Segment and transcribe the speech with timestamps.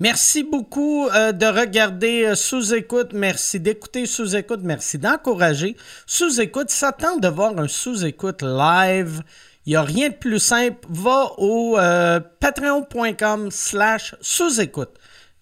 [0.00, 3.12] Merci beaucoup euh, de regarder euh, sous-écoute.
[3.12, 4.60] Merci d'écouter sous-écoute.
[4.64, 6.70] Merci d'encourager sous-écoute.
[6.70, 9.22] Ça tente de voir un sous-écoute live.
[9.66, 10.84] Il n'y a rien de plus simple.
[10.90, 14.90] Va au euh, patreon.com slash sous-écoute.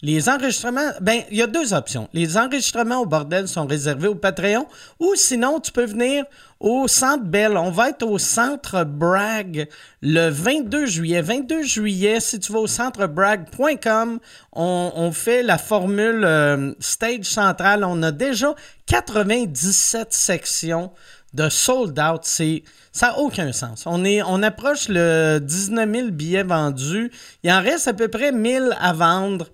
[0.03, 2.07] Les enregistrements, ben, il y a deux options.
[2.13, 4.67] Les enregistrements au bordel sont réservés au Patreon
[4.99, 6.25] ou sinon, tu peux venir
[6.63, 7.57] au Centre Bell.
[7.57, 9.67] On va être au Centre Bragg
[10.01, 11.21] le 22 juillet.
[11.21, 14.19] 22 juillet, si tu vas au centrebragg.com,
[14.53, 17.83] on, fait la formule euh, stage central.
[17.83, 18.55] On a déjà
[18.87, 20.91] 97 sections
[21.33, 22.23] de sold out.
[22.23, 23.83] Ça n'a aucun sens.
[23.85, 27.11] On, approche le 19 000 billets vendus.
[27.43, 29.47] Il en reste à peu près 1000 à vendre.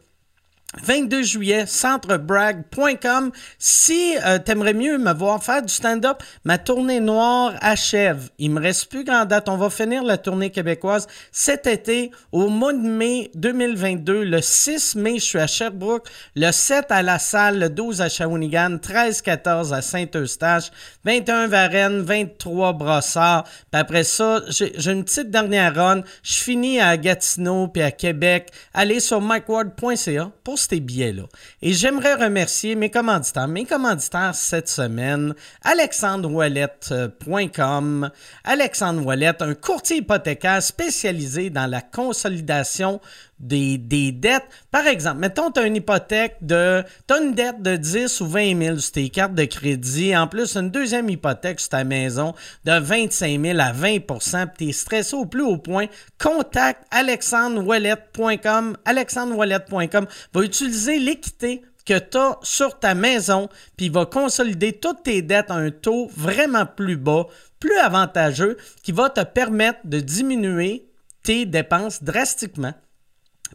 [0.77, 3.31] 22 juillet, centrebrag.com.
[3.57, 8.29] Si euh, t'aimerais mieux me voir faire du stand-up, ma tournée noire achève.
[8.37, 9.49] Il me reste plus grand date.
[9.49, 14.23] On va finir la tournée québécoise cet été, au mois de mai 2022.
[14.23, 16.07] Le 6 mai, je suis à Sherbrooke.
[16.35, 20.69] Le 7 à la salle, le 12 à Shawinigan, 13-14 à Saint-Eustache,
[21.03, 23.43] 21 Varennes, 23 Brossard.
[23.71, 26.03] Puis après ça, j'ai une petite dernière run.
[26.21, 28.49] Je finis à Gatineau puis à Québec.
[28.75, 31.23] Allez sur mikeward.ca pour ces billets-là.
[31.61, 33.47] Et j'aimerais remercier mes commanditaires.
[33.47, 38.09] Mes commanditaires cette semaine, alexandrewallet.com.
[38.43, 42.99] Alexandre Wallet, un courtier hypothécaire spécialisé dans la consolidation
[43.39, 44.47] des, dettes.
[44.71, 46.83] Par exemple, mettons, tu as une hypothèque de.
[47.07, 50.15] Tu as une dette de 10 ou 20 000 sur tes cartes de crédit.
[50.15, 52.33] En plus, une deuxième hypothèque sur ta maison
[52.65, 55.87] de 25 000 à 20% tu es stressé au plus haut point.
[56.17, 58.77] Contacte alexandrewallet.com.
[58.85, 65.21] Alexandrewallet.com va utiliser l'équité que tu as sur ta maison, puis va consolider toutes tes
[65.23, 67.25] dettes à un taux vraiment plus bas,
[67.59, 70.85] plus avantageux, qui va te permettre de diminuer
[71.23, 72.73] tes dépenses drastiquement.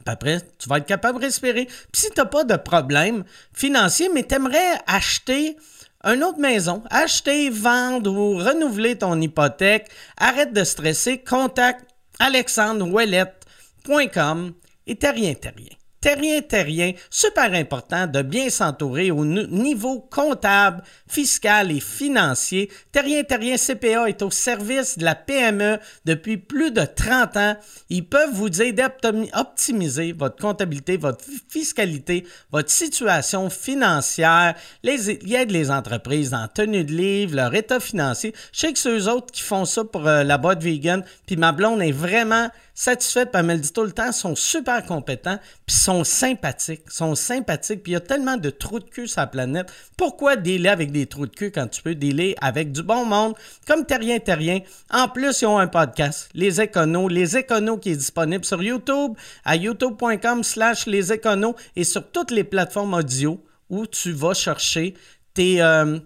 [0.07, 1.67] Après, tu vas être capable de respirer.
[1.67, 5.57] Puis si tu n'as pas de problème financier, mais tu aimerais acheter
[6.05, 9.89] une autre maison, acheter, vendre ou renouveler ton hypothèque,
[10.19, 11.87] arrête de stresser, contacte
[12.21, 14.53] alexandrewellet.com
[14.87, 15.71] et t'as rien, t'as rien.
[16.05, 22.71] Terrien, terrien, super important de bien s'entourer au niveau comptable, fiscal et financier.
[22.93, 27.57] Terrien, terrien CPA est au service de la PME depuis plus de 30 ans.
[27.89, 34.57] Ils peuvent vous aider à optimiser votre comptabilité, votre fiscalité, votre situation financière.
[34.83, 38.35] Les, ils aident les entreprises en tenue de livre, leur état financier.
[38.53, 41.03] Je sais que c'est eux autres qui font ça pour euh, la boîte vegan.
[41.27, 45.39] Puis ma blonde est vraiment satisfaite, puis elle me tout le temps, sont super compétents,
[45.65, 49.21] puis sont sympathiques, sont sympathiques, puis il y a tellement de trous de cul sur
[49.21, 49.73] la planète.
[49.97, 53.35] Pourquoi dealer avec des trous de cul quand tu peux dealer avec du bon monde,
[53.67, 54.61] comme Terrien Terrien?
[54.91, 59.15] En plus, ils ont un podcast, Les Éconos, Les Éconos qui est disponible sur YouTube,
[59.45, 63.41] à youtube.com slash Les Éconos, et sur toutes les plateformes audio
[63.71, 64.95] où tu vas chercher
[65.33, 65.99] tes, euh,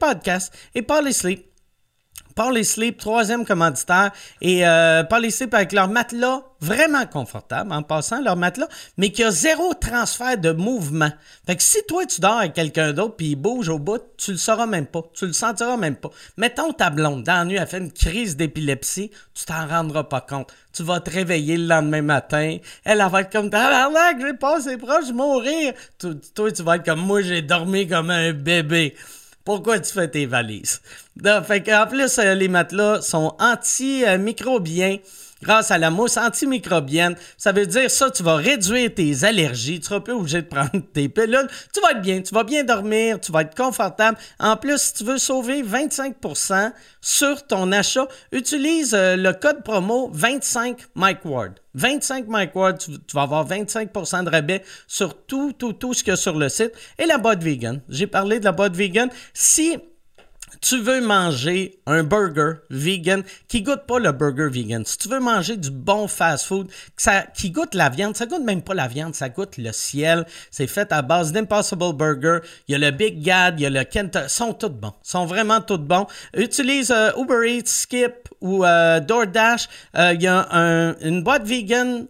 [0.00, 0.52] podcasts.
[0.74, 1.45] Et les Sleep,
[2.36, 8.36] Paul Sleep, troisième commanditaire, et euh, Sleep avec leur matelas vraiment confortable en passant leur
[8.36, 11.10] matelas, mais qui a zéro transfert de mouvement.
[11.46, 14.32] Fait que si toi tu dors avec quelqu'un d'autre puis il bouge au bout, tu
[14.32, 16.10] le sauras même pas, tu le sentiras même pas.
[16.36, 20.20] Mettons ta blonde dans la nuit a fait une crise d'épilepsie, tu t'en rendras pas
[20.20, 20.52] compte.
[20.74, 25.08] Tu vas te réveiller le lendemain matin, elle, va être comme tabarnak, j'ai passé proche
[25.08, 25.72] de mourir.
[26.34, 28.94] Toi tu vas être comme moi, j'ai dormi comme un bébé.
[29.46, 30.82] Pourquoi tu fais tes valises?
[31.44, 34.98] fait en plus, euh, les matelas sont antimicrobiens
[35.42, 37.16] grâce à la mousse antimicrobienne.
[37.36, 39.80] Ça veut dire ça, tu vas réduire tes allergies.
[39.80, 41.48] Tu seras plus obligé de prendre tes pilules.
[41.72, 44.18] Tu vas être bien, tu vas bien dormir, tu vas être confortable.
[44.38, 50.10] En plus, si tu veux sauver 25% sur ton achat, utilise euh, le code promo
[50.12, 51.20] 25 Mike
[51.74, 56.14] 25 Mike tu, vas avoir 25% de rabais sur tout, tout, tout ce qu'il y
[56.14, 56.72] a sur le site.
[56.98, 57.80] Et la boîte vegan.
[57.88, 59.10] J'ai parlé de la boîte vegan.
[59.34, 59.76] Si
[60.68, 65.20] tu veux manger un burger vegan qui goûte pas le burger vegan, si tu veux
[65.20, 66.68] manger du bon fast-food
[67.34, 70.26] qui goûte la viande, ça goûte même pas la viande, ça goûte le ciel.
[70.50, 72.38] C'est fait à base d'Impossible Burger.
[72.66, 74.28] Il y a le Big Gad, il y a le Kent.
[74.28, 74.92] sont tous bons.
[75.04, 76.08] sont vraiment tous bons.
[76.34, 79.68] Utilise euh, Uber Eats, Skip ou euh, DoorDash.
[79.96, 80.48] Euh, il y a
[81.00, 82.08] une boîte vegan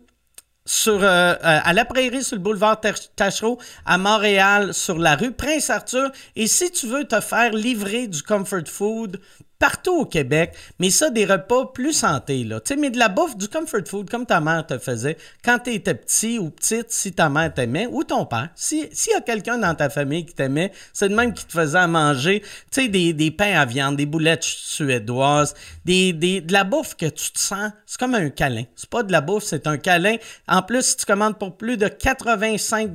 [0.67, 2.81] sur, euh, euh, à la Prairie, sur le boulevard
[3.15, 6.11] Tachereau, à Montréal, sur la rue Prince-Arthur.
[6.35, 9.21] Et si tu veux te faire livrer du comfort food
[9.59, 12.61] partout au Québec, mais ça, des repas plus santé, là.
[12.61, 15.59] Tu sais, mais de la bouffe, du comfort food, comme ta mère te faisait quand
[15.61, 18.49] tu étais petit ou petite, si ta mère t'aimait, ou ton père.
[18.55, 21.79] S'il y a quelqu'un dans ta famille qui t'aimait, c'est le même qui te faisait
[21.79, 25.55] à manger, tu sais, des, des, pains à viande, des boulettes suédoises,
[25.85, 28.65] des, des, de la bouffe que tu te sens, c'est comme un câlin.
[28.75, 30.17] C'est pas de la bouffe, c'est un câlin.
[30.49, 32.91] En plus, si tu commandes pour plus de 85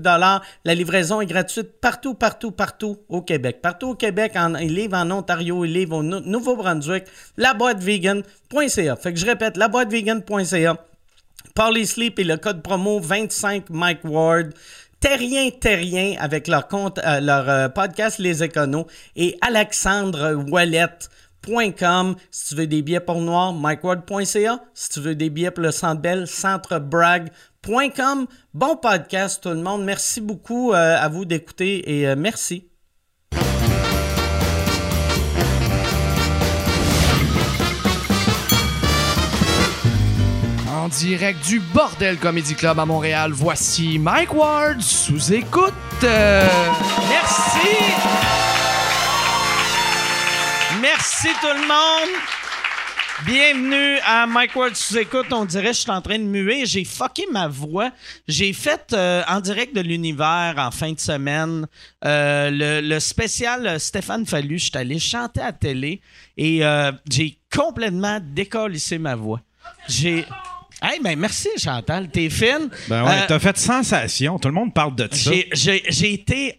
[0.66, 3.60] la livraison est gratuite partout, partout, partout au Québec.
[3.62, 6.04] Partout au Québec, en, il livre en Ontario, il livre au
[6.52, 7.06] Nouveau-Brunswick.
[9.02, 10.78] Fait que je répète, laboîtevegan.ca.
[11.56, 14.54] Parley Sleep et le code promo 25 Mike Ward.
[15.00, 22.50] Terrien Terrien avec leur compte, euh, leur euh, podcast Les Éconos et Alexandre Wallet.com si
[22.50, 24.60] tu veux des billets pour noir, MikeWard.ca.
[24.76, 28.28] Si tu veux des billets pour le Centre Bell, centrebrag.com.
[28.54, 29.84] Bon podcast tout le monde.
[29.84, 32.71] Merci beaucoup euh, à vous d'écouter et merci.
[40.82, 45.76] En direct du Bordel Comedy Club à Montréal, voici Mike Ward sous écoute.
[46.02, 47.78] Merci.
[50.82, 52.10] Merci tout le monde.
[53.28, 55.28] Bienvenue à Mike Ward sous écoute.
[55.30, 56.66] On dirait que je suis en train de muer.
[56.66, 57.92] J'ai fucké ma voix.
[58.28, 61.68] J'ai fait euh, en direct de l'univers en fin de semaine
[62.04, 64.58] euh, le, spécial Stéphane Fallu.
[64.58, 66.02] Je suis allé chanter à télé
[66.38, 69.42] et euh, j'ai complètement décollissé ma voix.
[69.88, 70.26] J'ai
[70.82, 72.70] Hey, ben merci Chantal, t'es fine.
[72.88, 74.40] Ben ouais, t'as fait sensation.
[74.40, 75.32] Tout le monde parle de ça.
[75.54, 76.58] J'ai été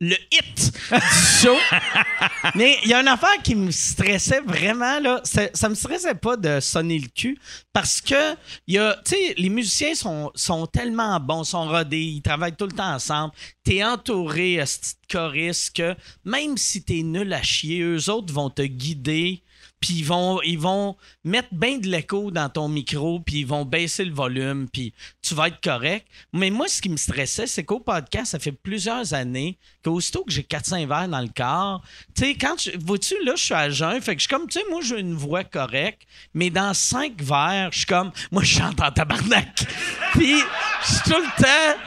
[0.00, 1.56] le hit du show.
[2.54, 5.20] Mais il y a une affaire qui me stressait vraiment, là.
[5.24, 7.38] Ça me stressait pas de sonner le cul
[7.72, 8.36] parce que,
[8.66, 8.96] y a,
[9.36, 13.32] les musiciens sont, sont tellement bons, sont rodés, ils travaillent tout le temps ensemble.
[13.64, 14.64] T'es entouré de
[15.10, 19.42] choristes que même si t'es nul à chier, eux autres vont te guider
[19.80, 23.64] puis ils vont, ils vont mettre bien de l'écho dans ton micro, puis ils vont
[23.64, 24.92] baisser le volume, puis
[25.22, 26.06] tu vas être correct.
[26.32, 30.32] Mais moi, ce qui me stressait, c'est qu'au podcast, ça fait plusieurs années qu'aussitôt que
[30.32, 31.82] j'ai 400 verres dans le corps,
[32.14, 34.48] tu sais, quand tu vois-tu, là, je suis à jeun, fait que je suis comme,
[34.48, 36.02] tu sais, moi, j'ai une voix correcte,
[36.34, 39.66] mais dans cinq verres, je suis comme, moi, je chante en tabarnak.
[40.12, 40.38] puis,
[40.82, 41.80] je suis tout le temps.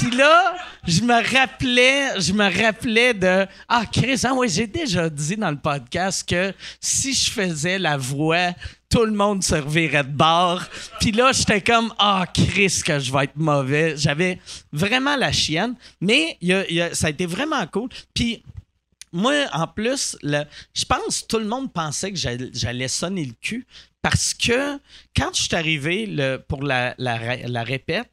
[0.00, 0.56] Puis là,
[0.86, 5.50] je me rappelais, je me rappelais de ah Chris, ah ouais, j'ai déjà dit dans
[5.50, 8.52] le podcast que si je faisais la voix,
[8.88, 10.62] tout le monde servirait de bord.
[11.00, 13.96] Puis là, j'étais comme ah Chris que je vais être mauvais.
[13.96, 14.38] J'avais
[14.72, 16.38] vraiment la chienne, mais
[16.92, 17.88] ça a été vraiment cool.
[18.14, 18.44] Puis
[19.12, 22.18] moi, en plus, je pense tout le monde pensait que
[22.52, 23.66] j'allais sonner le cul
[24.00, 24.78] parce que
[25.16, 28.10] quand je suis arrivé pour la, la répète,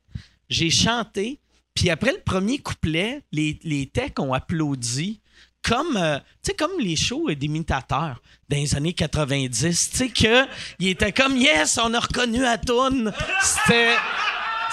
[0.49, 1.39] j'ai chanté,
[1.75, 5.21] puis après le premier couplet, les, les techs ont applaudi
[5.61, 6.19] comme, euh,
[6.57, 9.89] comme les shows d'imitateurs dans les années 90.
[9.89, 10.47] Tu sais, qu'ils
[10.87, 13.95] étaient comme, yes, on a reconnu à C'était.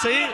[0.01, 0.25] Tu sais.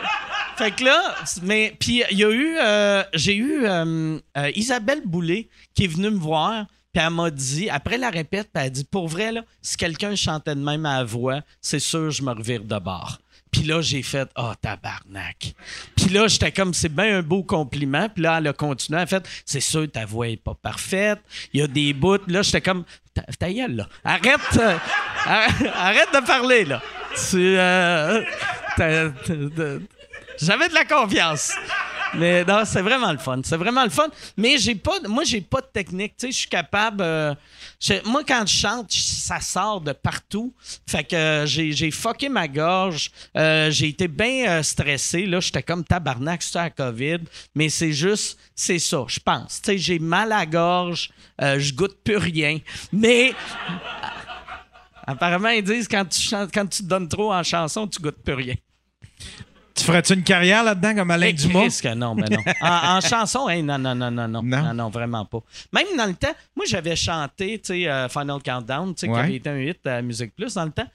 [0.56, 4.18] Fait que là, mais puis il y a eu, euh, j'ai eu euh,
[4.54, 8.62] Isabelle Boulay qui est venue me voir, puis elle m'a dit, après la répète, elle
[8.62, 12.10] a dit, pour vrai, là, si quelqu'un chantait de même à la voix, c'est sûr,
[12.10, 13.20] je me revire de bord.
[13.50, 15.54] Puis là, j'ai fait Ah, oh, tabarnak.
[15.96, 18.08] Puis là, j'étais comme C'est bien un beau compliment.
[18.08, 18.98] Puis là, elle a continué.
[18.98, 21.20] Elle a fait C'est sûr, ta voix n'est pas parfaite.
[21.52, 22.18] Il y a des bouts.
[22.28, 22.84] Là, j'étais comme
[23.38, 23.88] Ta gueule, là.
[24.04, 24.76] Arrête, euh,
[25.26, 26.80] arrête, de parler, là.
[27.30, 27.56] Tu.
[27.58, 28.22] Euh,
[30.40, 31.52] J'avais de la confiance.
[32.14, 33.40] Mais c'est vraiment le fun.
[33.44, 34.08] C'est vraiment le fun.
[34.36, 36.14] Mais j'ai pas, moi, j'ai pas de technique.
[36.16, 37.02] Tu sais, je suis capable.
[37.02, 37.34] Euh,
[38.04, 40.52] moi, quand je chante, ça sort de partout.
[40.86, 43.10] Fait que euh, j'ai fucké ma gorge.
[43.36, 45.26] Euh, j'ai été bien stressé.
[45.26, 47.20] Là, j'étais comme tabarnak sur la COVID.
[47.54, 49.60] Mais c'est juste, c'est ça, je pense.
[49.62, 51.10] Tu sais, j'ai mal à la gorge.
[51.40, 52.58] je goûte plus rien.
[52.92, 53.34] Mais.
[55.06, 58.34] Apparemment, ils disent quand tu quand tu te donnes trop en chanson, tu goûtes plus
[58.34, 58.54] rien.
[59.80, 61.80] Tu ferais-tu une carrière là-dedans comme Alain Dumas?
[61.82, 62.42] Que non, mais non.
[62.60, 64.74] En, chanson, non, non, non, non, non, non?
[64.74, 65.42] Non, vraiment pas.
[65.72, 69.18] Même dans le temps, moi, j'avais chanté, tu sais, euh, Final Countdown, tu sais, qui
[69.18, 70.86] avait été un hit à Musique Plus dans le temps.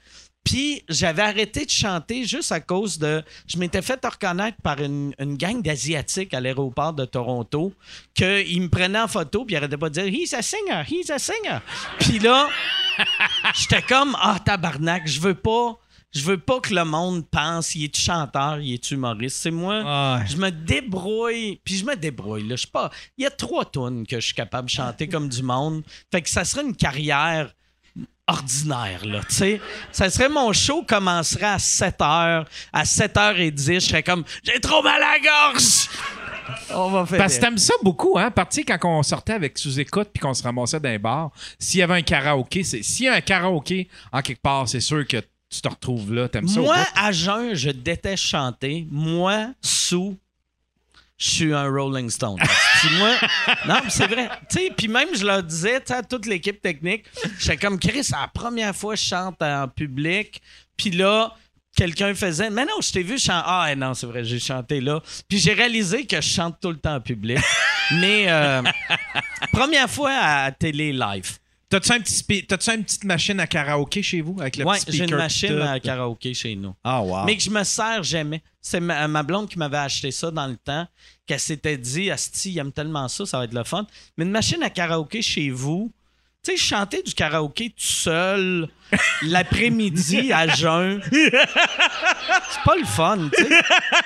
[0.44, 3.24] Puis j'avais arrêté de chanter juste à cause de.
[3.48, 7.72] Je m'étais fait reconnaître par une, gang d'Asiatiques à l'aéroport de Toronto
[8.14, 11.10] qu'ils me prenaient en photo puis ils arrêtaient pas de dire He's a singer, he's
[11.10, 11.58] a singer.
[11.98, 12.48] Puis là,
[13.56, 15.76] j'étais comme Ah, tabarnak, je veux pas
[16.12, 19.36] je veux pas que le monde pense il est chanteur, il est humoriste.
[19.42, 22.48] C'est moi, je me débrouille, puis je me débrouille.
[22.48, 22.56] Là.
[22.56, 22.90] Je pas.
[23.18, 25.82] Il y a trois tonnes que je suis capable de chanter comme du monde.
[26.10, 27.52] Fait que ça serait une carrière
[28.26, 29.60] ordinaire, là, tu sais.
[29.92, 32.44] Ça serait mon show commencerait à 7 h.
[32.72, 35.88] À 7h10, je serais comme «J'ai trop mal à la gorge!»
[36.70, 37.18] On va faire.
[37.18, 38.30] Parce que t'aimes ça beaucoup, hein?
[38.30, 41.30] Partir quand on sortait avec sous-écoute puis qu'on se ramassait dans un bar.
[41.58, 44.80] S'il y avait un karaoké, c'est s'il y a un karaoké en quelque part, c'est
[44.80, 45.16] sûr que
[45.56, 46.28] tu te retrouves là.
[46.28, 46.60] T'aimes ça?
[46.60, 48.86] Moi, à jeun, je déteste chanter.
[48.90, 50.18] Moi, sous,
[51.18, 52.38] je suis un Rolling Stone.
[52.98, 53.10] Moi,
[53.66, 54.28] non, mais c'est vrai.
[54.50, 57.04] Tu sais, puis même, je leur disais, tu à toute l'équipe technique,
[57.38, 60.42] j'étais comme, Chris, c'est la première fois que je chante en public.
[60.76, 61.34] Puis là,
[61.74, 63.44] quelqu'un faisait, mais non, je t'ai vu chanter.
[63.46, 65.00] Ah, non, c'est vrai, j'ai chanté là.
[65.28, 67.38] Puis j'ai réalisé que je chante tout le temps en public.
[67.92, 68.62] mais euh,
[69.52, 71.38] première fois à télé live.
[71.68, 74.78] T'as-tu un petit spe- t'as-tu une petite machine à karaoké chez vous avec le Ouais,
[74.78, 76.74] petit j'ai une machine à karaoké chez nous.
[76.84, 77.24] Ah, wow.
[77.24, 78.40] mais que je me sers jamais.
[78.60, 80.86] C'est ma, ma blonde qui m'avait acheté ça dans le temps,
[81.26, 83.84] qu'elle s'était dit, Asti, il aime tellement ça, ça va être le fun.
[84.16, 85.92] Mais une machine à karaoké chez vous,
[86.44, 88.68] tu sais, chanter du karaoké tout seul
[89.22, 93.50] l'après-midi à jeun, c'est pas le fun, tu sais.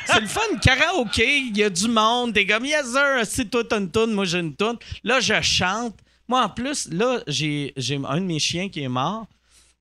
[0.07, 3.63] C'est le fun, karaoké, il y a du monde, t'es comme, yes sir, si toi
[3.69, 4.77] t'as une toune, moi j'ai une toune.
[5.05, 5.95] Là, je chante.
[6.31, 7.75] Moi, en plus, là, j'ai
[8.09, 9.27] un de mes chiens qui est mort.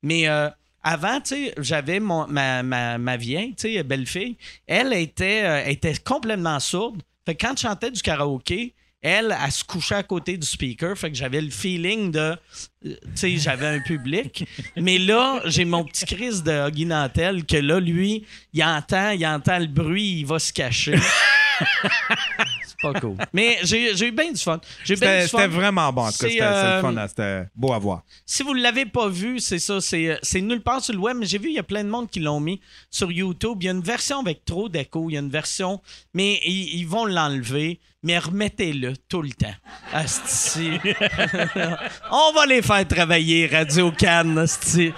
[0.02, 0.48] Mais euh,
[0.82, 4.36] avant, tu sais, j'avais mon- ma, ma, ma vieille, tu sais, belle-fille.
[4.66, 7.02] Elle était, euh, était complètement sourde.
[7.24, 10.98] Fait que quand je chantais du karaoké, elle, elle se couchait à côté du speaker.
[10.98, 12.18] Fait que j'avais le feeling de.
[12.18, 12.36] euh,
[12.82, 14.44] Tu sais, j'avais un public.
[14.76, 19.24] Mais là, j'ai mon petit Chris de Huggy Nantel que là, lui, il entend, il
[19.24, 20.98] entend le bruit, il va se cacher.
[22.82, 23.16] Pas cool.
[23.32, 24.60] Mais j'ai j'ai eu bien du fun.
[24.84, 25.38] J'ai bien C'était du fun.
[25.38, 26.02] c'était vraiment bon.
[26.02, 26.96] En tout cas, c'était euh, fun.
[26.96, 28.02] hein, C'était beau à voir.
[28.24, 31.00] Si vous ne l'avez pas vu, c'est ça, c'est, euh, c'est nulle part sur le
[31.00, 32.60] web, mais j'ai vu, il y a plein de monde qui l'ont mis
[32.90, 33.58] sur YouTube.
[33.60, 35.80] Il y a une version avec trop d'écho, il y a une version,
[36.14, 39.54] mais ils, ils vont l'enlever, mais remettez-le tout le temps.
[39.92, 40.70] Asti.
[42.10, 44.92] on va les faire travailler, Radio Cannes, asti.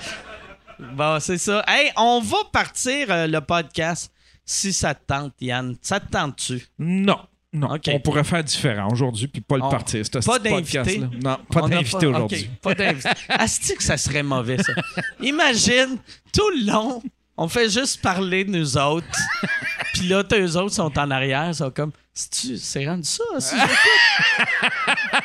[0.95, 1.65] Bon, c'est ça.
[1.69, 4.13] Hey, on va partir euh, le podcast,
[4.45, 5.77] si ça te tente, Yann.
[5.81, 6.67] Ça te tente-tu?
[6.79, 7.19] Non.
[7.55, 7.77] Non.
[7.89, 10.03] On pourrait faire différent aujourd'hui puis pas le On- partir.
[10.25, 10.99] pas d'invité?
[11.23, 12.51] Non, pas d'invité aujourd'hui.
[12.63, 13.11] pas d'invité.
[13.29, 14.73] Asti que ça serait mauvais, ça.
[15.21, 15.99] Imagine,
[16.33, 17.03] tout le long,
[17.37, 19.07] on fait juste parler de nous autres.
[19.93, 23.77] Puis là, eux autres sont en arrière, sont comme, c'est rendu ça, si j'écoute?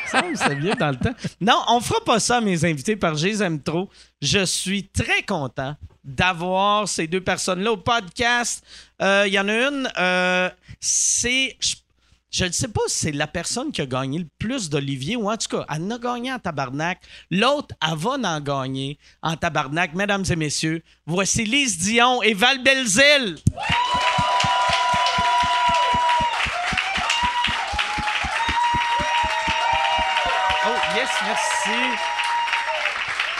[0.12, 1.14] Ça semble bien dans le temps.
[1.42, 3.90] Non, on fera pas ça, mes invités, parce que je les aime trop.
[4.22, 8.64] Je suis très content d'avoir ces deux personnes-là au podcast.
[9.02, 11.56] Euh, Il y en a une, euh, c'est...
[11.60, 11.76] je-
[12.38, 15.28] je ne sais pas si c'est la personne qui a gagné le plus d'Olivier ou
[15.28, 17.00] en tout cas, elle en a gagné en tabarnak.
[17.32, 19.96] L'autre, elle va en gagner en tabarnak.
[19.96, 23.38] Mesdames et messieurs, voici Lise Dion et Val Belzile.
[30.64, 31.98] Oh, yes, merci.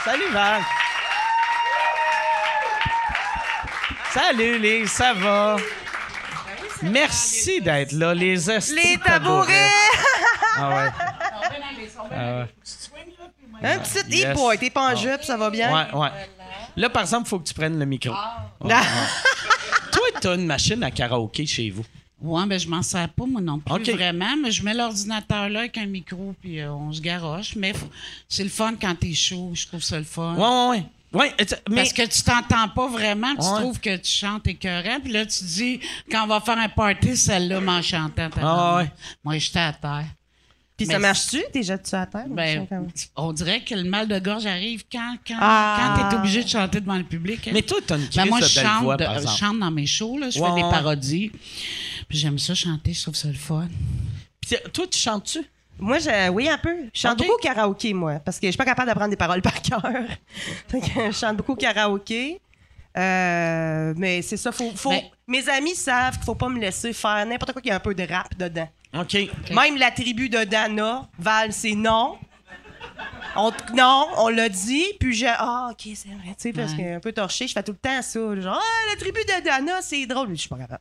[0.04, 0.62] Salut, Val.
[4.12, 5.56] Salut, Lise, ça va?
[6.82, 9.70] Merci d'être là, les estis Les tabourets!
[10.56, 10.90] Ah ouais.
[12.10, 12.46] Ah ouais.
[13.62, 14.24] Un petit Yes.
[14.28, 15.72] hey boy, t'es pas en jupe, ça va bien?
[15.74, 16.08] Ouais, ouais.
[16.76, 18.10] Là, par exemple, il faut que tu prennes le micro.
[18.10, 18.46] Ouais, Ah.
[18.64, 18.74] ouais.
[19.92, 21.84] Toi, t'as une machine à karaoké chez vous?
[22.20, 24.36] Ouais, ben je m'en sers pas, moi non plus, vraiment.
[24.42, 27.54] Mais je mets l'ordinateur là avec un micro, puis euh, on se garoche.
[27.56, 27.72] Mais
[28.28, 29.50] c'est le fun quand t'es chaud.
[29.54, 30.34] Je trouve ça le fun.
[30.34, 30.84] Ouais, ouais, ouais.
[31.12, 31.32] Ouais,
[31.70, 33.60] mais Parce que tu t'entends pas vraiment, tu Ouais.
[33.60, 37.16] trouves que tu chantes écœurant, puis là, tu dis, quand on va faire un party,
[37.16, 38.28] celle-là m'en chantant.
[38.40, 38.90] Ah ouais.
[39.24, 40.04] Moi, j'étais à terre.
[40.76, 41.42] Puis ça marche-tu?
[41.52, 42.26] T'es jeté-tu à terre?
[42.28, 42.68] Ben,
[43.16, 45.96] on dirait que le mal de gorge arrive quand, quand, Ah.
[45.98, 47.48] quand t'es obligé de chanter devant le public.
[47.48, 47.50] hein.
[47.52, 49.58] mais toi, t'as une Ben, moi, de je belle chante, voix, de- par je chante
[49.58, 51.32] dans mes shows, là, je Ouais, fais des parodies.
[52.08, 53.66] Puis j'aime ça chanter, je trouve ça le fun.
[54.40, 55.40] Puis, toi, tu chantes-tu?
[55.78, 56.74] Moi, je, oui, un peu.
[56.92, 59.42] Je chante beaucoup au karaoké, moi, parce que je suis pas capable d'apprendre des paroles
[59.42, 59.82] par cœur.
[60.70, 62.40] Que je chante beaucoup au karaoké.
[62.96, 66.92] Euh, mais c'est ça, faut, faut- Mais- mes amis savent qu'il faut pas me laisser
[66.92, 68.68] faire n'importe quoi qui a un peu de rap dedans.
[68.98, 69.16] OK.
[69.54, 72.18] Même la tribu de Dana, Val, c'est non.
[73.36, 75.28] On, non, on l'a dit, puis j'ai.
[75.28, 76.78] Ah, ok, c'est vrai, tu sais, parce Ouais.
[76.78, 78.18] que un peu torché, je fais tout le temps ça.
[78.40, 80.30] Genre, ah, la tribu de Dana, c'est drôle.
[80.30, 80.80] Je suis pas capable.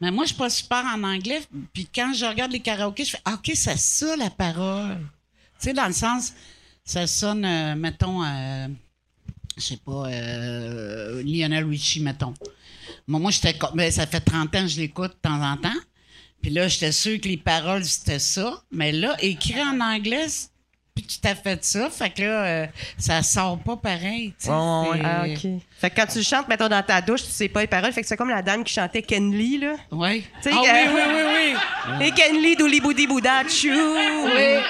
[0.00, 1.40] Mais moi, je suis pas super en anglais.
[1.72, 4.98] Puis quand je regarde les karaokés, je fais ah, OK, c'est ça la parole.
[5.60, 6.32] Tu sais, dans le sens,
[6.84, 8.68] ça sonne, euh, mettons, euh,
[9.56, 12.34] je sais pas, euh, Lionel Richie, mettons.
[13.06, 15.80] Moi, j'étais ben, ça fait 30 ans que je l'écoute de temps en temps.
[16.42, 18.62] Puis là, j'étais sûr que les paroles, c'était ça.
[18.70, 20.26] Mais là, écrit en anglais,
[20.94, 21.90] plus tout à fait ça.
[21.90, 22.66] Fait que là, euh,
[22.98, 24.32] ça sort pas pareil.
[24.38, 24.50] tu sais.
[24.50, 24.56] Ouais,
[24.90, 24.98] ouais.
[25.00, 25.24] C'est- Ah,
[25.56, 25.62] OK.
[25.80, 27.92] Fait que quand tu le chantes, mettons, dans ta douche, tu sais pas les paroles.
[27.92, 29.74] Fait que c'est comme la dame qui chantait Ken Lee, là.
[29.90, 30.22] Ouais.
[30.42, 31.54] Tu sais, ah oui, oui, oui,
[31.98, 32.06] oui.
[32.06, 33.68] Et Ken Lee, Douli Boudi Bouda, Chou.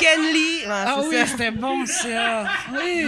[0.00, 0.62] Ken Lee.
[0.64, 1.26] Ouais, Ah c'est oui, ça.
[1.26, 2.44] c'était bon, ça.
[2.72, 3.06] Oui.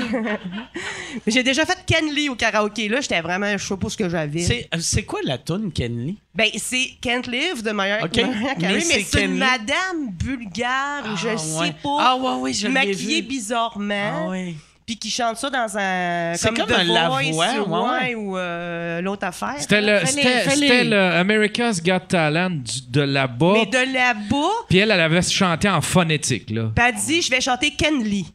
[1.26, 2.88] J'ai déjà fait Ken Lee au karaoké.
[2.88, 4.40] Là, j'étais vraiment, je sais pas ce que j'avais.
[4.42, 6.16] C'est, euh, c'est quoi la toune, Kenley?
[6.36, 8.16] Ben, c'est Can't Live de Mariah, OK.
[8.16, 11.74] Mariah Carey, Mais mais, c'est une madame bulgare, je Ah, sais ouais.
[11.82, 13.26] pas, Ah, ouais, ouais, je l'ai maquillée vu.
[13.28, 14.54] bizarrement, Ah, ouais.
[14.84, 16.34] puis qui chante ça dans un...
[16.36, 18.14] C'est comme The un La Voice, Voix, ouais, ouais, ouais.
[18.16, 19.54] ou euh, l'autre affaire.
[19.58, 23.52] C'était le, America's Got Talent du- de là-bas.
[23.54, 26.70] Mais de là-bas, Puis elle, elle avait chanté en phonétique, là.
[26.74, 28.26] puis elle dit, je vais chanter Ken Lee.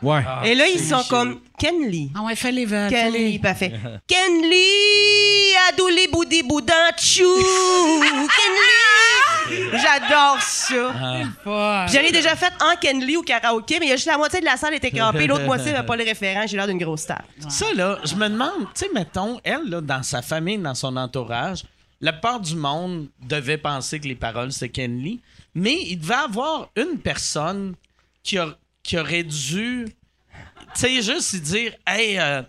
[0.00, 0.22] Ouais.
[0.44, 2.10] Et là, ils sont comme, Ken Lee.
[2.16, 3.28] Ah ouais, fais-les, va, Ken fais-les.
[3.30, 3.72] Lee, parfait.
[4.06, 7.24] Ken Lee, Adouli Boudi Boudan Chou.
[8.00, 9.70] Ken Lee.
[9.72, 10.92] J'adore ça.
[11.44, 11.86] Pas.
[11.88, 14.06] Puis J'en ai déjà fait en Ken Lee au karaoké, mais il y a juste
[14.08, 16.44] la moitié de la salle était crampée, l'autre moitié n'avait pas le référent.
[16.46, 17.22] J'ai l'air d'une grosse star.
[17.48, 20.96] Ça, là, je me demande, tu sais, mettons, elle, là, dans sa famille, dans son
[20.96, 21.64] entourage,
[22.00, 25.20] la part du monde devait penser que les paroles, c'est Ken Lee,
[25.54, 27.74] mais il devait avoir une personne
[28.22, 28.54] qui, a-
[28.88, 29.84] qui aurait dû,
[30.74, 32.40] tu sais, juste se dire, hey, euh,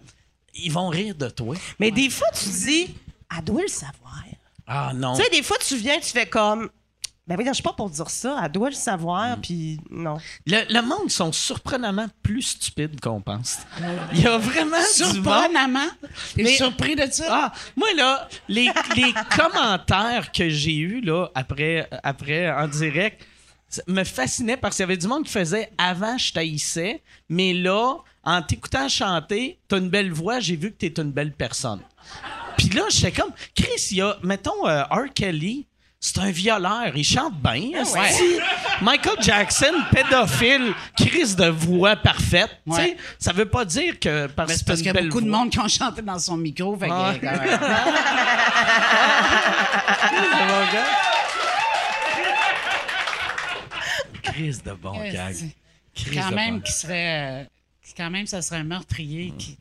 [0.53, 1.53] ils vont rire de toi.
[1.79, 2.95] Mais des fois, tu dis,
[3.37, 4.23] elle doit le savoir.
[4.65, 5.15] Ah non.
[5.17, 6.69] Tu sais, des fois, tu viens, tu fais comme,
[7.27, 10.17] ben oui, je suis pas pour dire ça, elle doit le savoir, puis non.
[10.45, 13.57] Le, le monde sont surprenamment plus stupides qu'on pense.
[14.13, 15.13] Il y a vraiment du monde.
[15.13, 15.89] Surprenamment?
[16.35, 17.25] T'es Mais- surpris de ça?
[17.29, 23.25] Ah, moi, là, les, les commentaires que j'ai eus, là, après, après, en direct,
[23.87, 27.95] me fascinait parce qu'il y avait du monde qui faisait avant, je taillissais, mais là,
[28.23, 31.81] en t'écoutant chanter, t'as une belle voix, j'ai vu que t'es une belle personne.
[32.57, 35.13] Puis là, j'étais comme, Chris, il y a, mettons, euh, R.
[35.13, 35.65] Kelly,
[36.01, 37.81] c'est un violeur, il chante bien.
[37.81, 38.39] esti.
[38.81, 42.49] Michael Jackson, pédophile, Chris de voix parfaite.
[42.65, 42.95] Ouais.
[43.19, 45.49] Ça veut pas dire que parce que c'est parce qu'il y a beaucoup de monde
[45.49, 46.77] qui ont chanté dans son micro.
[46.77, 47.13] Fait que, Ah.
[47.21, 47.59] quand même.
[54.31, 55.35] Chris de bon gag.
[56.13, 57.43] Quand de même bon- qui serait euh,
[57.97, 59.57] quand même ça serait un meurtrier qui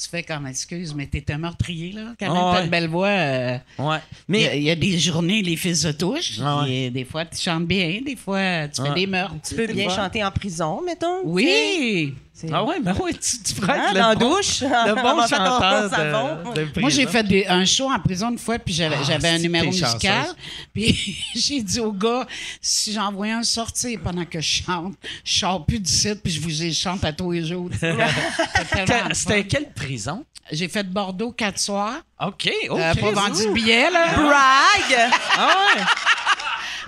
[0.00, 2.64] tu fais comme excuse mais t'es un meurtrier là quand même Ah t'as ouais.
[2.64, 3.98] une belle voix euh, Ouais.
[4.28, 6.72] il y a- Mais il y, a des journées les fils se touchent Ah ouais.
[6.72, 8.94] et des fois tu chantes bien des fois tu fais Ouais.
[8.94, 11.20] des meurtres Tu peux bien chanter en prison, mettons.
[11.24, 12.14] oui
[12.52, 14.60] ah ouais, ben ouais, tu, tu ferais Hein, le dans la bon, douche?
[14.62, 18.58] le bon chanteur de, de Moi, j'ai fait des- un show en prison une fois,
[18.58, 20.26] puis j'avais Ah, j'avais un numéro musical.
[20.72, 22.26] Puis j'ai dit au gars,
[22.60, 24.94] si j'en voyais un sortir pendant que je chante,
[25.24, 27.68] je sors plus du site, puis je vous chante à tous les jours.
[29.14, 30.24] C'était quelle prison?
[30.50, 31.98] J'ai fait Bordeaux quatre soirs.
[32.20, 32.78] OK, OK.
[32.78, 34.14] Euh, pas vendu de billets, là.
[34.14, 35.10] Brag!
[35.38, 35.82] Ah ouais.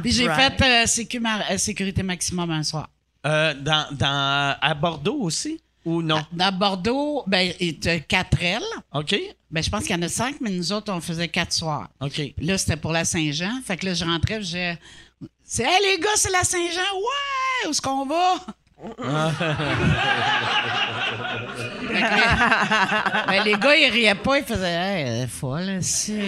[0.02, 0.58] Puis j'ai Right.
[0.58, 2.88] fait euh, sécu- mar- euh, sécurité maximum un soir.
[3.26, 5.60] Euh, dans, dans, à Bordeaux aussi?
[5.84, 6.24] Ou non?
[6.32, 8.62] Dans Bordeaux, ben, il y a quatre ailes.
[8.92, 9.14] OK,
[9.50, 11.88] Ben, je pense qu'il y en a cinq, mais nous autres, on faisait quatre soirs.
[12.00, 12.20] OK.
[12.38, 13.60] Là, c'était pour la Saint-Jean.
[13.64, 14.76] Fait que là, je rentrais, j'ai.
[15.44, 16.80] C'est, hey, les gars, c'est la Saint-Jean.
[16.80, 18.40] Ouais, où est-ce qu'on va?
[22.00, 26.20] Là, ben, les gars, ils riaient pas, ils faisaient, hey, elle est folle, c'est.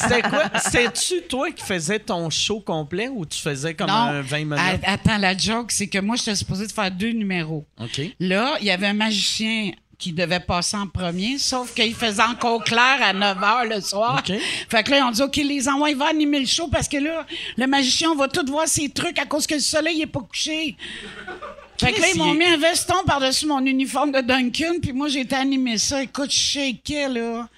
[0.00, 0.44] C'était quoi?
[0.60, 4.58] C'était-tu toi qui faisais ton show complet ou tu faisais comme un 20 minutes?
[4.84, 7.64] a- attends, la joke, c'est que moi, j'étais supposé de faire deux numéros.
[7.80, 8.00] OK.
[8.20, 12.62] Là, il y avait un magicien qui devait passer en premier, sauf qu'il faisait encore
[12.62, 14.18] clair à 9 h le soir.
[14.28, 14.36] OK.
[14.68, 16.86] Fait que là, ils ont dit, OK, les enfants, il va animer le show parce
[16.86, 17.24] que là,
[17.56, 20.20] le magicien, on va tout voir ses trucs à cause que le soleil n'est pas
[20.20, 20.76] couché.
[21.78, 25.08] Fait que là, ils m'ont mis un veston par-dessus mon uniforme de Duncan, puis moi,
[25.08, 26.02] j'ai été animer ça.
[26.02, 27.48] Écoute, je shakeais, là.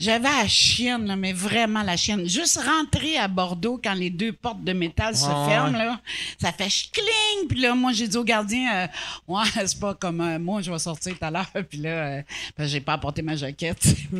[0.00, 2.26] J'avais la chienne, là, mais vraiment la chienne.
[2.26, 5.84] Juste rentrer à Bordeaux quand les deux portes de métal se Ah, ferment, ouais.
[5.84, 6.00] là,
[6.40, 7.48] ça fait cling.
[7.48, 8.86] Puis là, moi, j'ai dit au gardien, euh,
[9.28, 11.46] ouais, c'est pas comme euh, moi, je vais sortir tout à l'heure.
[11.68, 12.22] Puis là, euh,
[12.60, 13.84] j'ai pas apporté ma jaquette.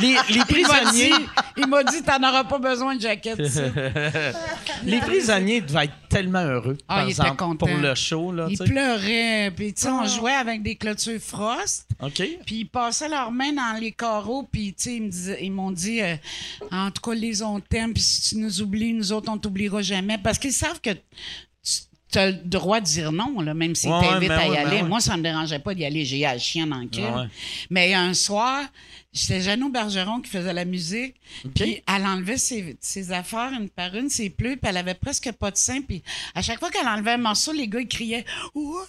[0.00, 1.12] Les, prisonniers,
[1.56, 3.40] il m'a dit, t'en auras pas besoin de jaquette.
[4.84, 7.66] les prisonniers devaient être tellement heureux, Ah, ils étaient contents.
[7.66, 8.32] pour le show.
[8.32, 8.70] Là, Il tu sais.
[8.72, 9.52] pleurait.
[9.54, 11.86] Puis, tu sais, on jouait avec des clôtures frost.
[12.00, 12.22] OK.
[12.46, 14.74] Puis ils passaient leurs mains dans les carreaux, puis
[15.40, 16.16] ils m'ont dit, euh,
[16.70, 19.82] en tout cas, les on t'aime, puis si tu nous oublies, nous autres, on t'oubliera
[19.82, 20.18] jamais.
[20.18, 20.90] Parce qu'ils savent que
[22.10, 24.46] tu as le droit de dire non, là, même s'ils Ouais, ouais, t'invitent ben à
[24.46, 24.82] y ouais, ben aller.
[24.82, 26.04] Moi, ça me dérangeait pas d'y aller.
[26.04, 27.02] J'ai la chienne en queue.
[27.02, 27.28] Ouais, ouais.
[27.70, 28.62] Mais un soir,
[29.12, 31.14] c'était Jeannot Bergeron qui faisait la musique.
[31.54, 35.32] Puis elle enlevait ses, ses affaires une par une, ses pleux, puis elle avait presque
[35.32, 35.80] pas de sein.
[35.80, 36.02] Puis
[36.34, 38.84] à chaque fois qu'elle enlevait un morceau, les gars, ils criaient «Ouais!»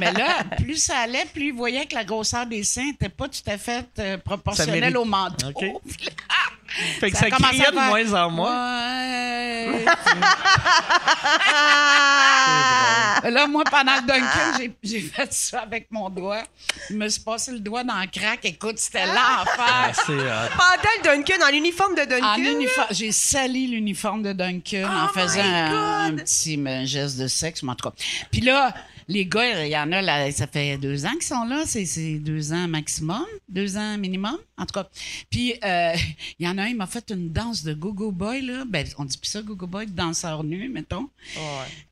[0.00, 3.28] Mais là, plus ça allait, plus ils voyaient que la grosseur des seins n'était pas
[3.28, 5.48] tout à fait euh, proportionnelle au manteau.
[5.48, 5.64] OK.
[7.00, 9.72] Fait que a ça commencé criait de moins en moins.
[9.72, 9.84] Ouais,
[13.30, 16.42] Là, moi, pendant le Duncan, j'ai- fait ça avec mon doigt.
[16.90, 18.44] Je me suis passé le doigt dans le crack.
[18.44, 20.04] Écoute, c'était Ah, l'enfer.
[20.06, 22.86] c'est, euh, Pendant le Duncan, en uniforme de Duncan.
[22.90, 27.74] J'ai sali l'uniforme de Duncan en Oh faisant un, petit geste de sexe, mais en
[27.74, 27.96] tout cas.
[28.30, 28.74] Puis là,
[29.08, 31.86] les gars, il y en a, là, ça fait deux ans qu'ils sont là, c'est
[31.86, 34.88] c'est deux ans maximum, deux ans minimum, en tout cas.
[35.30, 35.94] Puis euh,
[36.38, 38.64] il y en a un, il m'a fait une danse de go-go boy, là.
[38.66, 41.08] Ben, on dit plus ça, go-go boy, danseur nu, mettons.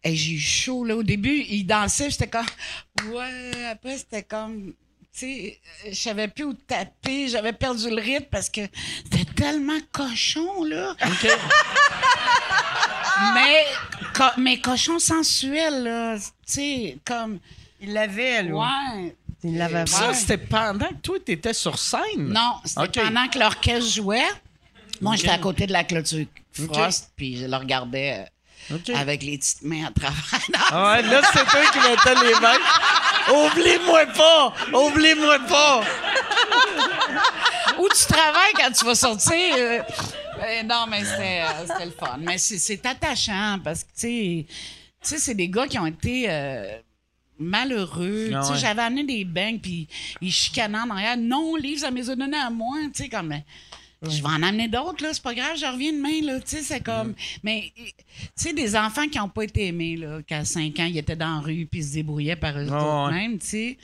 [0.02, 0.96] Et j'ai eu chaud, là.
[0.96, 2.46] Au début, il dansait, j'étais comme,
[3.12, 4.72] ouais, après, c'était comme,
[5.12, 8.62] tu sais, je savais plus où taper, j'avais perdu le rythme parce que
[9.04, 10.96] c'était tellement cochon, là.
[13.34, 13.64] mais,
[14.14, 16.16] co- mais cochon sensuel, là.
[16.18, 17.38] Tu sais, comme,
[17.80, 18.54] Il l'avait, là.
[18.54, 19.16] ouais.
[19.42, 22.00] Il l'avait Ça, c'était pendant que toi, t'étais sur scène?
[22.18, 24.24] Non, c'était pendant que l'orchestre jouait.
[25.00, 28.26] Moi, j'étais à côté de la clôture Frost, puis je le regardais
[28.70, 30.40] euh, avec les petites mains à travers.
[30.70, 32.58] Ah ouais, là, c'est toi qui mettais les mains.
[33.34, 34.54] Oublie-moi pas!
[34.72, 35.82] Oublie-moi pas!
[37.78, 39.32] Où tu travailles quand tu vas sortir?
[39.58, 39.80] euh,
[40.64, 42.18] non, mais c'était euh, le fun.
[42.20, 44.46] Mais c'est- attachant parce que, tu
[45.00, 46.78] sais, c'est des gars qui ont été euh,
[47.38, 48.30] malheureux.
[48.34, 48.58] Ah Tu sais, ouais.
[48.58, 49.88] J'avais amené des beignes, puis
[50.20, 51.16] ils chicanaient en arrière.
[51.16, 52.76] Non, livre, ça me les a donnés à moi.
[52.94, 53.34] Tu sais, comme.
[54.02, 56.62] Je vais en amener d'autres, là, c'est pas grave, je reviens demain, là, tu sais,
[56.62, 57.08] c'est comme...
[57.12, 57.14] Mm.
[57.42, 57.84] Mais, tu
[58.36, 61.36] sais, des enfants qui n'ont pas été aimés, là, qu'à 5 ans, ils étaient dans
[61.36, 63.78] la rue, puis ils se débrouillaient par eux Ah, tu sais.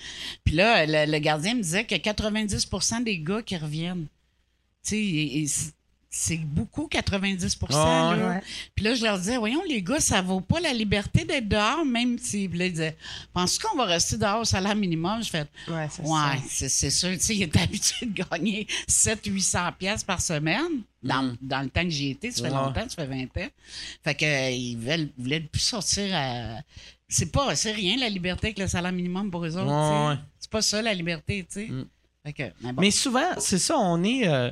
[0.44, 4.08] Puis là, le, le gardien me disait que 90% des gars qui reviennent,
[4.84, 5.72] tu sais,
[6.12, 8.28] c'est- beaucoup, 90 Ah, là.
[8.28, 8.40] ouais.
[8.74, 11.84] Puis là, je leur disais, voyons, les gars, ça vaut pas la liberté d'être dehors,
[11.84, 12.48] même si...
[12.48, 12.96] Puis là, ils disaient,
[13.32, 15.22] penses-tu qu'on va rester dehors au salaire minimum?
[15.22, 16.36] Je fais, Ouais, c'est Ouais, ça.
[16.48, 17.10] c'est, c'est sûr.
[17.12, 20.82] Tu sais, il est habitué de gagner 700-800 pièces par semaine.
[21.02, 22.52] Dans, dans le temps que j'y étais, ça fait Mm.
[22.56, 22.62] Ouais.
[22.64, 23.48] longtemps, ça fait 20 ans.
[24.04, 24.76] Fait que, euh, ils
[25.16, 26.60] voulaient plus sortir à...
[27.08, 29.64] C'est pas, c'est rien la liberté avec le salaire minimum pour eux autres.
[29.66, 30.20] Ouais, ouais.
[30.38, 31.66] C'est pas ça la liberté, tu sais.
[31.72, 31.86] Mm.
[32.26, 32.82] Fait que, mais bon.
[32.82, 34.28] Mais souvent, c'est ça, on est.
[34.28, 34.50] euh,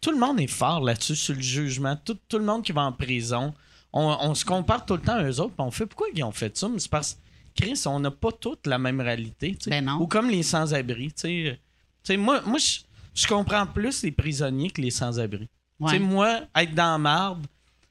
[0.00, 1.96] tout le monde est fort là-dessus, sur le jugement.
[1.96, 3.54] Tout, tout le monde qui va en prison,
[3.92, 6.32] on, on se compare tout le temps à eux autres, on fait pourquoi ils ont
[6.32, 6.68] fait ça?
[6.68, 9.56] Mais c'est parce que, Chris, on n'a pas toute la même réalité.
[9.66, 10.00] Ben non.
[10.00, 11.12] Ou comme les sans-abri.
[12.10, 15.48] Moi, moi je, comprends plus les prisonniers que les sans-abri.
[15.80, 15.98] Ouais.
[15.98, 17.46] Moi, être dans la marde,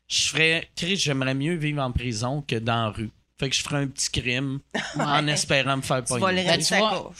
[0.08, 0.70] je ferais.
[0.76, 3.12] Chris, j'aimerais mieux vivre en prison que dans la rue.
[3.40, 4.60] Fait que je ferais un petit crime
[5.00, 7.12] en espérant me faire Tu pas vas les Ben, tu vois,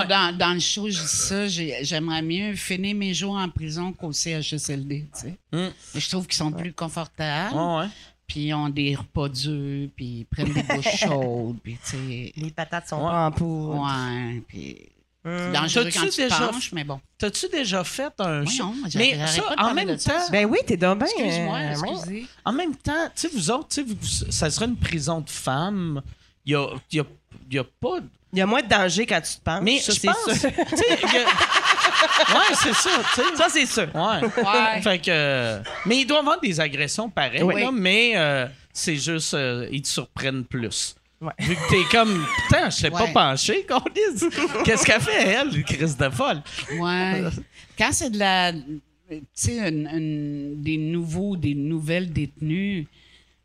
[0.00, 0.06] Ouais.
[0.06, 3.92] dans, dans le show, je dis ça, j'ai- j'aimerais mieux finir mes jours en prison
[3.92, 5.38] qu'au CHSLD, tu sais.
[5.52, 5.70] Mm.
[5.94, 7.56] Mais Je trouve qu'ils sont plus confortables.
[7.56, 7.86] Ouais, ouais.
[8.26, 12.32] puis ils ont des repas durs, puis ils prennent des bouches chaudes, puis tu sais,
[12.36, 13.10] Les patates sont Ouais.
[13.10, 13.78] pas en poudre.
[13.82, 14.76] ouais, puis
[15.24, 17.00] C'est dangereux T'as-tu quand tu déjà penches, mais bon.
[17.16, 18.64] T'as-tu déjà fait un show?
[18.64, 21.06] Voyons, Mais ça, pas de en même temps, Ben oui, t'es donc bien.
[21.06, 22.26] Excuse-moi, euh, excusez.
[22.44, 26.02] en même temps, tu sais, vous autres, vous- ça serait une prison de femmes.
[26.44, 27.04] Il y a, il y a-
[27.50, 28.00] il y a pas.
[28.00, 29.60] de- Il y a moins de danger quand tu te penses.
[29.62, 30.38] Mais ça, je c'est pense.
[30.40, 30.50] sûr.
[32.28, 33.36] Ouais, c'est ça, tu sais.
[33.36, 33.88] Ça, c'est sûr.
[33.94, 34.42] Ouais.
[34.42, 34.82] Ouais.
[34.82, 35.60] Fait que.
[35.86, 37.60] Mais il doit y avoir des agressions pareilles, Oui.
[37.62, 39.34] là, mais euh, c'est juste.
[39.34, 40.96] euh, ils te surprennent plus.
[41.22, 41.32] Ouais.
[41.38, 42.26] Vu que t'es comme.
[42.48, 44.28] Putain, je sais pas penché, qu'on dise.
[44.64, 46.42] Qu'est-ce qu'elle fait, elle, Chris de folle?
[46.80, 47.22] Ouais.
[47.78, 48.52] Quand c'est de la.
[48.52, 52.86] Tu sais, une- une- des nouveaux, des nouvelles détenues,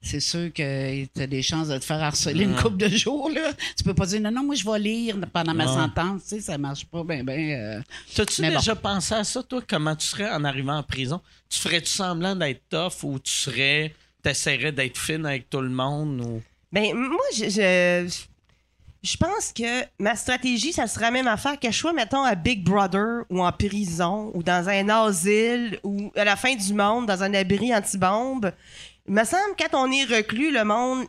[0.01, 3.29] c'est sûr que tu as des chances de te faire harceler une couple de jours.
[3.29, 3.51] Là.
[3.75, 6.23] Tu peux pas dire non, non, moi je vais lire pendant ma sentence.
[6.23, 7.03] Tu sais, ça marche pas.
[7.03, 7.39] Ben, ben.
[7.51, 7.81] euh,
[8.15, 8.49] T'as-tu bon.
[8.49, 11.19] déjà pensé à ça, toi, comment tu serais en arrivant en prison?
[11.49, 13.93] Tu ferais-tu semblant d'être tough ou tu serais.
[14.23, 16.41] T'essaierais d'être fine avec tout le monde ou?
[16.71, 18.25] Ben, moi, je, je,
[19.03, 22.35] je pense que ma stratégie, ça serait la même affaire que je sois, mettons, à
[22.35, 27.05] Big Brother ou en prison ou dans un asile ou à la fin du monde,
[27.05, 28.51] dans un abri anti-bombe.
[29.07, 31.05] Il me semble que quand on est reclus, le monde,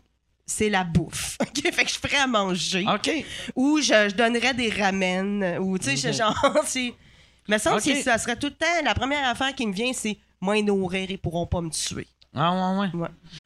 [0.47, 1.37] c'est la bouffe.
[1.43, 1.73] OK?
[1.73, 2.85] Fait que je ferais à manger.
[2.93, 3.11] OK.
[3.57, 5.59] Ou je, je donnerais des ramen.
[5.59, 6.95] Ou, tu sais, genre, c'est.
[7.49, 8.67] Il me semble que ça serait tout le temps.
[8.85, 12.07] La première affaire qui me vient, c'est moins nourrir, ils pourront pas me tuer.
[12.35, 13.01] Ah, ouais, ouais.
[13.01, 13.09] Ouais.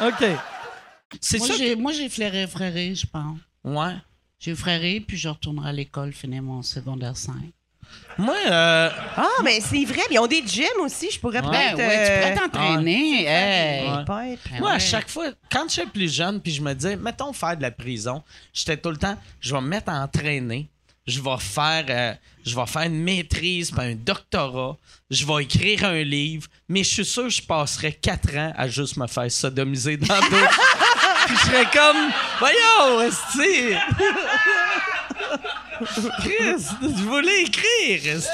[0.00, 0.24] OK.
[1.20, 1.54] C'est moi, ça.
[1.56, 3.38] j'ai, moi, j'ai flairé, fréré, je pense.
[3.64, 3.94] Ouais.
[4.38, 7.34] J'ai fréré, puis je retournerai à l'école, finir mon secondaire 5.
[8.18, 11.10] Moi, euh, Ah, mais c'est vrai, mais ils ont des gyms aussi.
[11.10, 11.76] Je pourrais Ben peut-être.
[11.78, 13.24] ouais, tu pourrais euh, t'entraîner.
[13.26, 13.88] Hey.
[13.88, 14.38] Ouais.
[14.50, 17.56] Ben Moi, à chaque fois, quand j'étais plus jeune, puis je me disais, mettons faire
[17.56, 20.68] de la prison, j'étais tout le temps, je vais me mettre à entraîner,
[21.10, 22.14] je vais faire, euh,
[22.46, 24.76] je vais faire une maîtrise, puis un doctorat,
[25.10, 28.68] je vais écrire un livre, mais je suis sûr que je passerais quatre ans à
[28.68, 30.36] juste me faire sodomiser dans le dos.
[31.26, 33.74] puis je serais comme, voyons, esti.
[36.20, 38.30] Chris, je voulais écrire, esti.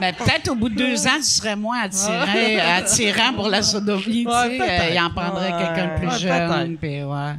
[0.00, 4.24] Ben, peut-être au bout de deux ans, tu serais moins attiré, attirant pour la sodomie.
[4.24, 4.60] tu sais.
[4.60, 5.58] Euh, il en prendrait Ouais.
[5.58, 6.76] quelqu'un de plus Ouais, jeune.
[6.76, 7.34] puis ouais.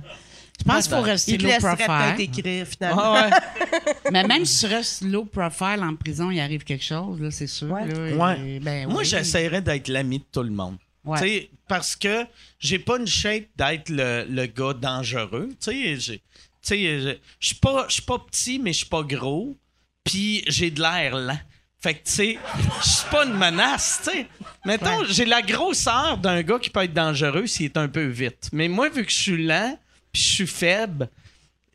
[0.59, 2.15] Je pense qu'il faut rester low profile.
[2.19, 3.01] écrire, finalement.
[3.01, 3.93] Ah ouais.
[4.11, 7.47] Mais même si tu restes low profile en prison, il arrive quelque chose, là, c'est
[7.47, 7.71] sûr.
[7.71, 7.87] Ouais.
[7.87, 8.15] là.
[8.15, 8.49] Ouais.
[8.55, 9.05] Et- ben Moi, oui.
[9.05, 10.77] j'essaierais d'être l'ami de tout le monde.
[11.05, 11.17] Ouais.
[11.21, 12.25] Tu sais, Parce que
[12.59, 15.49] j'ai pas une shape d'être le, le gars dangereux.
[15.61, 16.21] Tu sais, j'ai- tu
[16.61, 19.55] sais, je suis pas, je suis pas petit, mais je suis pas gros.
[20.03, 21.39] Puis j'ai de l'air lent.
[21.81, 22.37] Fait que, tu sais,
[22.83, 24.27] je suis pas une menace, tu sais.
[24.65, 28.49] Mettons, j'ai la grosseur d'un gars qui peut être dangereux s'il est un peu vite.
[28.51, 29.77] Mais moi, vu que je suis lent,
[30.11, 31.09] puis je suis faible,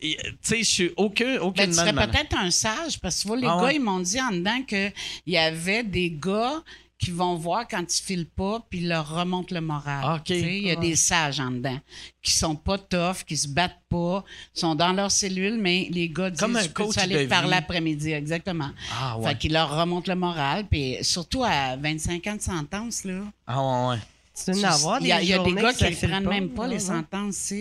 [0.01, 3.23] et, tu sais, je suis aucun, Ben, aucun tu serais peut-être un sage, parce que
[3.23, 3.77] tu vois, les Ah gars, ouais?
[3.77, 4.93] ils m'ont dit en dedans qu'il
[5.27, 6.63] y avait des gars
[6.99, 10.01] qui vont voir quand tu files pas, puis ils leur remontent le moral.
[10.05, 10.25] Ah, OK.
[10.25, 11.79] Tu sais, Il y a des sages en dedans
[12.23, 16.31] qui sont pas tough, qui se battent pas, sont dans leur cellule, mais les gars
[16.31, 18.71] disent Comme un coach aller par l'après-midi, exactement.
[18.93, 19.29] Ah ouais.
[19.31, 23.21] Fait qu'ils leur remontent le moral, puis surtout à 25 ans de sentence, là.
[23.47, 23.99] Ah ouais, ouais.
[24.35, 24.65] Tu Il y
[25.13, 27.53] a, des il y a des journées gars qui ne prennent même pas les sentences.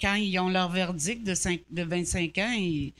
[0.00, 2.92] quand ils ont leur verdict de, cinq- de 25 ans, ils,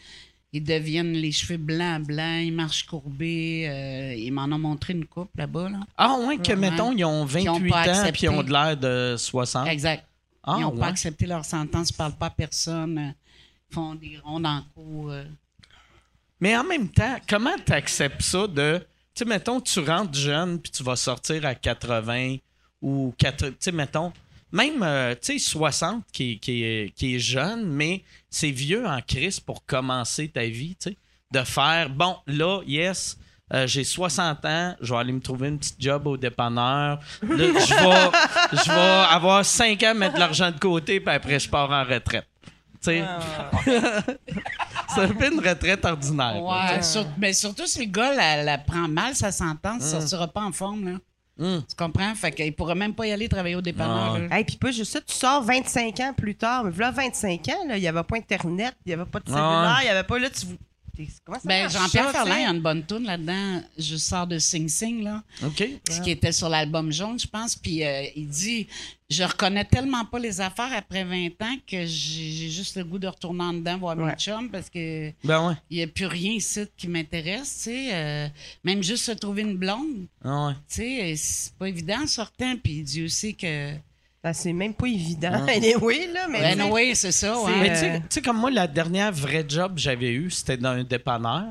[0.53, 3.67] ils deviennent les cheveux blancs, blancs, ils marchent courbés.
[3.69, 5.71] euh, ils m'en ont montré une coupe là-bas.
[5.71, 5.81] Là.
[5.97, 8.53] Ah ouais, que, mettons, ils ont Qui ont 28 pas ans, puis ils ont de
[8.53, 9.67] l'air de 60.
[9.67, 10.07] Exact.
[10.45, 10.79] Ah, ils n'ont ouais.
[10.79, 13.15] pas accepté leur sentence, ils ne parlent pas à personne.
[13.71, 15.11] Ils font des rondes en cours.
[15.11, 15.25] euh.
[16.39, 18.79] Mais en même temps, comment tu acceptes ça de.
[19.15, 22.37] Tu sais, mettons, tu rentres jeune, puis tu vas sortir à 80
[22.85, 23.49] ou 4.
[23.49, 24.13] Tu sais, mettons,
[24.53, 29.01] même, euh, tu sais, 60 qui, est- qui, qui est jeune, mais c'est vieux en
[29.01, 30.97] crise pour commencer ta vie, tu sais.
[31.33, 33.17] De faire, bon, là, yes.
[33.53, 37.01] euh, j'ai 60 ans, je vais aller me trouver une petite job au dépanneur.
[37.23, 41.41] Là, je vais, je vais avoir 5 ans mettre de l'argent de côté, puis après,
[41.41, 42.27] je pars en retraite.
[42.81, 43.05] Tu sais,
[44.95, 46.35] c'est un peu une retraite ordinaire.
[46.35, 46.43] là,
[46.77, 50.01] Ouais, sur- mais surtout si le gars la, la prend mal, sa sentence, il ne
[50.01, 50.85] sortira pas en forme.
[50.93, 50.99] Là.
[51.39, 51.63] Hum.
[51.69, 52.15] Tu comprends?
[52.15, 54.21] Fait qu'il pourrait même pas y aller travailler au dépanneur.
[54.31, 54.39] Ah.
[54.39, 56.65] Hey, puis pas juste ça, tu sors 25 ans plus tard.
[56.65, 59.25] Mais là, 25 ans, là, il n'y avait pas Internet, il n'y avait pas de
[59.29, 60.47] Ah cellulaire, il n'y avait pas là, tu.
[61.25, 63.63] Comment ça Ben, Jean-Pierre Ferland, il y a une bonne tune là-dedans.
[63.79, 65.65] Je sors de Sing Sing, là, OK.
[65.91, 67.57] ce qui était sur l'album jaune, je pense.
[67.57, 68.67] Puis euh, il dit
[69.11, 73.07] Je reconnais tellement pas les affaires après 20 ans que j'ai juste le goût de
[73.09, 74.17] retourner en dedans voir mes Ouais.
[74.17, 75.55] chums parce que Ben ouais.
[75.71, 77.55] il n'y a plus rien ici qui m'intéresse.
[77.57, 77.89] tu sais.
[77.93, 78.29] Euh,
[78.65, 80.53] même juste se trouver une blonde, Ah ouais.
[80.69, 82.55] tu sais, c'est pas évident en sortant.
[82.63, 83.75] Puis Dieu sait que.
[84.25, 85.45] Ben, c'est même pas évident.
[85.49, 86.41] Anyway, là, mais.
[86.41, 87.39] Ben tu sais, oui, c'est ça.
[87.43, 87.53] ouais.
[87.61, 90.57] Mais Euh, sais- tu sais, comme moi, la dernière vraie job que j'avais eue, c'était
[90.57, 91.45] dans un dépanneur,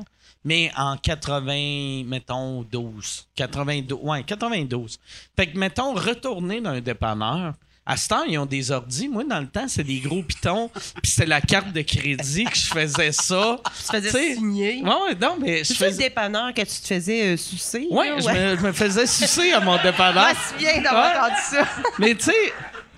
[0.44, 3.28] mais en 80, mettons, 12.
[3.36, 4.00] 92.
[4.02, 4.98] Ouais, 92.
[5.36, 7.54] Fait que, mettons, retourner dans un dépanneur.
[7.86, 9.08] À ce temps, ils ont des ordis.
[9.08, 10.70] Moi, dans le temps, c'est des gros pitons.
[11.02, 13.58] Puis c'était la carte de crédit que je faisais ça.
[13.62, 14.82] Tu faisais Tu sais, signer.
[14.82, 16.02] Ouais, non, mais je C'est ça le faisais.
[16.04, 17.86] dépanneur que tu te faisais euh, sucer?
[17.90, 20.28] Ouais, là, je me, je me faisais sucer à mon dépanneur.
[20.30, 21.18] Je me souviens d'avoir Ouais.
[21.18, 21.68] entendu ça.
[21.98, 22.52] Mais tu sais,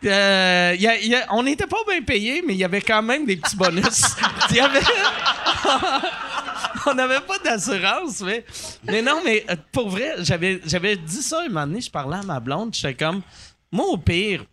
[0.05, 3.03] euh, y a- y a- on n'était pas bien payés, mais il y avait quand
[3.03, 3.83] même des petits bonus.
[4.51, 4.81] Il y avait...
[6.87, 8.45] on n'avait pas d'assurance, mais...
[8.85, 12.19] Mais non, mais euh, pour vrai, j'avais, j'avais dit ça un moment donné, je parlais
[12.19, 13.23] à ma blonde, j'étais comme,
[13.73, 14.45] moi au pire,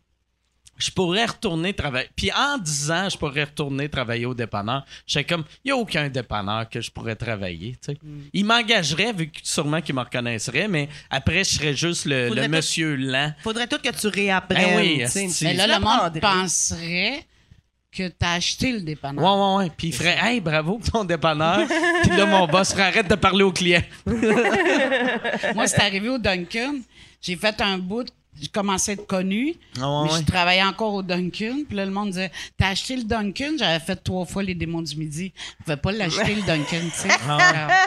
[0.77, 2.09] je pourrais retourner travailler.
[2.15, 4.86] Puis en 10 ans, je pourrais retourner travailler au dépanneur.
[5.05, 7.77] J'étais comme, il n'y a aucun dépanneur que je pourrais travailler.
[7.81, 7.97] tu sais.
[8.33, 12.95] Il m'engagerait, vu que sûrement qu'il me reconnaîtrait, mais après, je serais juste le, monsieur
[12.95, 13.33] lent.
[13.43, 14.75] Faudrait tout que tu réapprennes.
[14.75, 15.25] Ben oui, tu sais.
[15.25, 15.45] esti.
[15.45, 17.25] Mais là, le monde penserait
[17.91, 19.23] que tu as acheté le dépanneur.
[19.23, 19.71] Ouais, ouais, ouais.
[19.77, 21.67] Puis il ferait, hey, bravo pour ton dépanneur.
[22.01, 23.83] Puis là, mon boss ferait, arrête de parler aux clients.
[25.55, 26.75] Moi, c'est arrivé au Duncan.
[27.21, 28.07] J'ai fait un bout,
[28.41, 30.19] j'ai commencé à être connu, Ah ouais, mais ouais.
[30.22, 31.58] je travaillais encore au Duncan.
[31.67, 34.82] Puis là, le monde disait T'as acheté le Duncan J'avais fait trois fois les démons
[34.82, 35.32] du midi.
[35.60, 37.10] Je pouvais pas l'acheter, le Duncan, tu sais.
[37.28, 37.86] Ah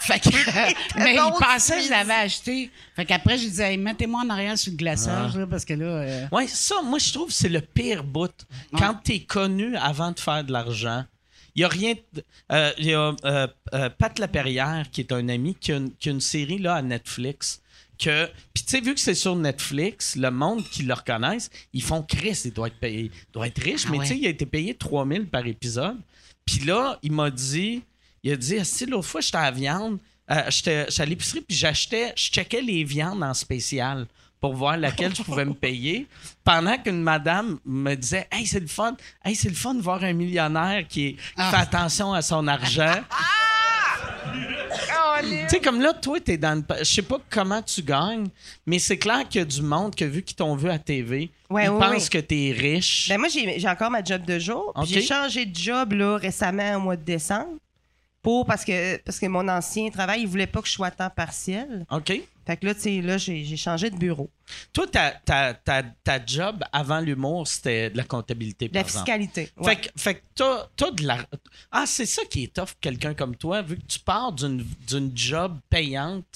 [0.00, 0.28] Fait que,
[0.98, 2.70] mais il pensait que je l'avais acheté.
[2.96, 5.84] Fait qu'après, je disais Hey, Mettez-moi en arrière sur le glaçage, là, parce que là.
[5.86, 8.32] euh, Ouais, ça, moi, je trouve que c'est le pire bout.
[8.76, 11.04] Quand t'es connu avant de faire de l'argent,
[11.54, 11.94] il y a rien.
[12.50, 15.92] euh, Il y a euh, euh, Pat Laperrière, qui est un ami, qui a une,
[15.94, 17.60] qui a une série là, à Netflix.
[18.02, 21.82] Que, puis tu sais, vu que c'est sur Netflix, le monde qui le reconnaissent, ils
[21.82, 24.04] font Chris, il doit être payé, il doit être riche, Ah mais ouais.
[24.06, 25.98] tu sais, il a été payé 3000 par épisode.
[26.44, 27.82] Puis là, il m'a dit,
[28.24, 29.98] Il a dit, si l'autre fois, j'étais à la viande,
[30.30, 34.06] euh, j'étais j'étais à l'épicerie, puis j'achetais, je checkais les viandes en spécial
[34.40, 36.06] pour voir laquelle je pouvais me payer.
[36.42, 40.02] Pendant qu'une madame me disait, hey, c'est le fun, hey, c'est le fun de voir
[40.02, 41.50] un millionnaire qui, est- qui Ah.
[41.50, 42.94] fait attention à son argent.
[45.22, 46.64] Tu sais, comme là, toi, t'es dans une...
[46.78, 48.26] Je sais pas comment tu gagnes,
[48.66, 51.30] mais c'est clair qu'il y a du monde que, vu qu'ils t'ont vu à TV,
[51.50, 52.08] Ouais, ils ouais, pensent ouais.
[52.08, 53.08] que t'es riche.
[53.08, 54.72] Ben moi, j'ai encore ma job de jour.
[54.84, 57.58] J'ai changé de job là, récemment au mois de décembre.
[58.22, 60.90] Pour, parce, que, parce que mon ancien travail, il voulait pas que je sois à
[60.92, 61.84] temps partiel.
[61.90, 62.12] OK?
[62.46, 64.28] Fait que là, tu sais, là, j'ai changé de bureau.
[64.72, 69.04] Toi, ta, ta, ta, ta job avant l'humour, c'était de la comptabilité, la exemple.
[69.06, 69.50] fiscalité.
[69.58, 69.64] ouais.
[69.74, 70.20] Fait que, fait que
[70.76, 71.18] t'as, de la...
[71.70, 74.64] Ah, c'est ça qui est tough, quelqu'un comme toi, vu que tu pars d'une,
[75.14, 76.26] job payante.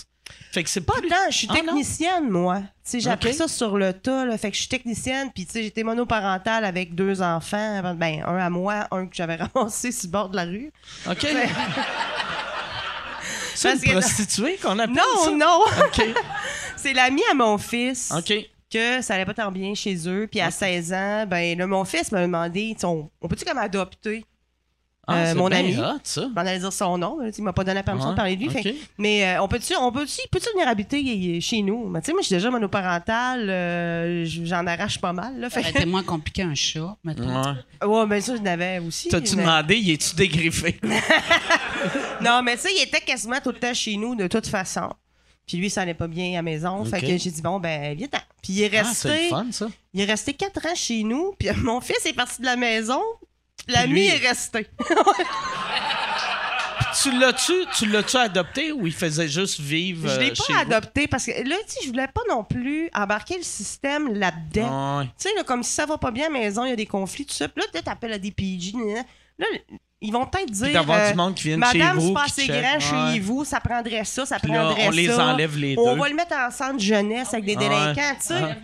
[0.53, 0.95] Fait que c'est pas...
[1.09, 2.61] Tant, je suis Ah, technicienne, moi.
[2.61, 3.14] Tu sais, j'ai Ok.
[3.14, 4.37] appris ça sur le tas, là.
[4.38, 7.95] Fait que je suis technicienne, puis tu sais, j'étais monoparentale avec deux enfants.
[7.95, 10.73] Ben, un à moi, un que j'avais ramassé sur le bord de la rue.
[11.09, 11.27] OK.
[13.79, 15.31] c'est une prostituée qu'on appelle Non, ça?
[15.33, 15.61] non!
[15.87, 16.07] OK.
[16.76, 18.12] C'est l'ami à mon fils.
[18.16, 18.33] OK.
[18.72, 20.29] que ça allait pas tant bien chez eux.
[20.31, 24.24] Puis à 16 ans, ben là, mon fils m'a demandé, on, on peut-tu comme adopter
[25.09, 25.76] Ah, Euh, mon ami?
[25.79, 26.22] hot, ça.
[26.22, 28.37] Je m'en allais dire son nom, il m'a pas donné la permission Ouais, de parler
[28.37, 28.50] de lui.
[28.50, 31.88] fait- mais euh, on peut-tu on peut-tu peut-tu venir habiter chez nous?
[31.88, 35.38] Mais tu sais, moi, je suis déjà monoparentale, euh, j'en arrache pas mal.
[35.40, 37.55] Là, fait moins compliqué un chat, maintenant.
[37.83, 37.87] Ouais.
[37.87, 39.09] ouais, mais ça, je l'avais aussi.
[39.09, 40.79] T'as-tu mais- demandé, y es-tu dégriffé?
[42.20, 44.88] Non, mais tu sais, il était quasiment tout le temps chez nous, de toute façon.
[45.46, 46.85] Puis lui, ça allait pas bien à la maison.
[46.85, 48.18] Fait que j'ai dit, bon, ben, viens-t'en.
[48.42, 49.25] Puis il est Ah, c'est resté.
[49.25, 49.66] le fun, ça.
[49.94, 51.35] il est resté quatre ans chez nous.
[51.38, 53.01] Puis mon fils est parti de la maison.
[53.68, 54.66] L'ami est resté.
[57.03, 60.64] Tu l'as-tu, tu l'as-tu adopté ou il faisait juste vivre Je l'ai euh, chez pas
[60.64, 60.72] vous?
[60.75, 65.01] adopté parce que là, tu sais, je voulais pas non plus embarquer le système là-dedans.
[65.01, 65.05] Ouais.
[65.18, 66.77] Tu sais, là, comme si ça va pas bien à la maison, il y a
[66.77, 67.49] des conflits, tout ça.
[67.49, 68.33] Puis là, peut-être appelles à des
[68.75, 69.05] nan.
[69.38, 69.46] Là,
[70.00, 70.72] ils vont peut-être dire.
[70.72, 72.12] D'avoir euh, du monde qui vient Madame, chez c'est vous.
[72.14, 73.18] pas qui assez grand chez Ouais.
[73.20, 75.26] vous, ça prendrait ça, ça Puis là, prendrait on les ça.
[75.26, 76.00] enlève les On deux.
[76.00, 77.68] va le mettre en centre jeunesse avec des Ouais.
[77.68, 78.56] délinquants, tu sais.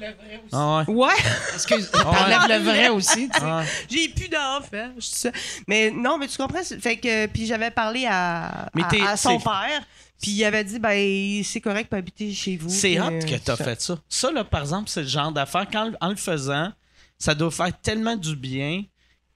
[0.52, 0.94] Ah ouais.
[0.94, 1.12] Ouais,
[1.54, 3.28] Excuse, t'enlèves le vrai aussi.
[3.28, 3.44] tu sais.
[3.46, 3.62] Ah.
[3.88, 4.90] j'ai plus d'enfants.
[4.96, 5.30] je suis ça.
[5.66, 6.62] Mais non, mais tu comprends?
[6.62, 8.68] c'est- Fait que, puis j'avais parlé à,
[9.16, 9.82] son c'est- père,
[10.20, 12.68] puis il avait dit, ben, c'est correct pour habiter chez vous.
[12.68, 13.64] C'est puis, hot euh, que t'as ça.
[13.64, 13.98] fait ça.
[14.08, 15.66] Ça, là, par exemple, c'est le genre d'affaire,
[16.00, 16.70] en le faisant,
[17.18, 18.82] ça doit faire tellement du bien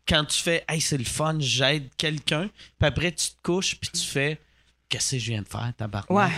[0.08, 3.90] quand tu fais «Hey, c'est le fun, j'aide quelqu'un.» Puis après, tu te couches, puis
[3.90, 4.38] tu fais
[4.88, 6.08] «Qu'est-ce que je viens de faire, tabarnak?
[6.10, 6.32] Ouais.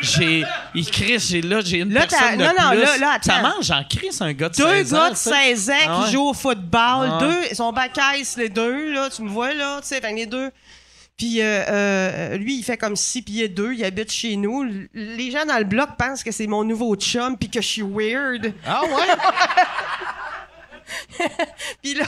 [0.00, 0.44] J'ai...
[0.74, 2.80] Il crie, j'ai là, j'ai une Là, personne de non, non, plus.
[2.80, 5.30] là, là, Ça mange en crise, un gars de Deux 16 ans, gars de ça.
[5.42, 6.06] 16 ans Ah ouais.
[6.06, 6.70] qui jouent au football.
[7.10, 7.26] Ah ouais.
[7.28, 9.10] Deux, ils sont bacaisses, les deux, là.
[9.10, 10.50] Tu me vois, là, tu sais, les deux.
[11.18, 14.64] Puis euh, euh, lui, il fait comme 6 pieds 2, il habite chez nous.
[14.94, 17.82] Les gens dans le bloc pensent que c'est mon nouveau chum puis que je suis
[17.82, 18.54] weird.
[18.66, 18.88] Ah ouais?
[21.82, 22.04] Puis là,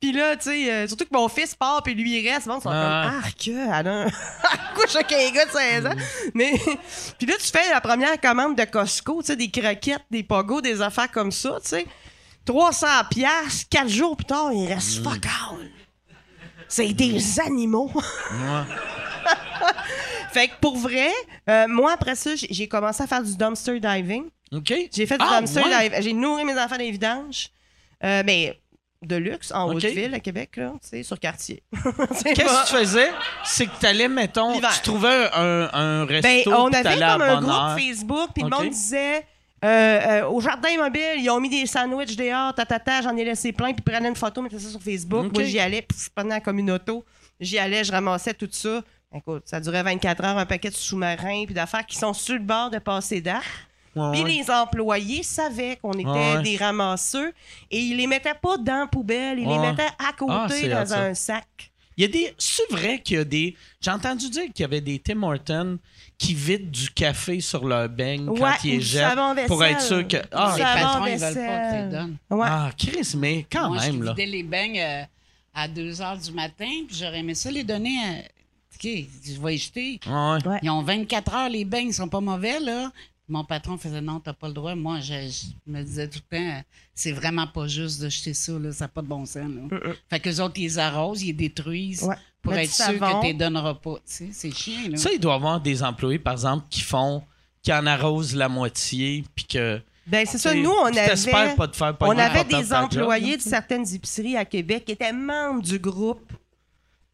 [0.00, 2.46] puis là tu sais, euh, surtout que mon fils part puis lui il reste.
[2.48, 3.10] Bon, ils sont Ah.
[3.10, 4.06] comme, arc, elle a un-
[4.74, 5.90] couche avec un gars de 16 ans.
[5.94, 6.30] Mm.
[6.34, 6.52] Mais,
[7.18, 10.60] puis là, tu fais la première commande de Costco, tu sais, des croquettes, des pogos,
[10.60, 11.86] des affaires comme ça, tu sais.
[12.46, 14.68] 300 piastres, 4 jours plus tard, il Mm.
[14.72, 15.70] reste fuck all.
[16.68, 17.90] C'est des animaux.
[20.32, 21.10] fait que pour vrai,
[21.48, 24.24] euh, moi, après ça, j'ai commencé à faire du dumpster diving.
[24.52, 24.72] OK.
[24.92, 25.88] J'ai fait du Ah, dumpster ouais?
[25.88, 26.02] diving.
[26.02, 27.50] J'ai nourri mes enfants les vidanges.
[28.04, 28.60] Euh, mais
[29.02, 29.76] de luxe, en Ok.
[29.76, 31.62] Haute-Ville, à Québec, là, tu sais, sur quartier.
[31.72, 33.10] Qu'est-ce que tu faisais?
[33.44, 34.72] C'est que t'allais, mettons, L'hiver.
[34.74, 37.78] tu trouvais un, un resto, Ben, on avait comme un groupe heure.
[37.78, 39.26] Facebook, puis le monde disait
[39.64, 39.68] euh,
[40.22, 43.72] euh, au jardin mobile, ils ont mis des sandwichs dehors, tatata, j'en ai laissé plein,
[43.72, 45.26] puis prenaient une photo, mettaient ça sur Facebook.
[45.26, 45.34] Ok.
[45.34, 47.04] Moi, j'y allais, puis je prenais la communauto.
[47.38, 48.82] J'y allais, je ramassais tout ça.
[49.14, 52.40] Écoute, ça durait 24 heures, un paquet de sous-marins, puis d'affaires qui sont sur le
[52.40, 53.42] bord de passer date.
[53.96, 54.30] Ouais, Puis ouais.
[54.38, 56.42] les employés savaient qu'on était Ouais.
[56.42, 57.32] des ramasseurs
[57.70, 60.86] et ils les mettaient pas dans la poubelle, ils les mettaient à Ah, côté dans
[60.86, 61.00] ça.
[61.02, 61.46] un sac.
[61.96, 62.34] Il y a des.
[62.38, 63.56] C'est vrai qu'il y a des.
[63.80, 65.78] J'ai entendu dire qu'il y avait des Tim Hortons
[66.16, 70.16] qui vident du café sur leur beigne quand ils les jettent pour être sûr que.
[70.32, 72.16] Ah, Les patrons, ils veulent pas que tu les donnes.
[72.30, 72.46] Ouais.
[72.48, 74.10] ah Chris, mais quand Moi, même, je là.
[74.12, 75.02] vidais les beignes euh,
[75.52, 78.22] à 2 h du matin, puis j'aurais aimé ça les donner à.
[78.82, 78.88] OK,
[79.26, 80.00] je vais les jeter.
[80.06, 80.38] Ouais.
[80.48, 80.58] Ouais.
[80.62, 82.90] Ils ont 24 heures, les beignes, ils sont pas mauvais, là.
[83.30, 84.74] Mon patron faisait non, t'as pas le droit.
[84.74, 86.60] Moi, je, je me disais tout le temps, euh,
[86.94, 88.72] c'est vraiment pas juste de jeter ça, là.
[88.72, 89.78] Ça n'a pas de bon sens, là.
[90.10, 92.16] Fait que les autres, ils les arrosent, ils les détruisent Ouais.
[92.42, 93.20] pour être sûr savon.
[93.20, 93.94] que tu les donneras pas.
[93.98, 94.96] Tu sais, c'est chiant, là.
[94.96, 97.22] Ça, il doit y avoir des employés, par exemple, qui font.
[97.62, 99.80] qui en arrosent la moitié, puis que.
[100.06, 100.52] Ben, c'est ça.
[100.54, 104.84] Nous, on avait, pas te faire on avait des employés de certaines épiceries à Québec
[104.86, 106.32] qui étaient membres du groupe,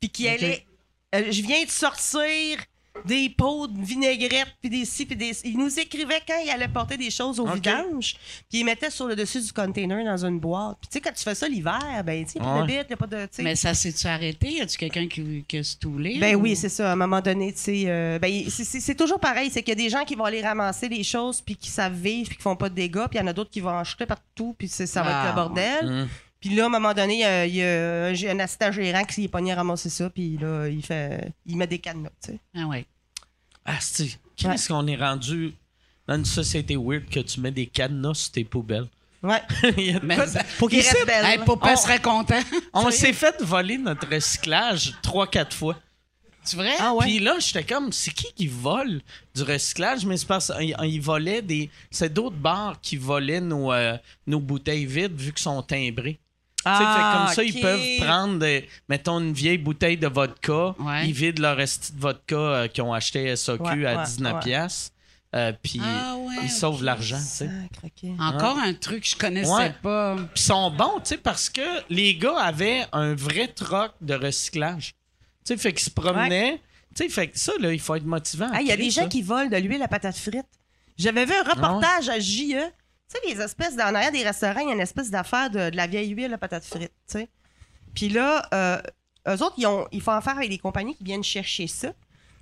[0.00, 0.64] puis qui allaient.
[1.14, 2.58] euh, je viens de sortir
[3.04, 5.32] des pots de vinaigrette, puis des ci, puis des...
[5.44, 8.14] Il nous écrivait quand il allait porter des choses au vidange,
[8.48, 10.78] puis il mettait sur le dessus du container dans une boîte.
[10.80, 12.60] Puis tu sais, quand tu fais ça l'hiver, ben, tu sais, Ouais.
[12.60, 13.22] le bit, il a pas de...
[13.26, 13.42] tu sais.
[13.42, 14.48] Mais ça s'est-tu arrêté?
[14.52, 16.18] Y a-tu quelqu'un qui, qui a stoulé?
[16.18, 16.90] Ben ou- oui, c'est ça.
[16.90, 19.50] À un moment donné, tu sais, euh, ben, c'est- toujours pareil.
[19.52, 21.92] C'est qu'il y a des gens qui vont aller ramasser les choses puis qui savent
[21.94, 23.06] vivre puis qui font pas de dégâts.
[23.10, 25.16] Puis il y en a d'autres qui vont en jeter partout puis ça va être
[25.22, 25.86] Ah, le bordel.
[25.86, 26.08] Hum.
[26.46, 28.38] Puis là, à un moment donné, il y a, il y a un, j'ai un
[28.38, 30.08] assistant gérant qui s'est pogné à ramasser ça.
[30.10, 32.38] Puis là, il fait, il met des cadenas, tu sais.
[32.56, 32.86] Ah ouais.
[33.64, 34.18] Ah, c'est.
[34.36, 35.54] Qu'est-ce qu'on est rendu
[36.06, 38.86] dans une société weird que tu mets des cadenas sur tes poubelles?
[39.22, 39.42] Ouais.
[39.76, 41.24] Il y a de Mais Faut qu'il reste belle.
[41.24, 42.38] Hey, papa On- serait content.
[42.72, 45.76] On s'est fait voler notre recyclage trois, quatre fois.
[46.44, 46.74] C'est vrai?
[46.78, 47.06] Ah ouais?
[47.06, 49.00] Puis là, j'étais comme, c'est qui qui vole
[49.34, 50.06] du recyclage?
[50.06, 51.70] Mais c'est parce qu'ils volaient des.
[51.90, 53.96] C'est d'autres bars qui volaient nos, euh,
[54.28, 56.20] nos bouteilles vides vu qu'ils sont timbrées.
[56.66, 60.74] Fait comme ça, ils peuvent prendre, des- mettons, une vieille bouteille de vodka.
[60.78, 61.06] Ouais.
[61.08, 64.04] Ils vident leur esti de vodka euh, qu'ils ont acheté à SOQ Ouais, à ouais,
[64.04, 64.40] 19 ouais.
[64.40, 64.92] piastres.
[65.34, 67.18] Euh, puis Ah ouais, ils sauvent l'argent.
[68.18, 69.74] Encore un truc que je connaissais Ouais.
[69.82, 70.16] pas.
[70.16, 71.60] Puis ils sont bons, tu sais, parce que
[71.90, 74.94] les gars avaient un vrai troc de recyclage.
[75.44, 76.60] Tu sais, fait qu'ils se promenaient.
[76.94, 78.48] Tu sais, fait que ça, là, il faut être motivant.
[78.52, 80.46] Ah, Il y a des gens qui volent de l'huile à patate frite.
[80.96, 82.54] J'avais vu un reportage à JE.
[83.08, 85.70] Tu sais, les espèces, dans arrière des restaurants, il y a une espèce d'affaire de,
[85.70, 87.28] de la vieille huile à patate frite, tu sais.
[87.94, 88.82] Puis là, euh,
[89.28, 91.92] eux autres, ils, ont, ils font affaire avec des compagnies qui viennent chercher ça.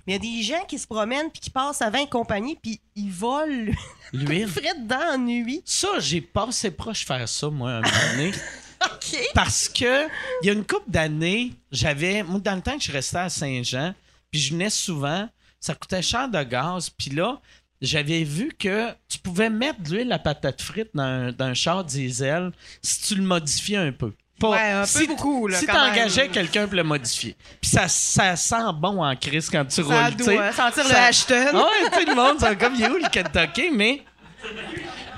[0.05, 2.57] Mais il y a des gens qui se promènent puis qui passent à 20 compagnies
[2.61, 3.71] puis ils volent
[4.13, 4.47] L'huile?
[4.49, 5.61] frite dans nuit.
[5.65, 8.31] Ça, j'ai passé proche de faire ça, moi, un moment donné.
[8.85, 9.17] OK.
[9.33, 10.07] Parce que
[10.41, 12.21] il y a une couple d'années, j'avais.
[12.21, 13.95] Moi, dans le temps que je restais à Saint-Jean,
[14.29, 15.27] puis je venais souvent,
[15.59, 16.89] ça coûtait cher de gaz.
[16.89, 17.41] Puis là,
[17.81, 21.53] j'avais vu que tu pouvais mettre de l'huile à patate frite dans un, dans un
[21.53, 22.51] char diesel
[22.81, 24.13] si tu le modifiais un peu.
[24.39, 27.35] Pas- Ouais, un peu si, beaucoup, là, Si t'engageais quelqu'un pour le modifier.
[27.61, 30.35] Puis ça, ça sent bon en crise quand tu Ça roules, tu sais.
[30.35, 31.45] doit sentir le Ça- Ashton.
[31.53, 33.69] ah ouais, tu sais, le monde, c'est comme, il est où le Kentucky?
[33.71, 34.03] Mais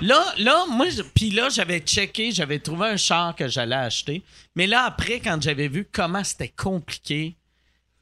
[0.00, 4.22] là, là, moi, puis là, j'avais checké, j'avais trouvé un char que j'allais acheter.
[4.54, 7.36] Mais là, après, quand j'avais vu comment c'était compliqué,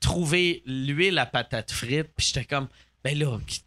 [0.00, 2.68] trouver l'huile à patate frite, puis j'étais comme,
[3.02, 3.62] ben là, qui-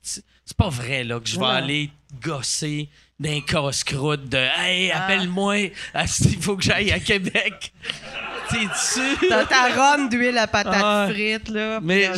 [0.49, 1.91] c'est pas vrai, là, que je vais aller
[2.23, 2.89] gosser
[3.19, 7.71] d'un casse-croûte de, hey, appelle-moi, asti, il faut que j'aille à Québec.
[8.49, 9.29] T'es-tu?
[9.29, 11.07] Dans ta ronde d'huile à patate Ah.
[11.07, 11.79] frite, là.
[11.83, 12.09] Mais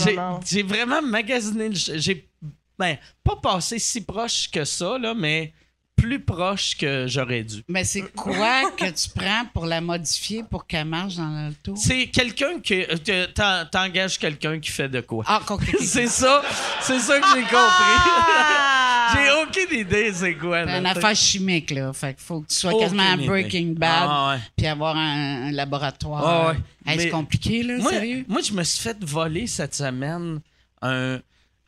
[0.50, 1.72] j'ai- vraiment magasiné.
[1.74, 2.26] J'ai
[2.80, 5.52] ben, pas passé si proche que ça, là, mais
[6.02, 7.64] plus proche que j'aurais dû.
[7.68, 11.76] Mais c'est quoi que tu prends pour la modifier pour qu'elle marche dans l'auto?
[11.76, 12.84] C'est quelqu'un qui.
[13.04, 15.24] te- t'en- T'engages quelqu'un qui fait de quoi.
[15.28, 15.42] Ah,
[15.80, 16.42] c'est ça.
[16.82, 17.52] C'est ça que j'ai compris.
[17.54, 19.14] Ah!
[19.16, 19.32] j'ai
[19.64, 20.62] aucune idée c'est quoi.
[20.66, 21.94] C'est là, une affaire chimique, là.
[21.94, 23.18] Fait qu'il faut que tu sois Aucune quasiment un.
[23.18, 24.42] Breaking Bad, Ah, ouais.
[24.58, 26.26] puis avoir un, un laboratoire.
[26.26, 26.58] Ah, ouais.
[26.94, 28.26] Hey, c'est compliqué, là, Moi, sérieux?
[28.28, 30.40] moi, je me suis fait voler cette semaine
[30.82, 31.20] un.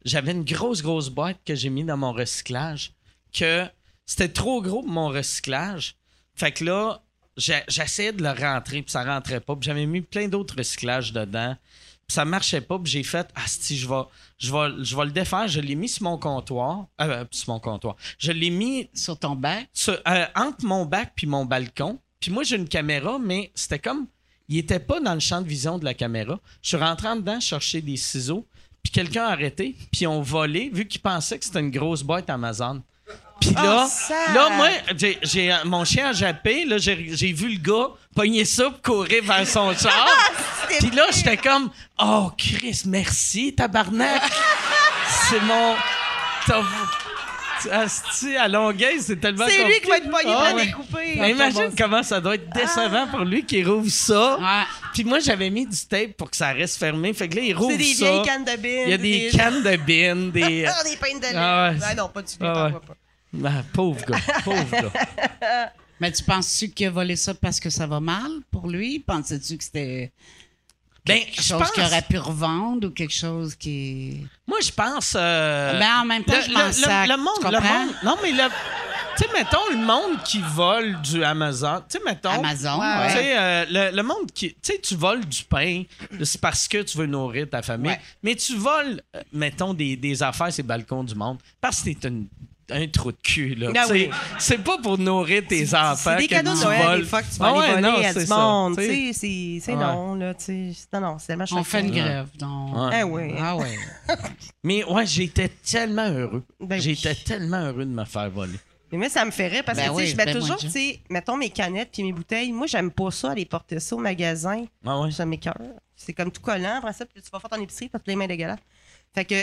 [0.06, 2.92] J'avais une grosse, grosse boîte que j'ai mis dans mon recyclage.
[3.32, 3.66] Que
[4.06, 5.95] c'était trop gros pour mon recyclage.
[6.36, 7.01] Fait que là,
[7.38, 9.56] j'essayais de le rentrer, puis ça rentrait pas.
[9.56, 11.56] Puis j'avais mis plein d'autres recyclages dedans.
[12.08, 14.01] Puis ça marchait pas, puis j'ai fait Ah, si, je vais,
[14.38, 15.47] je, vais, je vais le défaire.
[15.47, 16.88] Je l'ai mis sur mon comptoir.
[17.01, 17.95] Euh, sur mon comptoir.
[18.18, 19.70] Je l'ai mis Sur ton bac?
[19.74, 21.99] sur- euh, entre mon bac puis mon balcon.
[22.20, 24.08] Puis moi, j'ai une caméra, mais c'était comme.
[24.49, 26.39] Il était pas dans le champ de vision de la caméra.
[26.62, 28.45] Je suis rentré en dedans chercher des ciseaux.
[28.84, 29.76] Puis quelqu'un a arrêté.
[29.91, 32.82] Puis ils ont volé, vu qu'ils pensaient que c'était une grosse boîte Amazon.
[33.46, 34.34] Puis là, Oh, ça!
[34.34, 36.66] là, moi, j'ai, j'ai- mon chien a jappé.
[36.66, 40.08] Là, j'ai, vu le gars pogner ça pour courir vers son char.
[40.80, 41.70] Puis là, j'étais comme,
[42.00, 44.22] oh, Chris, merci, tabarnak.
[45.30, 45.76] C'est mon.
[47.72, 51.32] Asti, à Longueuil, c'est tellement C'est lui qui va être pogné Ah, ouais.
[51.32, 54.38] imagine comment ça doit être décevant pour lui qui rouvre ça.
[54.38, 54.64] Ouais.
[54.94, 57.14] Puis moi, j'avais mis du tape pour que ça reste fermé.
[57.14, 58.06] Fait que là, il rouvre C'est des ça.
[58.12, 58.82] vieilles cannes de bine.
[58.86, 60.66] Il y a des cannes de bin, des.
[60.68, 61.32] Ah, des de lait.
[61.36, 61.78] Ah ouais.
[61.89, 62.44] Ah non, pas du tout.
[62.46, 62.72] Ah ouais.
[62.74, 62.80] pas.
[63.46, 64.92] Ah, pauvre gars, pauvre gars.
[66.00, 69.00] Mais tu penses-tu qu'il a volé ça parce que ça va mal pour lui?
[69.00, 70.12] Pensais-tu que c'était
[71.06, 71.72] Ben, quelque chose pense.
[71.72, 74.26] qu'il aurait pu revendre ou quelque chose qui...
[74.48, 75.14] Moi, je pense.
[75.18, 77.96] euh, Mais en même temps, je m'en le, sac, le monde, tu le monde.
[78.04, 78.50] Non, mais le.
[79.16, 81.84] Tu sais, mettons le monde qui vole du Amazon.
[81.88, 82.32] Tu sais, mettons.
[82.32, 84.50] Amazon, Ouais, Tu sais, euh, le, le monde qui.
[84.56, 85.84] Tu sais, tu voles du pain,
[86.24, 87.92] c'est parce que tu veux nourrir ta famille.
[87.92, 88.02] Ouais.
[88.24, 92.08] Mais tu voles, euh, mettons, des, des affaires les balcons du monde parce que t'es
[92.08, 92.28] une-
[92.72, 93.72] un trou de cul, là.
[93.76, 94.09] Ah oui.
[94.39, 95.95] C'est pas pour nourrir tes enfants.
[95.95, 96.99] C'est des que cadeaux de tu Noël, voles.
[97.01, 98.76] des fois, que tu vas Ah aller ouais, voler non, à c'est du ça, monde.
[98.76, 100.72] c'est non, là, tu sais.
[100.74, 102.76] c'est- Non, non, c'est tellement On fait une grève, donc...
[102.76, 102.89] Ouais.
[102.93, 103.34] Ah oui.
[103.39, 103.78] Ah ouais.
[104.64, 106.43] Mais ouais, j'étais tellement heureux.
[106.59, 106.82] Ben oui.
[106.82, 108.59] j'étais tellement heureux de me faire voler.
[108.91, 110.57] Mais moi, ça me ferait parce Ben que, tu sais, oui, je mets ben toujours,
[110.57, 112.51] tu sais, mettons mes canettes puis mes bouteilles.
[112.51, 114.66] Moi, j'aime pas ça, aller porter ça au magasin.
[114.86, 115.09] Ah ouais.
[115.11, 115.55] Ça m'écoeure.
[115.95, 116.76] C'est comme tout collant.
[116.78, 118.59] Après ça, puis tu vas faire ton épicerie, t'as plein les mains dégueulasses.
[119.16, 119.36] Fait que,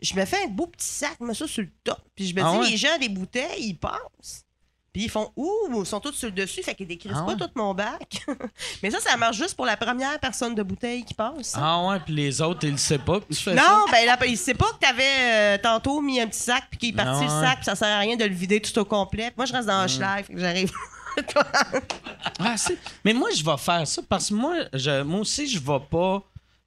[0.00, 1.98] je me fais un beau petit sac, mets ça sur le top.
[2.14, 2.70] Puis je me Ah dis, ouais?
[2.70, 4.44] les gens des bouteilles, ils passent.
[4.92, 7.36] Puis ils font Ouh, ils sont tous sur le dessus, fait qu'ils décrivent Ah pas
[7.36, 8.24] tout mon bac.
[8.82, 11.52] Mais ça, ça marche juste pour la première personne de bouteille qui passe.
[11.56, 13.62] Ah ouais, puis les autres, ils le savent pas que tu fais ça?
[13.62, 16.78] Non, ben là, il sait pas que t'avais euh, tantôt mis un petit sac puis
[16.78, 18.76] qu'il est parti Non, le sac puis ça sert à rien de le vider tout
[18.78, 19.30] au complet.
[19.36, 20.72] Moi, je reste dans le schleif, fait que j'arrive.
[22.38, 22.54] Ah,
[23.04, 26.22] Mais moi, je vais faire ça parce que moi, je, moi aussi, je vais pas.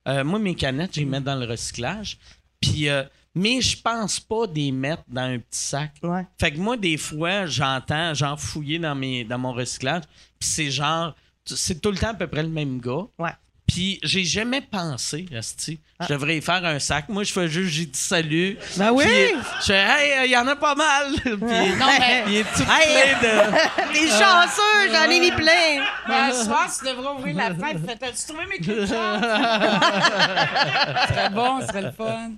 [0.07, 2.17] euh, moi, mes canettes, je les mets dans le recyclage.
[2.59, 3.03] Puis, euh,
[3.33, 5.93] mais je pense pas des mettre dans un petit sac.
[6.03, 6.25] Ouais.
[6.39, 10.03] Fait que moi, des fois, j'entends, genre, fouiller dans, mes, dans mon recyclage.
[10.39, 11.15] Puis c'est genre,
[11.45, 13.07] c'est tout le temps à peu près le même gars.
[13.17, 13.31] Ouais.
[13.71, 17.07] Puis j'ai jamais pensé, Asti, je devrais y faire un sac.
[17.07, 18.57] Moi, je fais juste, j'ai dit salut.
[18.75, 19.05] Ben oui!
[19.05, 21.13] Puis, je fais, hey, il y en a pas mal.
[21.23, 23.15] Puis, Non, mais- il est tout Hey!
[23.15, 23.93] plein de.
[23.93, 25.85] T'es chanceux, j'en ai mis plein!
[26.07, 27.79] Ben, ce soir, tu devrais ouvrir la fenêtre.
[27.97, 29.21] T'as-tu trouvé mes char?
[31.07, 32.31] Ce serait bon, ce serait le fun.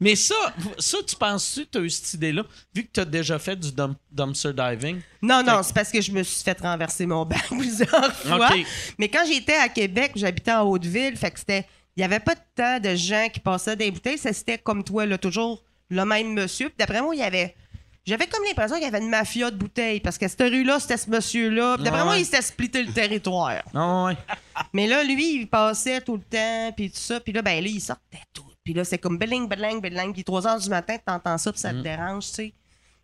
[0.00, 0.34] Mais ça,
[0.78, 2.42] ça tu penses-tu, tu as eu cette idée-là,
[2.74, 5.00] vu que tu as déjà fait du dump- dumpster diving?
[5.22, 8.48] Non, non, c'est parce que je me suis fait renverser mon bac plusieurs fois.
[8.50, 8.66] OK.
[8.98, 11.66] Mais quand j'étais à Québec, j'habitais en Haute-Ville, fait que c'était.
[11.96, 15.06] Il n'y avait pas tant de gens qui passaient des bouteilles, ça c'était comme toi,
[15.06, 16.68] là, toujours le même monsieur.
[16.68, 17.54] Puis d'après moi, il y avait.
[18.04, 20.96] J'avais comme l'impression qu'il y avait une mafia de bouteilles, parce que cette rue-là, c'était
[20.96, 21.74] ce monsieur-là.
[21.74, 23.62] Puis d'après moi, il s'était splitté le territoire.
[23.74, 24.16] Ouais.
[24.72, 27.18] Mais là, lui, il passait tout le temps, puis tout ça.
[27.18, 28.44] Puis là, ben là, il sortait tout.
[28.62, 30.12] Puis là, c'est comme beling, beling, beling.
[30.12, 32.52] Puis 3 heures du matin, t'entends ça, puis ça te dérange, tu sais.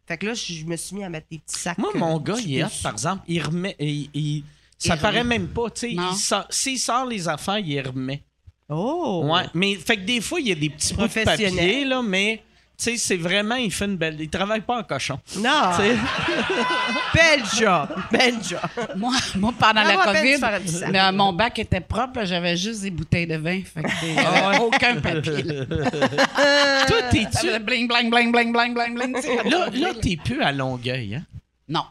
[0.06, 1.78] Fait que là, je me suis mis à mettre des petits sacs.
[1.78, 3.74] Moi, euh, mon gars, il par exemple, il remet.
[3.80, 4.44] il- il-
[4.88, 5.38] ça paraît remet.
[5.38, 6.42] même pas, tu sais.
[6.50, 8.22] S'il sort les affaires, il les remet.
[8.68, 9.22] Oh!
[9.26, 9.42] Ouais.
[9.54, 12.42] Mais, fait que des fois, il y a des petits bouts de papier, là, mais,
[12.78, 14.16] tu sais, c'est vraiment, il fait une belle.
[14.18, 15.18] Il travaille pas en cochon.
[15.36, 15.70] Non!
[15.76, 15.96] Tu sais.
[17.14, 17.88] Bel job!
[18.10, 18.60] Bel job!
[18.96, 23.36] Moi, moi pendant la COVID, le- mon bac était propre, j'avais juste des bouteilles de
[23.36, 23.60] vin.
[23.62, 24.58] Fait que Ah ouais.
[24.60, 25.42] aucun papier.
[25.66, 27.58] Toi, Ça t'es-tu.
[27.60, 29.50] bling, bling, bling, bling, bling, bling, bling.
[29.50, 31.24] Là, là t'es plus à Longueuil, hein?
[31.68, 31.84] Non.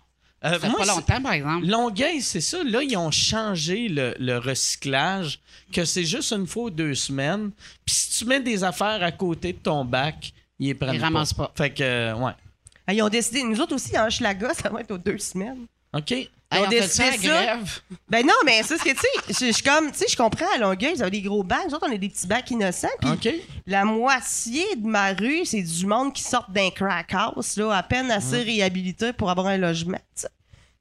[0.43, 1.67] Euh, Ça fait moi, pas longtemps, par exemple.
[1.67, 2.63] Longueuil, c'est ça.
[2.63, 5.39] Là, ils ont changé le, le recyclage,
[5.71, 7.51] que c'est juste une fois ou deux semaines.
[7.85, 11.01] Puis si tu mets des affaires à côté de ton bac, ils les prennent Ils
[11.01, 11.51] ramassent pas.
[11.55, 12.31] Fait que, euh, ouais.
[12.87, 15.65] Ah, Ils ont décidé, nous autres aussi, en Schlaga, ça va être aux deux semaines.
[15.93, 16.13] OK.
[16.51, 17.17] Hey, Ils ont on décidé ça ça?
[17.17, 17.79] grève.
[18.09, 20.57] Ben non, mais c'est ce que, tu sais, je- comme, tu sais, je comprends, à
[20.57, 21.65] Longueuil, ils avaient des gros bacs.
[21.67, 22.89] Nous autres, on a des petits bacs innocents.
[22.99, 23.09] Puis
[23.65, 27.83] la moitié de ma rue, c'est du monde qui sort d'un crack house, là, à
[27.83, 30.27] peine assez réhabilité pour avoir un logement, tu sais.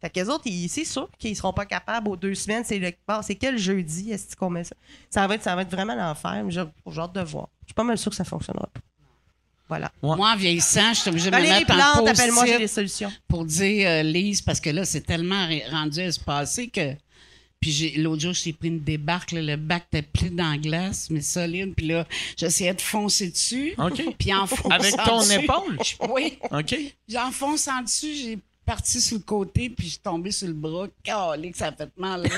[0.01, 2.65] Fait que les autres, ils- c'est sûr qu'ils seront pas capables aux deux semaines.
[2.65, 4.75] C'est le bon, c'est quel jeudi est-ce qu'on met ça?
[5.11, 6.43] Ça va être, ça va être vraiment l'enfer.
[6.49, 6.61] j'ai
[7.01, 7.49] hâte de voir.
[7.63, 8.81] Je suis pas mal sûr que ça fonctionnera pas.
[9.71, 9.91] Voilà.
[10.03, 10.17] Ouais.
[10.17, 13.11] Moi, en vieillissant, je suis obligée de me mettre en Plante, appelle-moi, j'ai des solutions.
[13.29, 16.95] pour dire euh, Lise, parce que là, c'est tellement rendu à se passer que.
[17.61, 20.57] Puis j'ai- l'autre jour, j'ai pris une débarque, là, le bac était plein dans la
[20.59, 21.75] glace, mais solide.
[21.77, 22.07] Puis là,
[22.37, 23.75] j'essayais de foncer dessus.
[23.79, 24.03] OK.
[24.19, 25.79] Puis en fonçant Avec ton dessus- épaule?
[26.11, 26.39] Oui.
[26.51, 26.75] OK.
[27.17, 30.87] En dessus, j'ai parti sur le côté, puis je suis tombé sur le bras.
[31.03, 32.23] Calé que ça a fait mal.
[32.23, 32.29] Là.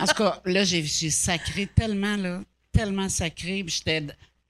[0.00, 2.42] En tout cas, là, j'ai j'ai sacré tellement, là,
[2.72, 3.62] tellement sacré.
[3.64, 4.06] Puis j'étais,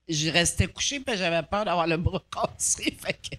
[0.09, 2.97] je restais couché, puis j'avais peur d'avoir le bras cassé.
[3.05, 3.37] Fait que,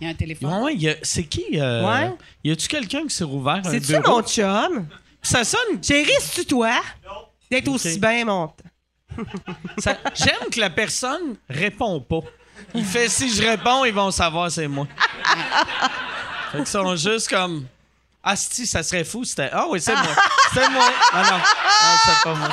[0.00, 0.52] il y a un téléphone.
[0.52, 1.44] Ouais, ouais, il y a- c'est qui?
[1.60, 2.12] euh, Ouais.
[2.44, 4.16] Y a-tu quelqu'un qui s'est rouvert un C'est-tu bureau?
[4.16, 4.86] mon chum?
[5.22, 5.82] Ça sonne.
[5.82, 6.80] Chérie, c'est-tu toi?
[7.50, 8.52] D'être aussi bien, mon
[9.78, 12.20] ça- J'aime que la personne répond pas.
[12.74, 14.86] Il fait si je réponds, ils vont savoir c'est moi.
[16.52, 17.66] fait qu'ils sont juste comme.
[18.28, 19.50] Ah, si, ça serait fou, c'était.
[19.52, 20.16] Ah oui, c'est moi.
[20.52, 20.90] C'est moi.
[21.12, 21.38] Ah non.
[21.40, 22.48] Ah, c'est pas moi.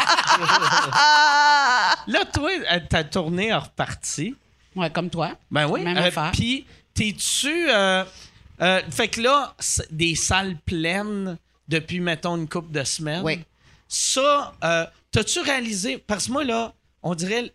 [2.07, 4.35] Là, toi, euh, ta tournée a reparti.
[4.75, 5.31] Ouais, comme toi.
[5.51, 5.81] Ben oui.
[5.83, 6.31] Même Euh, affaire.
[6.33, 7.69] Puis, t'es-tu.
[7.69, 8.03] euh,
[8.61, 9.55] euh, fait que là,
[9.89, 13.23] des salles pleines depuis, mettons, une couple de semaines.
[13.23, 13.39] Oui.
[13.87, 15.97] Ça, euh, t'as-tu réalisé.
[15.97, 17.51] Parce que moi, là, on dirait.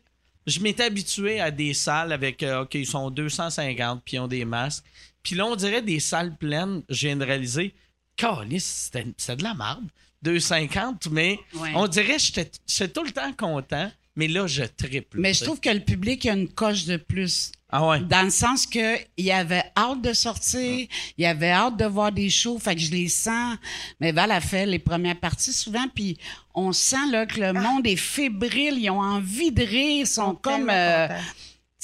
[0.47, 2.43] Je m'étais habitué à des salles avec.
[2.43, 4.85] euh, OK, ils sont 250 puis ils ont des masques.
[5.23, 6.83] Puis là, on dirait des salles pleines.
[6.89, 7.75] Je viens de réaliser.
[8.19, 9.85] Calice, c'était de la merde.
[10.23, 11.71] 250, mais Ouais.
[11.75, 13.91] on dirait que j'étais tout le temps content.
[14.17, 15.17] Mais là, je triple.
[15.21, 17.53] Mais je trouve que le public a une coche de plus.
[17.71, 18.01] Ah ouais.
[18.01, 22.29] Dans le sens que il avait hâte de sortir, il avait hâte de voir des
[22.29, 23.57] shows, fait que je les sens.
[24.01, 26.19] Mais Val a fait les premières parties souvent, puis
[26.53, 30.35] on sent là que le monde est fébrile, ils ont envie de rire, ils sont
[30.35, 31.07] comme, euh,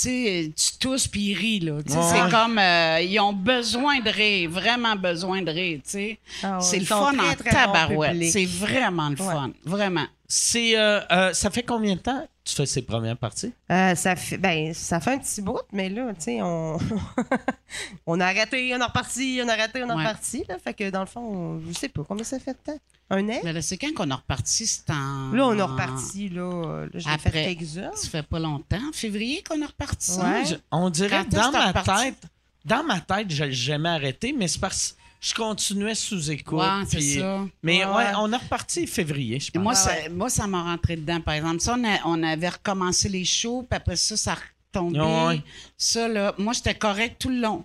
[0.03, 1.82] sais, tu tousses puis ils rient là.
[1.82, 2.05] Tu sais, Ouais.
[2.12, 6.18] C'est comme, euh, ils ont besoin de rire, vraiment besoin de rire, tu sais.
[6.42, 10.07] Ah ouais, c'est le fun très, en bon tabarouette, c'est vraiment le fun, vraiment.
[10.26, 13.53] C'est euh, euh, ça fait combien de temps tu fais ses premières parties?
[13.70, 16.78] Euh, ça fait ben ça fait un petit bout, mais là, tu sais, on
[18.07, 20.03] on a arrêté, on a reparti, on a arrêté, on a Ouais.
[20.07, 20.45] reparti.
[20.49, 22.78] Là, fait que dans le fond, on- je sais pas combien ça fait de temps?
[23.11, 23.40] Un an?
[23.45, 24.66] Mais là, c'est quand qu'on a reparti?
[24.66, 25.30] C'est en.
[25.32, 26.84] Là, on a reparti, là.
[26.84, 27.55] là J'ai fait Après.
[27.57, 27.90] quelques-uns.
[27.95, 28.88] Ça fait pas longtemps.
[28.88, 30.11] En février qu'on a reparti.
[30.12, 30.22] ça?
[30.22, 30.45] Ouais.
[30.47, 32.05] Je- on dirait Quand dans ma reparti?
[32.05, 32.22] tête,
[32.64, 36.58] dans ma tête, je l'ai jamais arrêté, mais c'est parce que je continuais sous écoute.
[36.58, 37.44] Ouais, puis- ça.
[37.62, 38.12] Mais Ouais, ouais, ouais.
[38.18, 39.62] on a reparti février, je pense.
[39.62, 40.08] moi, Ouais, ça, ouais.
[40.10, 41.60] moi, ça m'a rentré dedans, par exemple.
[41.60, 44.36] Ça, on, a- on avait recommencé les shows, puis après ça, ça a
[44.74, 45.00] retombé.
[45.00, 45.42] Ouais, ouais.
[45.78, 47.64] Ça, là, moi, j'étais correct tout le long.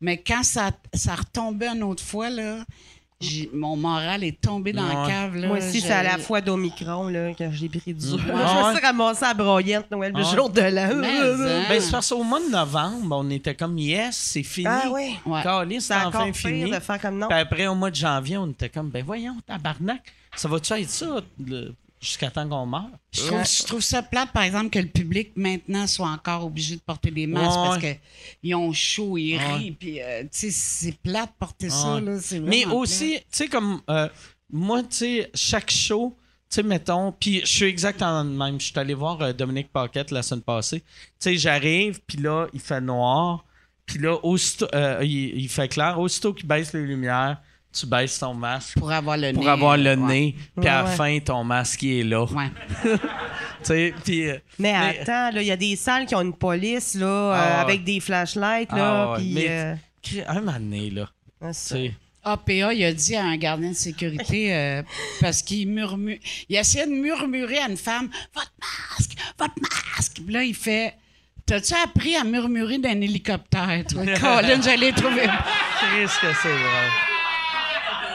[0.00, 2.64] Mais quand ça, ça retombait une autre fois, là,
[3.52, 4.94] mon moral est tombé dans Ouais.
[4.94, 5.36] la cave.
[5.36, 8.18] Là, Moi aussi, Je- c'est à la fois d'Omicron, là, que j'ai pris dur.
[8.18, 8.24] Mhm.
[8.26, 10.34] je Ah me suis ramassé à broyette Noël, le Ah.
[10.36, 10.90] jour de l'an.
[10.96, 11.62] Mais, hein.
[11.68, 14.66] Ben, c'est parce qu'au mois de novembre, on était comme yes, c'est fini.
[14.68, 15.16] Ah oui.
[15.26, 15.40] Ouais.
[15.80, 16.70] C'est enfin fini.
[16.70, 17.28] de faire comme non.
[17.28, 20.02] Puis après, au mois de janvier, on était comme, ben voyons, tabarnak,
[20.34, 21.06] ça va-tu être ça
[21.44, 22.90] le- jusqu'à temps qu'on meurt?
[23.12, 26.76] Je trouve, je trouve ça plate, par exemple, que le public maintenant soit encore obligé
[26.76, 27.78] de porter des masques Ouais, parce
[28.40, 29.54] qu'ils ont chaud, ils Ouais.
[29.54, 32.18] rient, puis euh, tu sais, c'est plate de porter ça, là.
[32.20, 34.08] c'est Mais aussi, tu sais, comme euh,
[34.50, 36.14] moi, tu sais, chaque show,
[36.50, 38.60] tu sais, mettons, puis je suis exactement le même.
[38.60, 40.80] Je suis allé voir euh, Dominique Paquette la semaine passée.
[40.80, 40.86] Tu
[41.20, 43.44] sais, j'arrive, puis là, il fait noir,
[43.86, 45.98] puis là, aussitôt, euh, il, il fait clair.
[45.98, 47.40] Aussitôt qu'il baisse les lumières,
[47.72, 49.50] tu baisses ton masque Pour avoir le pour nez.
[49.50, 50.06] avoir le euh, ouais.
[50.08, 50.96] nez, puis à la Ouais.
[50.96, 52.24] fin, ton masque, il est là.
[52.24, 52.50] Ouais.
[53.64, 54.28] Tu sais, puis...
[54.28, 57.06] euh, Mais Mais- attends, là, il y a des salles qui ont une police, là,
[57.06, 57.60] euh, Ah, ouais.
[57.70, 59.30] avec des flashlights, Ah, là, puis...
[59.32, 59.74] Mais- euh,
[60.26, 61.08] un moment donné, là.
[62.24, 64.82] APA, il a dit à un gardien de sécurité, euh,
[65.20, 66.18] parce qu'il murmure,
[66.48, 69.54] il essayait de murmurer à une femme, votre masque, votre
[69.96, 70.18] masque.
[70.24, 70.94] Puis là, il fait,
[71.46, 74.02] t'as-tu appris à murmurer d'un hélicoptère, toi?
[74.20, 75.22] Colin, j'allais trouver.
[75.22, 77.11] Qu'est-ce que c'est drôle.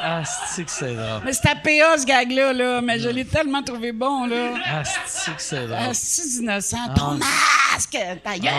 [0.10, 1.22] Ah, c'est que c'est drôle?
[1.26, 2.82] Mais c'est APA, ce gag-là, là.
[2.82, 4.54] Mais je l'ai tellement trouvé bon, là.
[4.66, 5.78] Ah, c'est que c'est drôle?
[5.80, 6.94] Ah, c'est innocent?
[6.96, 8.54] Ton masque, ta gueule!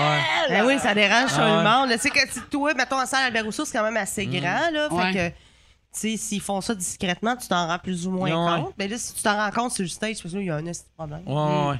[0.51, 1.92] Ben oui, ça dérange tout Ah le monde.
[1.92, 4.70] Tu sais, que si toi, mettons, en salle Albert Rousseau, c'est quand même assez grand,
[4.72, 4.92] là.
[4.92, 5.12] Ouais.
[5.12, 5.36] Fait que, tu
[5.92, 8.74] sais, s'ils font ça discrètement, tu t'en rends plus ou moins compte.
[8.78, 10.51] Mais là, si tu t'en rends compte sur le stage, parce que là, il y
[10.51, 11.22] a un petit problème.
[11.26, 11.76] Ouais, ouais, ouais.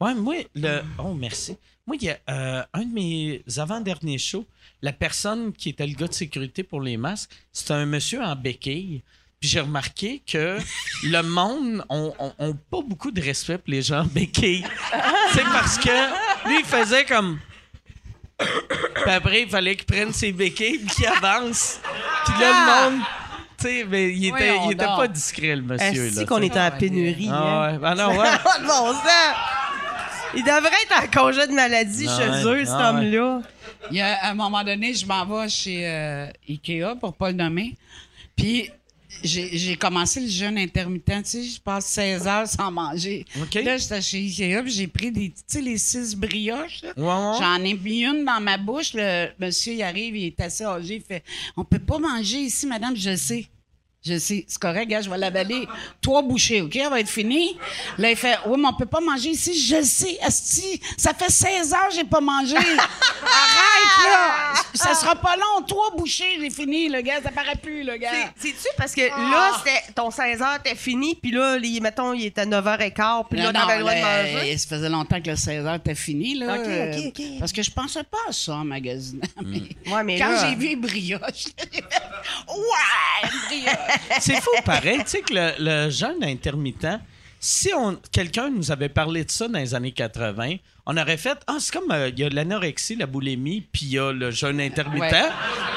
[0.00, 0.82] Ouais, moi, le.
[0.98, 1.56] Oh, merci.
[1.86, 4.46] Moi, il y a euh, un de mes avant-derniers shows,
[4.82, 8.36] la personne qui était le gars de sécurité pour les masques, c'était un monsieur en
[8.36, 9.02] béquille.
[9.40, 10.58] Puis j'ai remarqué que
[11.04, 14.64] le monde ont on, on pas beaucoup de respect pour les gens en béquille.
[15.32, 17.38] C'est parce que lui, il faisait comme.
[18.38, 21.80] Puis après, il fallait qu'il prenne ses béquilles puis qu'il avance.
[22.24, 23.02] Puis là, le monde.
[23.58, 26.06] Tu sais, mais il était, il était pas discret, le monsieur.
[26.06, 27.72] Est-ce là, qu'on était à pénurie, Ah hein?
[27.72, 27.78] ouais.
[27.78, 28.28] Ben non, ouais.
[28.44, 29.36] Pas de bon sens!
[30.34, 33.42] Il devrait être en congé de maladie Ah chez ouais, eux, cet ah homme-là.
[33.90, 37.30] Il y a, à un moment donné, je m'en vais chez euh, Ikea, pour pas
[37.30, 37.76] le nommer.
[38.36, 38.70] Puis,
[39.24, 41.24] j'ai commencé le jeûne intermittent.
[41.24, 43.24] Tu sais, je passe 16 heures sans manger.
[43.40, 43.54] OK.
[43.54, 46.82] Là, j'étais chez Ikea, puis j'ai pris des, tu sais, les six brioches.
[46.82, 46.92] là.
[46.96, 47.38] Ouais, ouais.
[47.38, 48.92] J'en ai mis une dans ma bouche.
[48.94, 50.96] Le monsieur, il arrive, il est assez âgé.
[50.96, 51.24] Il fait
[51.56, 53.46] On peut pas manger ici, madame, je sais.
[54.02, 55.68] Je sais, c'est correct, gars, je vais l'avaler.
[56.00, 56.74] Trois bouchées, OK?
[56.74, 57.58] Elle va être finie.
[57.98, 59.52] Là, il fait Oui, mais on peut pas manger ici.
[59.62, 60.80] Je sais, Asti.
[60.96, 62.56] Ça fait 16 heures que j'ai pas mangé.
[63.22, 64.54] Arrête, là.
[64.74, 65.62] Ça sera pas long.
[65.66, 67.20] Trois bouchées, j'ai fini, le gars.
[67.22, 68.10] Ça paraît plus, le gars.
[68.38, 72.24] C'est- C'est-tu parce que là, c'était ton 16h était fini, puis là, les- mettons, il
[72.24, 74.56] était 9h15, puis là, t'avais le droit de manger?
[74.58, 76.54] Ça faisait longtemps que le 16 heures était fini, là.
[76.54, 77.22] OK, OK, OK.
[77.38, 79.20] Parce que je pensais pas à ça en magasinant.
[79.44, 79.60] Mais
[79.92, 80.68] Ouais, mais quand là- j'ai vu
[81.70, 81.84] fait
[82.48, 83.89] Ouais, brioche!
[84.20, 84.98] C'est fou, pareil.
[85.04, 86.86] Tu sais que le, le jeûne intermittent,
[87.42, 91.38] si on quelqu'un nous avait parlé de ça dans les années 80, on aurait fait
[91.46, 94.30] Ah, c'est comme euh, il y a l'anorexie, la boulimie, puis il y a le
[94.30, 95.10] jeûne intermittent.
[95.12, 95.28] Ouais.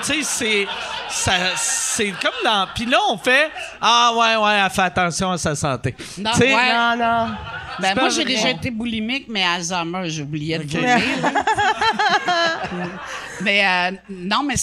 [0.05, 0.68] Tu sais, c'est.
[1.09, 2.68] ça- C'est comme dans.
[2.76, 3.49] Puis là, on fait
[3.80, 5.95] Ah, ouais, ouais, elle fait attention à sa santé.
[6.18, 6.74] Non, Tu sais, ouais.
[6.74, 7.36] Non, non.
[7.80, 10.72] Ben, moi, j'ai déjà été boulimique, mais Alzheimer, j'ai oublié de Ok.
[10.74, 11.32] vomir, là.
[13.41, 14.55] mais euh, non, mais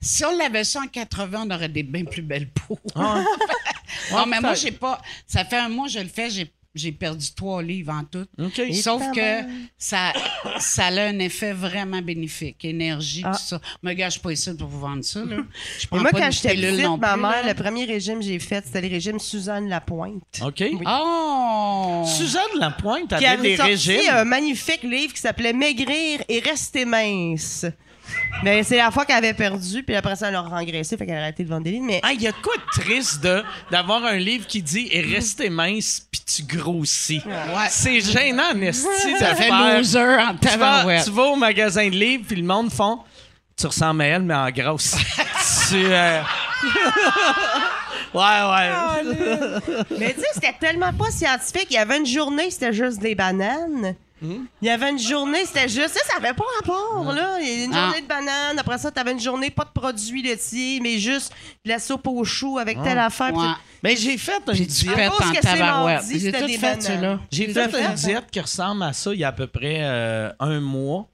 [0.00, 2.78] si, on l'avait ça en 80, on aurait des bien plus belles peaux.
[2.94, 3.22] Ah
[4.12, 5.00] non, mais moi, j'ai pas.
[5.26, 6.52] Ça fait un mois que je le fais, j'ai.
[6.74, 8.26] J'ai perdu trois livres en tout.
[8.38, 8.60] OK.
[8.74, 9.40] Sauf que
[9.78, 10.12] ça,
[10.60, 12.64] ça a un effet vraiment bénéfique.
[12.64, 13.32] Énergie, Ah.
[13.32, 13.60] tout ça.
[13.82, 15.24] Me gars, je suis pas ici pour vous vendre ça.
[15.24, 15.38] Là.
[15.80, 17.48] Je prends moi, pas quand de j'étais petite, non ma mère, là.
[17.48, 20.40] le premier régime que j'ai fait, c'était le régime Suzanne Lapointe.
[20.44, 20.62] OK.
[20.86, 22.04] Oh!
[22.06, 24.10] Suzanne Lapointe Qui avait des sorti régimes.
[24.12, 27.64] un magnifique livre qui s'appelait Maigrir et rester mince.
[28.42, 31.16] Mais c'est la fois qu'elle avait perdu, puis après ça, elle a rengraissé, fait qu'elle
[31.16, 31.84] a arrêté de vendre des livres.
[31.86, 34.88] Mais Ah, il y a de quoi de triste de, d'avoir un livre qui dit
[34.90, 37.22] Et restez mince, puis tu grossis.
[37.70, 38.86] C'est gênant, Nestie,
[39.18, 42.70] Ça fait loser en tu, vas, tu vas au magasin de livres, puis le monde
[42.72, 43.00] font
[43.56, 44.94] Tu ressembles à elle, mais en grosse.
[45.68, 46.20] tu, euh,
[48.14, 49.84] Ouais, ouais.
[49.98, 51.66] Mais tu sais, c'était tellement pas scientifique.
[51.70, 53.94] Il y avait une journée, c'était juste des bananes.
[54.22, 55.90] Il y avait une journée, c'était juste.
[55.90, 57.38] Ça, ça avait pas rapport, là.
[57.40, 57.84] Il y a Une Ah.
[57.86, 58.58] journée de bananes.
[58.58, 61.32] Après ça, t'avais une journée, pas de produits laitiers, mais juste
[61.64, 63.34] de la soupe aux choux avec telle affaire.
[63.34, 63.46] Ouais.
[63.82, 65.10] Mais j'ai fait une diète.
[65.12, 65.94] en tabarouette.
[65.96, 66.92] mardi, J'ai c'était tout des fait.
[67.30, 67.80] J'ai fait?
[67.88, 71.08] une diète qui ressemble à ça il y a à peu près euh, un mois.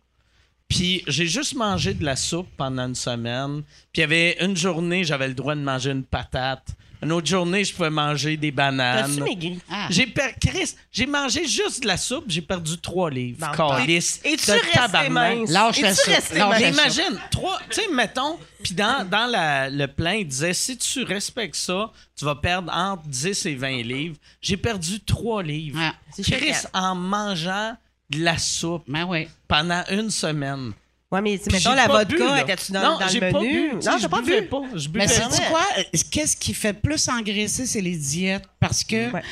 [0.69, 3.63] Puis j'ai juste mangé de la soupe pendant une semaine.
[3.93, 6.69] Puis il y avait une journée, j'avais le droit de manger une patate.
[7.05, 9.07] Une autre journée, je pouvais manger des bananes.
[9.09, 9.61] T'as-tu maigri?
[9.71, 9.87] Ah.
[9.91, 10.35] J'ai per...
[10.41, 13.39] Chris, j'ai mangé juste de la soupe, j'ai perdu trois livres.
[13.79, 15.39] Calice de resté tabarnak.
[15.39, 15.51] mince?
[15.51, 16.15] Lâche la soupe.
[16.15, 16.61] resté Lâche mince?
[16.61, 20.55] la Mais imagine, trois, tu sais, mettons, puis dans, dans la- le plein, il disait
[20.55, 24.17] si tu respectes ça, tu vas perdre entre 10 et 20 livres.
[24.41, 25.79] J'ai perdu trois livres.
[26.17, 27.77] C'est Chris, en mangeant
[28.11, 30.73] de la soupe Ben pendant une semaine.
[31.15, 32.41] Ouais, mais mettons, j'ai la bu, vodka, là.
[32.43, 33.71] étais-tu dans, non, dans j'ai le pas menu?
[33.71, 33.77] bu.
[33.77, 34.43] tu sais, Non, je t'as pas bu.
[34.47, 34.63] pas.
[34.75, 35.67] Je buvais Mais sais-tu quoi?
[36.11, 38.45] Qu'est-ce qui fait plus engraisser, c'est les diètes?
[38.61, 39.23] Parce que Ouais.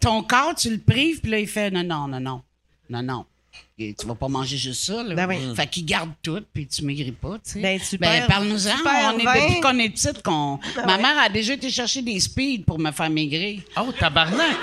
[0.00, 2.42] ton corps, tu le prives, puis là, il fait non, non, non, non.
[2.88, 3.24] Non, non.
[3.78, 5.14] Et tu vas pas manger juste ça, là.
[5.14, 5.38] Ben oui.
[5.56, 7.60] Fait qu'il garde tout, puis tu maigris pas, tu sais.
[7.60, 8.76] Ben, tu perds- parle-nous-en.
[8.76, 9.34] tu perds On est, 20.
[9.48, 10.58] depuis qu'on est petite, qu'on...
[10.86, 11.02] Ma ouais.
[11.02, 13.60] mère a déjà été chercher des speeds pour me faire maigrir.
[13.76, 14.56] Oh, tabarnak!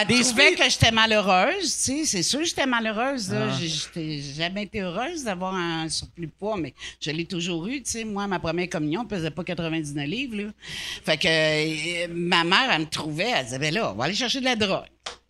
[0.00, 2.04] Elle, elle trouvait que j'étais malheureuse, tu sais.
[2.04, 3.48] C'est sûr que j'étais malheureuse, là.
[3.58, 7.82] J'ai- J'étais jamais été heureuse d'avoir un surplus de poids, mais je l'ai toujours eu,
[7.82, 8.04] tu sais.
[8.04, 10.48] Moi, ma première communion pesait pas 99 livres, là.
[11.04, 14.14] Fait que euh, ma mère, elle me trouvait, elle disait, ben là, on va aller
[14.14, 14.84] chercher de la drogue.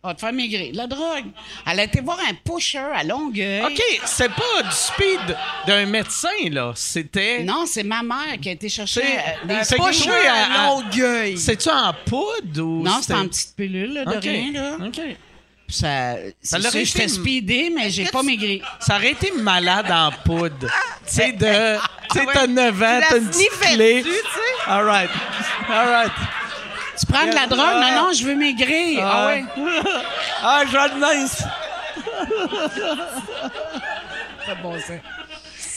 [0.05, 0.69] On va te faire maigrir.
[0.75, 1.25] La drogue.
[1.65, 3.63] Elle a été voir un pusher à Longueuil.
[3.65, 5.35] OK, c'est pas du speed
[5.65, 6.73] d'un médecin, là.
[6.75, 7.41] C'était.
[7.43, 11.39] Non, c'est ma mère qui a été chercher C'est- euh, des pushers à à- Longueuil.
[11.39, 12.83] C'est-tu en poudre ou.
[12.83, 14.77] Non, c'était en petite pilule, là, de rien, là.
[14.85, 14.99] OK.
[15.67, 18.61] Ça, c'est l'aurait sûr, été j'étais speedé, mais j'ai pas maigri.
[18.79, 20.67] Ça aurait été malade en poudre.
[21.07, 21.77] tu sais, de.
[22.11, 22.33] Tu sais, ouais.
[22.35, 24.03] t'as 9 ans, Tu t'as une petite clé.
[24.03, 24.11] tu.
[24.67, 25.09] All right.
[25.67, 26.11] All right.
[26.99, 27.59] Tu prends de la drogue?
[27.59, 28.99] Non, non, je veux maigrir.
[29.03, 29.45] Ah, ouais?
[30.41, 31.43] Ah, je nice.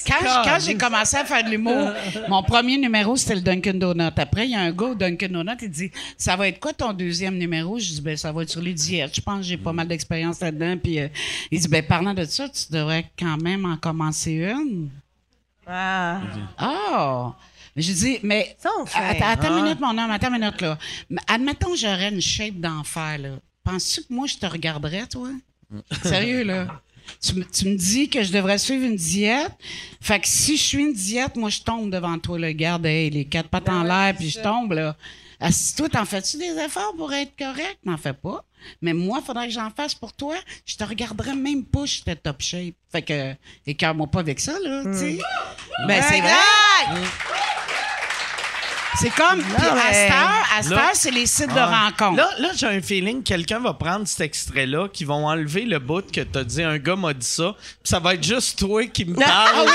[0.06, 1.90] Quand, je- quand j'ai commencé à faire de l'humour,
[2.28, 4.12] mon premier numéro, c'était le Dunkin' Donut.
[4.16, 6.72] Après, il y a un gars au Dunkin' Donut, il dit Ça va être quoi
[6.72, 9.14] ton deuxième numéro Je dis ben, Ça va être sur les diètes.
[9.14, 10.76] Je pense que j'ai pas mal d'expérience là-dedans.
[10.82, 11.08] Puis euh,
[11.50, 14.88] il dit ben, Parlant de ça, tu devrais quand même en commencer une.
[15.66, 16.20] Ah.
[16.56, 17.32] Ah!
[17.34, 18.56] Mais Je dis, mais.
[18.58, 18.98] Ça, on fait.
[18.98, 20.78] Attends, attends une minute, mon homme, attends une minute, là.
[21.10, 23.28] Mais Admettons, j'aurais une shape d'enfer, là.
[23.64, 25.28] Penses-tu que moi, je te regarderais, toi?
[26.02, 26.66] Sérieux, là?
[27.22, 29.52] Tu, me- tu me dis que je devrais suivre une diète?
[30.00, 33.08] Fait que si je suis une diète, moi, je tombe devant toi, le garde, hey,
[33.10, 34.94] les quatre pattes en l'air, puis je tombe, là.
[35.40, 37.78] Ah, si toi, t'en fais-tu des efforts pour être correct?
[37.86, 38.44] T'en fais pas.
[38.82, 40.34] Mais moi, faudrait que j'en fasse pour toi.
[40.66, 42.74] Je te regarderais même pas, je j'étais top shape.
[42.90, 43.34] Fait que,
[43.66, 45.18] écœure-moi pas avec ça, là, tu sais.
[45.86, 46.98] Ben, c'est vrai.
[49.00, 52.16] C'est comme, puis à cette heure, à cette Là- heure, c'est les sites de rencontres.
[52.16, 55.78] Là, là j'ai un feeling que quelqu'un va prendre cet extrait-là, qui vont enlever le
[55.78, 58.86] bout que t'as dit, un gars m'a dit ça, puis ça va être juste toi
[58.86, 59.68] qui me parle.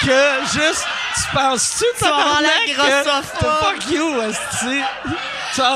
[0.00, 0.84] que juste,
[1.16, 3.60] tu penses-tu, vas avoir tabarnak, la que- grossophobe.
[3.60, 4.22] Fuck you.
[4.60, 4.66] Tu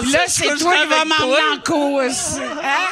[0.03, 2.41] Puis là, c'est toi qui vas m'emmener en cours aussi.
[2.41, 2.87] Hein?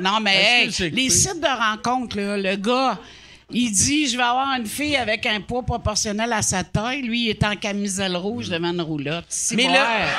[0.00, 2.98] Non, mais hey, les sites de rencontres, là, le gars,
[3.54, 7.02] il dit Je vais avoir une fille avec un poids proportionnel à sa taille.
[7.02, 9.24] Lui, il est en camisole rouge devant une roulotte.
[9.54, 10.06] Mais là-.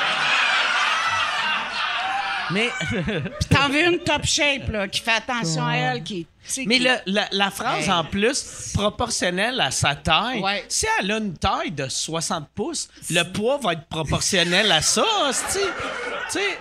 [2.52, 6.28] Mais, Puis t'en veux une top shape, là, qui fait attention à elle, qui.
[6.64, 7.90] mais qui- le- la, la phrase Hey.
[7.90, 10.64] en plus, proportionnelle à sa taille, Ouais.
[10.68, 15.04] si elle a une taille de 60 pouces, le poids va être proportionnel à ça.
[15.50, 15.58] Tu
[16.28, 16.58] sais.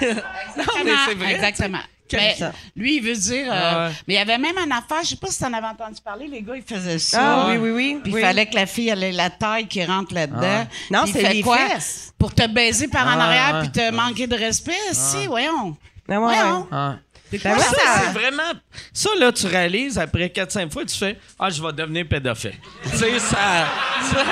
[0.56, 1.34] non, mais c'est vrai.
[1.34, 1.80] Exactement.
[2.08, 2.52] Quel- Mais ça.
[2.76, 3.46] lui, il veut dire.
[3.52, 3.94] euh, Ah ouais.
[4.06, 6.26] Mais il y avait même une affaire, je sais pas si t'en avais entendu parler,
[6.28, 7.18] les gars, ils faisaient ça.
[7.20, 8.00] Ah, oui, oui, oui.
[8.02, 8.20] Puis il oui.
[8.22, 10.66] fallait que la fille elle ait la taille qui rentre là-dedans.
[10.90, 11.58] Non, Puis il c'est les quoi?
[11.58, 12.12] fesses.
[12.18, 14.72] Pour te baiser par en Ah, arrière puis te manquer de respect.
[14.92, 15.76] Si, voyons.
[16.08, 16.60] Ben ouais, Voyons.
[16.60, 16.66] ouais.
[16.72, 16.96] Ah.
[17.28, 17.76] C'est Ben Ça, ça?
[18.04, 18.52] c'est vraiment.
[18.92, 22.54] Ça, là, tu réalises après 4-5 fois, tu fais Ah, je vais devenir pédophile.
[22.84, 23.66] tu sais, ça.
[24.00, 24.24] ça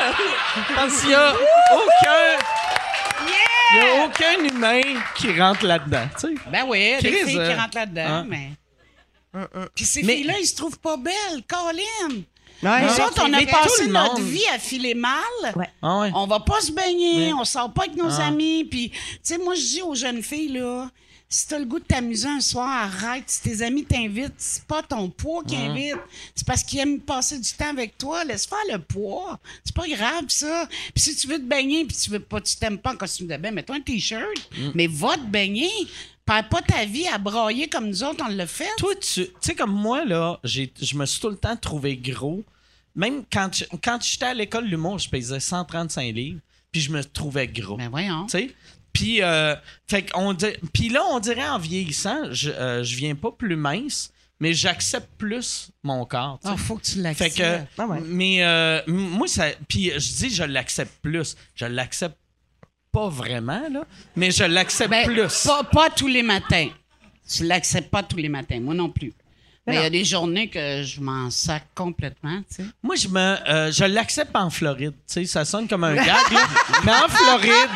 [0.77, 2.39] parce qu'il n'y a aucun.
[3.73, 4.81] Il n'y a aucun humain
[5.17, 6.07] qui rentre là-dedans.
[6.21, 6.35] Tu sais.
[6.51, 8.27] Ben oui, des Chris, filles euh, qui rentrent là-dedans, hein.
[8.29, 8.51] mais.
[9.75, 12.15] Puis ces Mais- filles-là, ils se trouvent pas belles, Colin.
[12.63, 12.83] Ouais.
[12.83, 15.13] Nous autres, on a mais passé le notre monde- vie à filer mal.
[15.57, 15.69] Ouais.
[15.83, 16.11] Ah ouais.
[16.15, 18.27] On va pas se baigner, on sort pas avec nos Ah.
[18.29, 18.65] amis.
[18.65, 20.89] Puis, tu sais, moi, je dis aux jeunes filles, là,
[21.29, 23.25] si t'as le goût de t'amuser un soir, arrête.
[23.27, 25.71] Si tes amis t'invitent, c'est pas ton poids qui Ah.
[25.71, 25.97] invite.
[26.35, 28.25] C'est parce qu'ils aiment passer du temps avec toi.
[28.25, 29.41] Laisse faire le poids.
[29.65, 30.69] C'est pas grave, ça.
[30.95, 33.27] Puis si tu veux te baigner, puis tu veux pas, tu t'aimes pas en costume
[33.27, 34.23] de bain, mets-toi un T-shirt.
[34.57, 34.71] Mm.
[34.75, 35.71] Mais va te baigner.
[36.25, 38.71] Perds pas ta vie à broyer comme nous autres, on l'a fait.
[38.79, 42.43] Toi, tu sais, comme moi, là, je me suis tout le temps trouvé gros.
[42.95, 43.51] même quand
[43.83, 46.39] quand j'étais à l'école de l'humour, je pesais 135 livres,
[46.71, 47.77] puis je me trouvais gros.
[47.77, 48.25] Ben voyons.
[48.27, 48.55] Tu sais?
[48.95, 49.55] Puis, euh,
[49.87, 53.57] fait qu'on dit- puis là, on dirait en vieillissant, je, euh, je viens pas plus
[53.57, 56.41] mince, mais j'accepte plus mon corps.
[56.45, 57.37] Ah, faut que tu Fait l'acceptes.
[57.37, 58.01] que, Ah ouais.
[58.07, 59.47] mais euh, moi, ça.
[59.69, 61.37] Puis je dis, je l'accepte plus.
[61.55, 62.17] Je l'accepte
[62.93, 63.85] pas vraiment, là,
[64.17, 65.45] mais je l'accepte Ben, plus.
[65.45, 66.69] Pas, pas tous les matins.
[67.29, 68.61] Tu l'acceptes pas tous les matins.
[68.61, 69.13] Moi non plus.
[69.67, 72.65] Mais il y a des journées que je m'en sac complètement, tu sais.
[72.83, 74.93] Moi, je me, euh, je l'accepte en Floride.
[75.09, 76.41] Tu sais, ça sonne comme un gag, là.
[76.85, 77.71] mais en Floride,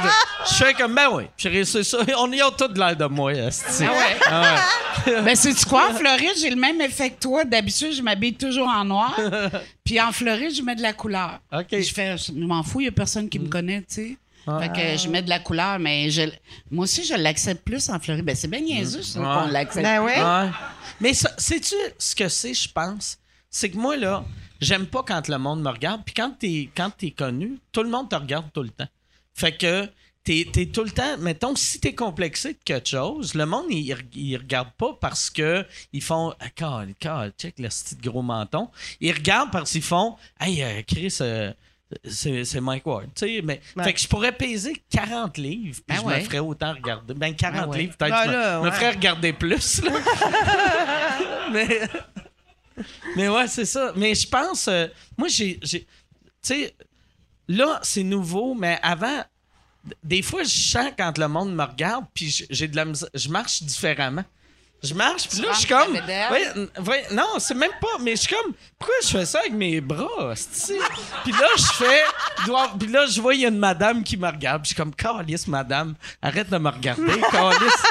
[0.51, 1.99] je fais comme, ben oui, j'ai réussi ça.
[2.19, 3.85] On y a tout de l'air de moi, esti.
[3.87, 4.17] Ah ouais?
[4.27, 5.23] Ah ouais.
[5.25, 5.91] Ben, c'est-tu quoi?
[5.91, 7.45] En Floride, j'ai le même effet que toi.
[7.45, 9.19] D'habitude, je m'habille toujours en noir.
[9.85, 11.41] Puis en Floride, je mets de la couleur.
[11.51, 11.65] OK.
[11.71, 14.17] Puis Je fais, je m'en fous, il n'y a personne qui me connaît, tu sais.
[14.61, 16.23] Fait que je mets de la couleur, mais je,
[16.71, 18.25] moi aussi, je l'accepte plus en Floride.
[18.25, 19.27] Ben, c'est bien niaiseux, ça, Ouais.
[19.27, 19.85] qu'on l'accepte.
[19.85, 20.19] Ben ouais.
[20.19, 20.51] Ouais.
[21.01, 23.19] Mais sais-tu ce que c'est, je pense?
[23.51, 24.25] C'est que moi, là,
[24.61, 26.03] j'aime pas quand le monde me regarde.
[26.05, 28.89] Puis quand t'es, quand t'es connu, tout le monde te regarde tout le temps.
[29.35, 29.89] Fait que
[30.25, 31.17] t'es, tout le temps...
[31.19, 35.65] Mettons, si t'es complexé de quelque chose, le monde, il, il regarde pas parce que
[35.93, 36.35] ils font...
[36.41, 38.69] Ah, cal, cal, check le de gros menton.
[39.01, 40.17] Ils regardent parce qu'ils font...
[40.41, 41.17] Hey, euh, Chris...
[41.21, 41.53] euh,
[42.05, 43.85] c'est, c'est Mike Ward, tu sais, mais Ouais.
[43.85, 46.19] fait que je pourrais peser 40 livres puis Ben je ouais.
[46.21, 47.15] me ferais autant regarder.
[47.15, 47.79] Ben 40 Ben ouais.
[47.79, 48.73] livres, peut-être Ben je me, là, me ouais.
[48.73, 49.83] ferais regarder plus.
[49.83, 49.93] là.
[51.53, 51.81] mais,
[53.17, 53.93] mais ouais, c'est ça.
[53.97, 54.87] Mais je pense, euh,
[55.17, 55.59] moi, j'ai.
[55.63, 55.87] j'ai-
[56.43, 56.75] Tu sais,
[57.49, 59.25] là, c'est nouveau, mais avant,
[60.05, 63.29] des fois, je sens quand le monde me regarde, puis j'ai de la misère- Je
[63.29, 64.25] marche différemment.
[64.83, 65.93] Je marche, puis là, je suis comme.
[66.87, 67.99] Ouais, non, c'est même pas.
[68.01, 68.53] Mais je suis comme.
[68.79, 70.35] Pourquoi je fais ça avec mes bras?
[71.25, 72.03] Puis là, je fais.
[72.79, 74.63] Puis là, je vois, il y a une madame qui me regarde.
[74.63, 77.83] Puis je suis comme, Calice, madame, arrête de me regarder, Calice.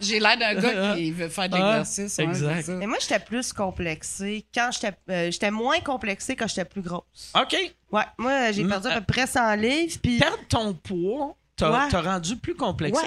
[0.00, 2.16] J'ai l'air d'un gars qui veut faire de l'exercice.
[2.18, 2.68] ouais, exact.
[2.68, 4.92] Mais moi, j'étais plus complexée quand j'étais.
[5.10, 7.32] euh, j'étais moins complexée quand j'étais plus grosse.
[7.40, 7.56] OK.
[7.90, 9.98] Ouais, moi, j'ai Mm, perdu à peu près 100 livres.
[10.02, 10.18] Puis.
[10.18, 12.00] Perdre ton poids, t'as Ouais.
[12.00, 12.98] rendu plus complexe.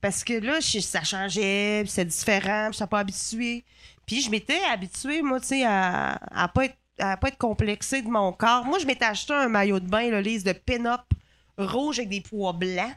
[0.00, 3.64] Parce que là, je- ça changeait, puis c'est différent, puis je n'étais pas habituée.
[4.06, 8.02] Puis je m'étais habituée, moi, tu sais, à, à pas être à pas être complexée
[8.02, 8.64] de mon corps.
[8.66, 11.00] Moi, je m'étais acheté un maillot de bain, le lise de pin-up
[11.56, 12.92] rouge avec des pois blancs.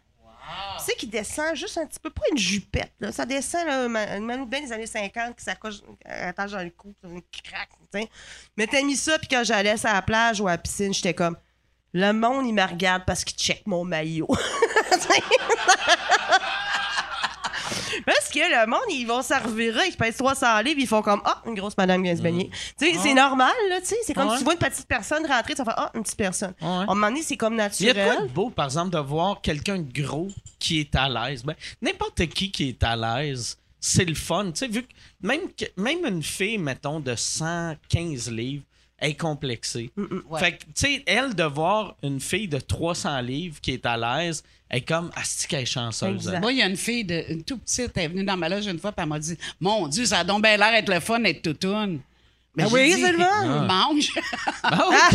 [0.77, 3.13] Tu sais, qui descend juste un petit peu, pas une jupette, là.
[3.13, 6.63] Ça descend, là, ma- un maillot de bain des années 50 qui s'accroche, attache dans
[6.63, 7.07] le cou, ça
[7.43, 8.09] craque, tu sais.
[8.57, 11.13] Mais t'as mis ça, puis quand j'allais sur la plage ou à la piscine, j'étais
[11.13, 11.37] comme,
[11.93, 14.27] le monde, il me regarde parce qu'il check mon maillot.
[18.05, 21.21] Parce que le monde, ils vont s'en revirer, ils pèsent 300 livres, ils font comme
[21.25, 22.49] Ah, une grosse madame vient se baigner.
[22.79, 23.97] Tu sais, c'est normal, là, tu sais.
[24.05, 26.17] C'est comme si tu vois une petite personne rentrer, tu vas faire Ah, une petite
[26.17, 26.53] personne.
[26.61, 28.29] À un moment donné, c'est comme Il y a quoi de naturel.
[28.33, 30.27] beau, par exemple, de voir quelqu'un de gros
[30.59, 31.43] qui est à l'aise.
[31.43, 34.45] Ben, N'importe qui qui est à l'aise, c'est le fun.
[34.51, 34.87] Tu sais, vu que
[35.21, 35.41] même,
[35.77, 38.63] même une fille, mettons, de 115 livres,
[39.03, 39.91] est complexée.
[39.97, 40.39] Ouais.
[40.39, 43.97] Fait que, tu sais, elle, de voir une fille de 300 livres qui est à
[43.97, 46.27] l'aise, elle est comme, asti qu'elle est chanceuse.
[46.27, 46.39] Exact.
[46.39, 48.49] Moi, il y a une fille, de, une tout petite, elle est venue dans ma
[48.49, 50.89] loge une fois, puis elle m'a dit Mon Dieu, ça a donc bien l'air d'être
[50.89, 51.99] le fun d'être toutoune.
[52.55, 53.67] Ben, Ah oui, dit, c'est le fun.
[53.67, 54.09] Mange.
[54.63, 54.89] Ah?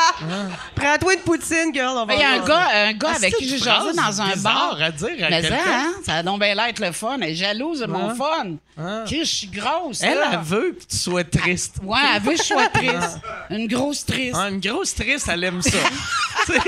[0.75, 1.95] Prends-toi une poutine, girl.
[1.97, 4.21] On va Il y a un gars, un gars Ah, avec qui j'ai jasé dans
[4.21, 4.77] un bar.
[4.81, 5.63] à dire à Mais ça, quelqu'un.
[5.67, 7.17] hein, ça a donc bien l'air le fun.
[7.21, 8.15] Elle est jalouse de mon Ah.
[8.15, 8.55] fun.
[8.77, 9.03] Ah.
[9.05, 10.01] Chris, je suis grosse.
[10.01, 10.29] Elle, là.
[10.33, 11.77] elle veut que tu sois triste.
[11.83, 13.19] Ouais, elle veut que je sois triste.
[13.49, 14.35] Une grosse triste.
[14.39, 15.77] Ah, une grosse triste, elle aime ça.
[16.45, 16.59] Tu sais,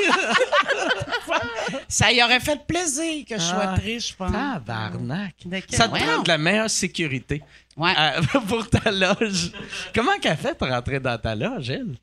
[1.88, 4.32] Ça y aurait fait plaisir que je sois triste, je pense.
[4.32, 5.34] Tabarnak.
[5.72, 7.42] Ça te prend de la meilleure sécurité
[7.76, 7.94] Ouais.
[7.98, 9.52] euh, pour ta loge.
[9.96, 11.96] Comment qu'elle fait pour rentrer dans ta loge, elle?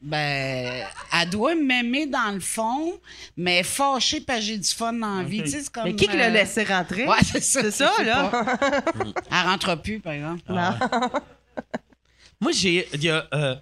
[0.00, 3.00] Ben, elle doit m'aimer dans le fond,
[3.36, 5.42] mais fâchée parce que j'ai du fun dans la vie.
[5.42, 7.06] Tu sais, c'est comme, Mais qui qui euh, l'a laissé rentrer?
[7.06, 7.90] Ouais, c'est ça.
[8.04, 8.30] Là?
[9.30, 10.42] Elle rentre plus, par exemple.
[10.48, 10.74] Non.
[12.40, 12.86] Moi, j'ai.
[12.92, 13.56] il y a, euh,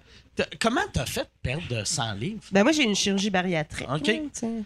[0.59, 2.43] comment t'as fait perdre de 100 livres?
[2.51, 3.87] Ben moi, j'ai une chirurgie bariatrique.
[3.89, 4.11] OK.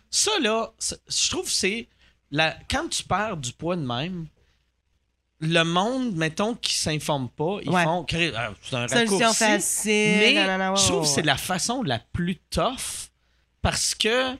[0.09, 0.71] Ça, là,
[1.07, 1.87] je trouve que c'est.
[2.31, 4.27] La, quand tu perds du poids de même,
[5.41, 7.83] le monde, mettons, qui s'informe pas, ils Ouais.
[7.83, 8.03] font.
[8.03, 9.43] crée- ah, C'est un Solution raccourci.
[9.43, 9.93] facile.
[9.93, 10.35] Mais
[10.75, 13.09] je trouve que c'est la façon la plus tough
[13.61, 14.35] parce que,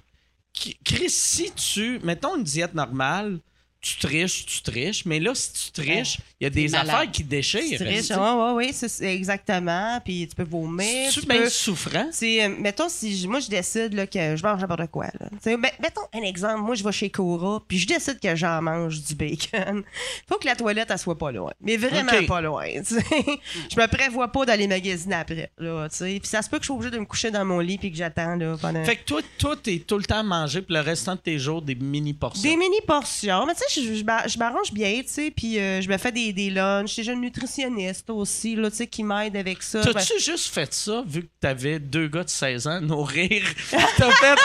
[0.83, 1.99] Chris, si tu.
[2.03, 3.39] Mettons une diète normale,
[3.81, 6.89] tu triches, tu triches, mais là, si tu triches, il y a des malade.
[6.95, 7.77] affaires qui déchirent.
[7.77, 10.01] Tu riches, ouais, ouais, ouais, c'est- c'est exactement.
[10.03, 11.09] Puis tu peux vomir.
[11.13, 12.09] Tu peux- souffrant?
[12.21, 15.05] Euh, mettons, si moi je décide là, que je mange n'importe quoi.
[15.19, 15.29] Là.
[15.45, 19.01] Ben, mettons un exemple, moi je vais chez Cora, puis je décide que j'en mange
[19.01, 19.83] du bacon.
[20.27, 21.51] Faut que la toilette, elle soit pas loin.
[21.61, 22.65] Mais vraiment pas loin.
[22.83, 25.51] je me prévois pas d'aller magasiner après.
[25.57, 27.77] Là, puis ça se peut que je sois obligée de me coucher dans mon lit
[27.77, 28.83] puis que j'attends pendant.
[28.83, 31.39] Fait que toi, toi, t'es tout le temps à manger, puis le restant de tes
[31.39, 32.43] jours, des mini portions.
[32.49, 33.45] Des mini portions.
[33.45, 35.97] Mais tu sais, je, je m'a- je m'arrange bien, tu sais, puis euh, je me
[35.97, 36.95] fais des, des lunchs.
[36.99, 39.81] J'ai une nutritionniste aussi, là, tu sais, qui m'aide avec ça.
[39.81, 43.43] Ben, T'as-tu juste fait ça, vu que t'avais deux gars de 16 ans nourrir?
[43.71, 44.35] T'as fait.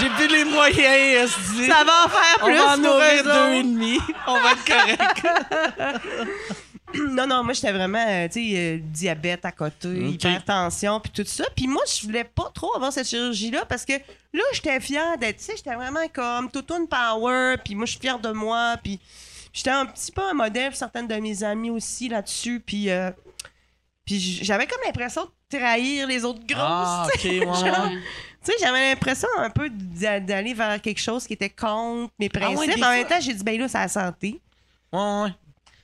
[0.00, 1.66] J'ai- plus les moyens, esti.
[1.66, 3.98] ça va en faire On plus va en nourrir eux deux et demi.
[4.28, 5.26] On va être correct.
[7.10, 11.24] Non, non, moi, j'étais vraiment, euh, tu sais, euh, diabète à côté, hypertension, puis tout
[11.26, 11.44] ça.
[11.54, 15.36] Puis moi, je voulais pas trop avoir cette chirurgie-là parce que là, j'étais fière d'être,
[15.38, 18.76] tu sais, j'étais vraiment comme tout une power, puis moi, je suis fière de moi,
[18.82, 18.98] puis
[19.52, 23.10] j'étais un petit peu un modèle pour certaines de mes amies aussi là-dessus, puis euh,
[24.06, 26.58] puis j'avais comme l'impression de trahir les autres grosses.
[26.62, 27.98] Ah, ok, ouais, ouais.
[28.42, 32.30] Tu sais, j'avais l'impression un peu d'a- d'aller vers quelque chose qui était contre mes
[32.34, 32.82] Ah ouais, principes.
[32.84, 34.40] en même temps, j'ai dit, ben là, c'est la santé.
[34.92, 35.30] Ouais, ouais.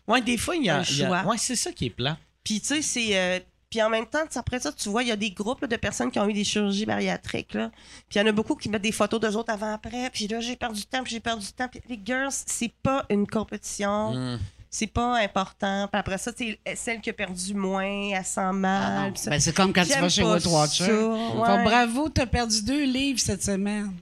[0.06, 0.78] Ouais, des fois, il y a.
[0.78, 1.22] Un il y a- choix.
[1.24, 2.18] Ouais, c'est ça qui est plat.
[2.42, 3.16] Puis, tu sais, c'est.
[3.18, 3.40] euh,
[3.70, 5.76] puis en même temps, après ça, tu vois, il y a des groupes là, de
[5.76, 7.54] personnes qui ont eu des chirurgies bariatriques.
[7.54, 7.70] Là.
[8.08, 10.10] Puis il y en a beaucoup qui mettent des photos d'eux autres avant-après.
[10.10, 11.66] Puis là, j'ai perdu du temps, puis j'ai perdu du temps.
[11.68, 14.12] Puis les girls, c'est pas une compétition.
[14.14, 14.38] Mm.
[14.70, 15.88] C'est pas important.
[15.90, 19.04] Puis après ça, tu sais, celle qui a perdu moins, elle sent Ah mal.
[19.06, 19.12] non.
[19.12, 20.84] puis ça- Ben, c'est comme quand tu J'aime vas chez pas Weight Watcher.
[20.84, 21.64] ça, Faut, ouais.
[21.64, 23.92] bravo, t'as perdu deux livres cette semaine.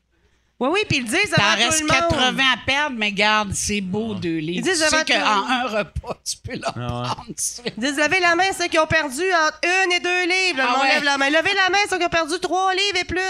[0.62, 2.10] Oui, oui, puis ils le disent T'en avant tout restes le monde.
[2.36, 4.58] 80 à perdre, mais garde, c'est beau deux livres.
[4.66, 7.08] Ils disent tu sais avant tout le qu'en un repas, tu peux leur Ah ouais.
[7.08, 7.24] prendre.
[7.28, 10.58] Ils disent levez la main ceux qui ont perdu entre une et deux livres.
[10.58, 10.88] Là, Ah ouais.
[10.94, 11.30] lève la main.
[11.30, 13.20] Levez la main ceux qui ont perdu trois livres et plus.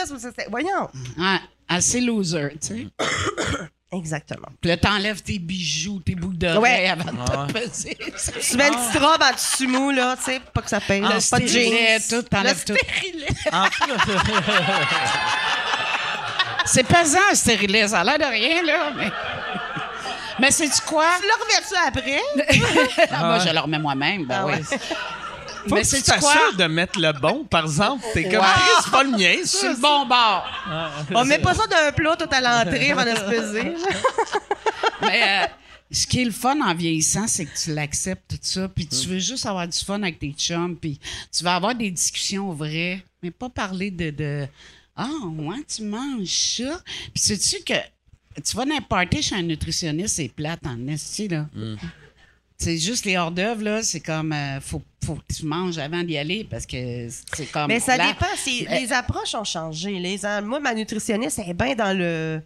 [0.50, 0.90] Voyons.
[1.18, 2.86] Ouais, assez loser, tu sais.
[3.94, 4.48] Exactement.
[4.60, 6.88] Puis là, t'enlèves tes bijoux, tes boucles d'oreilles Ouais.
[6.88, 7.96] avant de te peser.
[7.98, 10.80] Tu mets une petite robe en dessous mou, là, tu sais, pour pas que ça
[10.80, 11.02] pèse.
[11.02, 12.22] Le pas de stérilet, jeans.
[12.22, 12.80] tout, t'enlèves Le tout.
[12.86, 13.26] stérilet.
[13.52, 13.92] En plus,
[16.72, 17.86] C'est pesant, un stérilet.
[17.88, 19.10] Ça a l'air de rien, là, mais...
[20.40, 21.04] Mais c'est-tu quoi?
[21.20, 23.06] Tu l'as reverse après?
[23.10, 24.52] Ah, Moi, je le remets moi-même, ben Ah oui.
[24.54, 24.62] ouais.
[24.62, 26.32] faut Mais que tu c'est quoi?
[26.32, 28.02] t'assures de mettre le bon, par exemple.
[28.14, 28.40] T'es comme.
[28.40, 29.68] Chris, c'est pas le mien, ça.
[29.68, 30.46] le bon bord.
[31.14, 33.72] On met pas ça d'un plat tout à l'entrée avant de se peser.
[35.02, 35.46] Mais euh,
[35.90, 39.08] ce qui est le fun en vieillissant, c'est que tu l'acceptes, tout ça, puis tu
[39.08, 40.98] veux juste avoir du fun avec tes chums, puis
[41.36, 44.10] tu vas avoir des discussions vraies, mais pas parler de...
[44.10, 44.46] de
[45.10, 46.26] ah, ouais, tu manges
[46.56, 46.80] ça.
[47.14, 47.74] Puis sais-tu que
[48.42, 51.46] tu vas party chez un nutritionniste, c'est plate en esti, là.
[52.58, 54.32] C'est juste les hors-d'œuvre, là, c'est comme...
[54.32, 57.66] euh, faut, faut que tu manges avant d'y aller, parce que c'est comme...
[57.66, 58.26] Mais ça dépend.
[58.46, 59.98] Mais- Les approches ont changé.
[59.98, 62.40] Les, moi, ma nutritionniste, elle est bien dans le.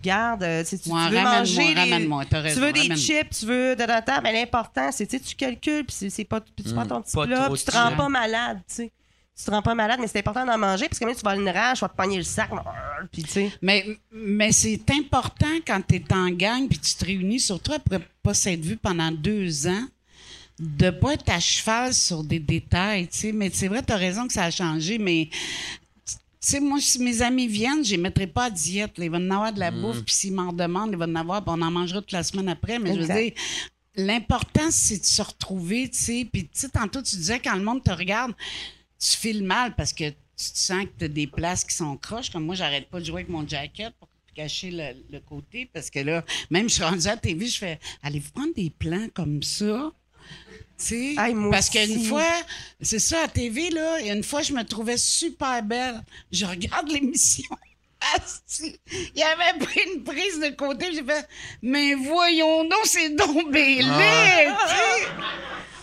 [0.00, 1.74] Garde, euh, tu, tu, Ouais, tu veux manger.
[1.74, 2.96] les- ramène-moi, t'as tu veux des ramène-moi.
[2.96, 3.74] chips, tu veux.
[3.74, 7.02] Da, da, da, mais l'important, c'est tu calcules, puis c'est- c'est pas, tu prends ton
[7.02, 8.92] petit pas plat, tu de te rends pas malade, tu sais.
[9.38, 11.24] Tu te rends pas malade, mais c'est important d'en manger, parce que même si tu
[11.24, 12.50] vas une rage, tu vas te pogner le sac,
[13.12, 13.52] puis tu sais.
[13.62, 18.00] Mais, mais c'est important quand tu es en gang puis tu te réunis, surtout après
[18.22, 19.84] pas s'être vu pendant deux ans,
[20.58, 23.06] de pas être à cheval sur des détails.
[23.06, 23.32] tu sais.
[23.32, 25.28] Mais c'est vrai, tu as raison que ça a changé, mais.
[26.40, 28.96] Tu sais, moi, si mes amis viennent, je les mettrai pas à diète.
[28.98, 29.04] là.
[29.04, 31.42] Ils vont en avoir de la bouffe, puis s'ils m'en demandent, ils vont en avoir,
[31.44, 32.78] puis on en mangera toute la semaine après.
[32.78, 33.32] Mais je veux dire,
[33.94, 36.28] l'important, c'est de se retrouver, tu sais.
[36.32, 38.32] Puis, tu sais, tantôt, tu disais, quand le monde te regarde,
[38.98, 41.96] tu files mal parce que tu te sens que tu as des places qui sont
[41.96, 42.30] croches.
[42.30, 45.90] Comme moi, j'arrête pas de jouer avec mon jacket pour cacher le, le côté parce
[45.90, 49.08] que là, même je suis rendue à la TV, je fais allez-vous prendre des plans
[49.14, 49.92] comme ça?
[50.78, 51.14] Tu sais,
[51.50, 52.30] parce qu'une fois,
[52.80, 56.00] c'est ça, à la TV, là, et une fois, je me trouvais super belle.
[56.30, 57.42] Je regarde l'émission.
[58.60, 58.78] Il
[59.16, 61.26] y avait pris une prise de côté, j'ai fait,
[61.62, 65.08] mais voyons donc, c'est donc laid, tu sais.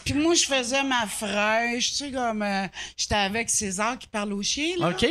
[0.06, 4.34] Puis moi, je faisais ma fraîche, tu sais, comme, euh, j'étais avec César qui parle
[4.34, 4.90] au chien, là.
[4.90, 5.06] OK.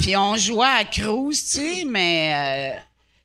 [0.00, 2.74] Puis on jouait à cruise, tu sais, mais...
[2.74, 2.80] Euh,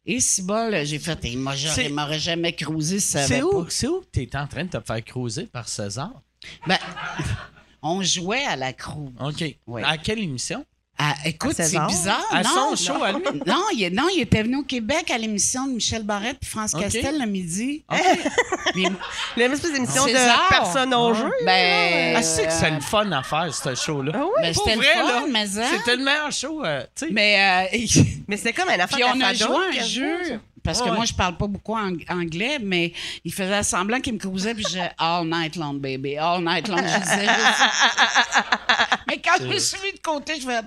[0.06, 4.02] et si bol, j'ai fait, il m'aurait jamais cruisé si ça C'est où, c'est où
[4.02, 6.22] que t'es en train de te faire cruiser par César?
[6.68, 6.78] Ben,
[7.82, 9.12] on jouait à la cruise.
[9.20, 9.56] OK.
[9.68, 9.84] Ouais.
[9.84, 10.66] À quelle émission?
[11.02, 12.76] Ah, écoute, c'est bizarre, À non?
[12.76, 13.24] son show à lui?
[13.46, 16.74] Non, il, non, il était venu au Québec à l'émission de Michel Barrette puis France.
[16.74, 17.84] Castel le midi.
[17.90, 17.98] OK.
[18.76, 20.44] Mais- Une espèce d'émission César.
[20.50, 21.32] de personnes au jeu.
[21.46, 24.12] ben, Ah, c'est que c'est euh, le fun à faire, ce show-là.
[24.14, 24.42] Ah oui?
[24.42, 25.68] ben, c'était le vrai, fun, là, mais hein?
[25.78, 27.12] C'était le meilleur show, euh, tu sais.
[27.14, 27.78] Mais, euh,
[28.28, 30.40] Mais c'était comme un affaire Puis on a joué un jeu.
[30.62, 30.96] Parce que Ouais.
[30.98, 32.92] moi, je parle pas beaucoup ang- anglais, mais
[33.24, 36.18] il faisait semblant qu'il me causait, puis j'ai All night long, baby.
[36.18, 36.76] All night long.
[36.78, 37.70] Je disais juste-
[39.10, 40.62] Mais quand je me suis mis de côté, je fais.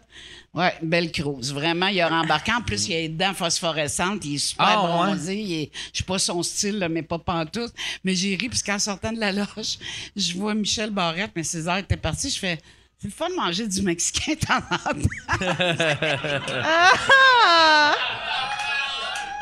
[0.54, 1.52] Ouais, belle cruise.
[1.52, 2.52] Vraiment, il a rembarqué.
[2.52, 4.24] En plus, il a les dents phosphorescentes.
[4.24, 4.88] Il est super Ah, ouais.
[5.06, 5.36] bronzé.
[5.36, 7.72] Il est- Je sais pas son style, là, mais pas pantoute.
[8.04, 9.78] Mais j'ai ri, puis qu'en sortant de la loge,
[10.14, 12.28] je vois Michel Barrette, mais César était parti.
[12.28, 12.58] Je fais.
[12.98, 14.92] C'est le fun de manger du Mexicain de temps en temps.
[16.64, 17.94] Ah!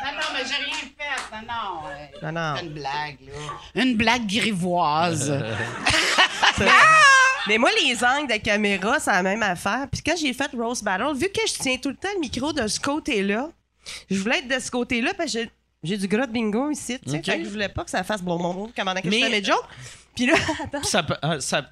[0.03, 1.35] Non, non, mais j'ai rien fait.
[1.35, 1.89] Non, non.
[1.89, 3.81] euh, Non, une blague, là.
[3.83, 5.31] Une blague grivoise.
[7.47, 9.87] Mais moi, les angles de caméra, c'est la même affaire.
[9.91, 12.53] Puis quand j'ai fait Rose Battle, vu que je tiens tout le temps le micro
[12.53, 13.49] de ce côté-là,
[14.09, 15.39] je voulais être de ce côté-là parce que
[15.83, 17.17] J'ai du gras de bingo ici, tu sais.
[17.17, 17.25] Ok.
[17.25, 19.19] Fait que je voulais pas que ça fasse bon bon bon comme pendant que je
[19.19, 19.65] fais mes jokes.
[20.15, 20.33] Puis là,
[20.63, 20.83] attends.
[20.83, 21.67] Ça, peut- euh, ça-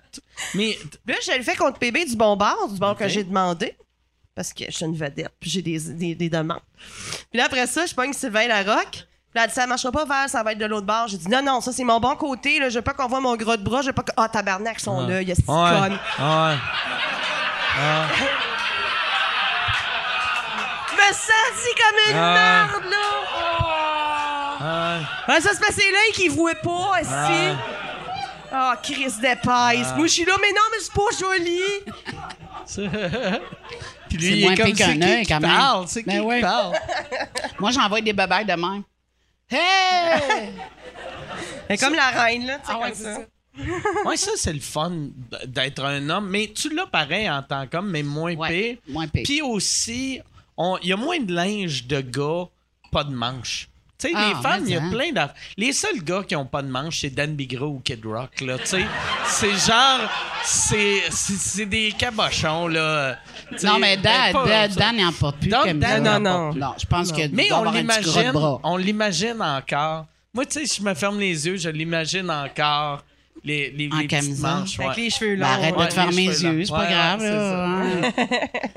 [0.56, 3.00] mais Puis là, je le fais contre PB du bon bar, du bar Ok.
[3.00, 3.76] que j'ai demandé.
[4.34, 6.62] Parce que je suis une vedette, puis j'ai des, des, des demandes.
[7.30, 9.06] Puis là, après ça, je pogne Sylvain Larocque.
[9.40, 11.08] Puis là, elle dit, ça marchera pas, Val, ça va être de l'autre bar.
[11.08, 12.60] J'ai dit, non, non, ça, c'est mon bon côté.
[12.60, 12.68] Là.
[12.70, 13.82] Je veux pas qu'on voit mon gras de bras.
[13.82, 14.12] Je veux pas que.
[14.18, 15.14] Ah, tabarnak, son Ouais.
[15.14, 15.70] œil, est Ouais.
[15.70, 15.94] conne.
[15.94, 16.56] Ouais.
[20.92, 22.68] Je me sens comme une Ah.
[22.68, 22.98] merde, là.
[25.28, 27.56] Ah, ça se passait là qui voit pas, ici.
[28.52, 29.94] Ah, Chris d'épaisse.
[29.96, 31.62] Moi, je suis là, mais non, mais c'est pas joli.
[34.10, 35.52] Puis lui, C'est il moins est comme pire qu'un c'est qui œil, qui quand même.
[35.52, 36.42] parle, c'est qui Ben qui ouais.
[36.42, 36.74] parle?
[37.60, 38.82] Moi, j'envoie des babayes de même.
[39.50, 40.50] Hey!
[41.80, 42.60] Comme la reine, là.
[42.60, 43.16] tu sais, Ah ouais, comme c'est ça.
[43.16, 44.08] ça.
[44.08, 44.92] Ouais, ça, c'est le fun
[45.46, 46.30] d'être un homme.
[46.30, 48.78] Mais tu l'as pareil en tant qu'homme, mais moins Ouais, pire.
[48.88, 49.24] moins pire.
[49.24, 50.22] Puis aussi,
[50.58, 52.46] on- il y a moins de linge de gars,
[52.92, 53.70] pas de manches.
[54.02, 54.90] Tu sais, Ah, les femmes, il y a hein.
[54.90, 55.36] plein d'affaires.
[55.58, 58.58] Les seuls gars qui ont pas de manches, c'est Dan Bigro ou Kid Rock, là.
[58.60, 58.86] Tu sais,
[59.26, 60.00] c'est genre.
[60.46, 63.18] C'est c'est- c'est des cabochons, là.
[63.62, 66.54] Non, mais Dan, pas- Dan, Dan, il en porte plus Dan- comme Dan, Non, non.
[66.54, 68.32] Non, je pense que Mais on l'imagine,
[68.64, 70.06] on l'imagine encore.
[70.34, 73.04] Moi, tu sais, si je me ferme les yeux, je l'imagine encore.
[73.44, 74.50] Les, les, En les camisole.
[74.50, 74.80] manches.
[74.80, 75.46] Avec les cheveux longs.
[75.46, 76.66] Ben, arrête ouais, de te faire les yeux, longs.
[76.66, 77.20] c'est pas Ouais, grave.
[77.22, 78.28] ouais, là, c'est hein.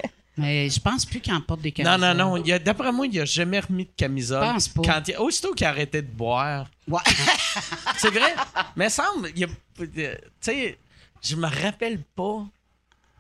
[0.39, 2.17] Mais je pense plus qu'il en porte des Non, camisoles.
[2.17, 2.43] non, non.
[2.45, 4.41] il a- D'après moi, il n'a jamais remis de camisole.
[4.43, 4.83] Pense pas.
[4.83, 6.67] Quand il- aussitôt qu'il a arrêté de boire.
[6.89, 7.01] Ouais.
[7.99, 8.35] C'est vrai.
[8.75, 9.31] mais semble.
[9.37, 10.79] il euh, Tu sais,
[11.23, 12.45] je me rappelle pas.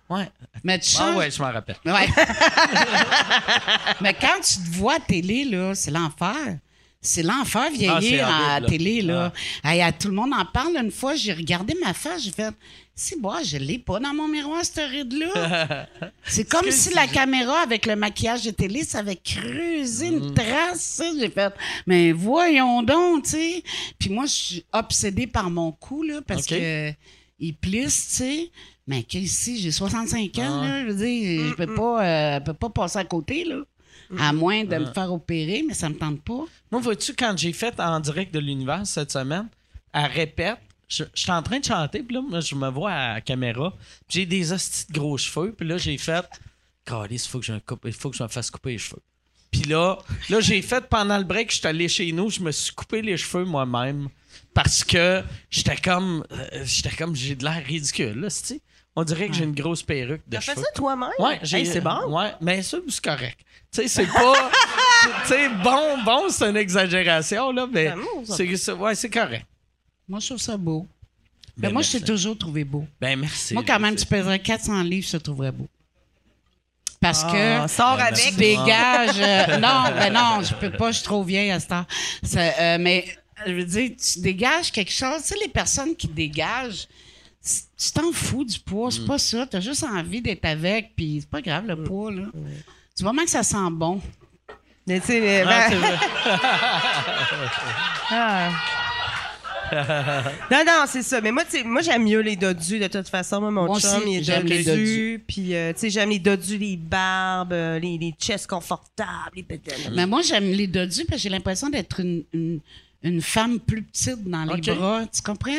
[0.08, 0.28] Ouais.
[0.64, 1.16] Mais tu Ah changes.
[1.16, 1.76] ouais, je m'en rappelle.
[1.86, 2.08] Ouais.
[4.00, 6.58] Mais quand tu te vois à télé, là, c'est l'enfer.
[7.04, 8.68] C'est l'enfer Ah, c'est vieillir horrible, à là.
[8.68, 9.32] télé, là.
[9.64, 10.76] Hey, à tout le monde en parle.
[10.80, 12.54] Une fois, j'ai regardé ma face, j'ai fait
[12.94, 15.88] Si, moi, je l'ai pas dans mon miroir, cette ride-là.
[16.24, 20.14] c'est comme si c'est- la caméra, avec le maquillage de télé, ça avait creusé Mm.
[20.14, 20.80] une trace.
[20.80, 21.04] ça.
[21.18, 21.52] J'ai fait
[21.86, 23.62] Mais voyons donc, tu sais.
[23.98, 26.50] Puis moi, je suis obsédée par mon cou, là, parce OK.
[26.58, 26.92] que
[27.40, 28.50] il plisse, tu sais.
[28.86, 30.66] Mais qu'ici, j'ai 65 ans, Ah.
[30.68, 33.56] là, je veux dire, je peux pas, euh, peux pas passer à côté, là.
[34.18, 36.44] À moins de me faire opérer, mais ça me tente pas.
[36.70, 39.48] Moi, vois-tu, quand j'ai fait en direct de l'univers cette semaine,
[39.92, 40.58] à répète,
[40.88, 43.20] je je suis en train de chanter, puis là, moi, je me vois à la
[43.20, 43.74] caméra,
[44.08, 46.24] puis j'ai des hosties de gros cheveux, puis là, j'ai fait,
[47.10, 47.52] il faut que je
[47.84, 49.02] il faut que je me fasse couper les cheveux.
[49.50, 49.98] Puis là,
[50.30, 53.02] là j'ai fait pendant le break, je suis allé chez nous, je me suis coupé
[53.02, 54.08] les cheveux moi-même
[54.54, 58.60] parce que j'étais comme, euh, j'étais comme, j'ai de l'air ridicule, là, tu
[58.94, 60.64] On dirait que j'ai une grosse perruque de T'as fait cheveux.
[60.64, 61.10] ça toi-même?
[61.18, 61.58] Ouais, j'ai.
[61.60, 62.14] Hey, c'est bon.
[62.14, 63.38] Ouais, mais ça, c'est correct.
[63.72, 64.50] Tu sais, c'est pas.
[65.22, 67.92] tu sais, bon, bon, c'est une exagération, là, mais.
[68.24, 68.36] Ça.
[68.36, 69.46] C'est, c'est- ouais, c'est correct.
[70.06, 70.86] Moi, je trouve ça beau.
[71.56, 72.86] Ben, Mais moi, je t'ai toujours trouvé beau.
[73.00, 73.54] Ben, merci.
[73.54, 75.66] moi, quand même, tu pèserais 400 livres, je te trouverais beau.
[77.00, 78.24] Parce Ah, que sors Ben, avec.
[78.24, 79.18] tu dégages.
[79.18, 81.84] euh, non, ben non, je peux pas, je suis trop vieille à ce temps.
[82.36, 83.06] Euh, mais
[83.46, 85.22] je veux dire, tu dégages quelque chose.
[85.22, 86.86] Tu sais, les personnes qui dégagent,
[87.42, 88.92] tu t'en fous du poids, Mm.
[88.92, 89.46] c'est pas ça.
[89.46, 92.26] Tu as juste envie d'être avec, puis c'est pas grave le poids, là.
[92.96, 94.00] Du moment que ça sent bon.
[94.86, 95.98] Mais tu sais, Ah, ben- c'est vrai.
[98.14, 98.50] Ah.
[100.50, 101.20] non, non, c'est ça.
[101.22, 103.40] Mais moi, tu sais, moi j'aime mieux les dodus de toute façon.
[103.40, 105.24] Moi, mon Moi chum, aussi, il est j'aime les dodus.
[105.26, 109.46] Puis, euh, tu sais, j'aime les dodus, les barbes, euh, les, les chests confortables, les.
[109.94, 112.60] Mais moi, j'aime les dodus parce que j'ai l'impression d'être une, une,
[113.02, 115.06] une femme plus petite dans les bras.
[115.06, 115.50] Tu comprends?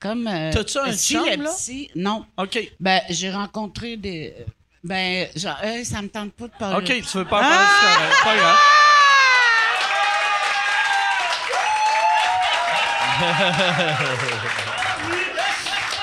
[0.00, 0.26] Comme.
[0.28, 1.50] euh, T'as-tu un si chum, le là?
[1.50, 2.24] petit- Non.
[2.36, 2.58] OK.
[2.80, 4.34] Ben, j'ai rencontré des.
[4.84, 6.76] Ben, genre, hey, ça me tente pas de parler.
[6.76, 8.16] OK, tu veux pas en parler, c'est correct.
[8.24, 8.56] Pas grave.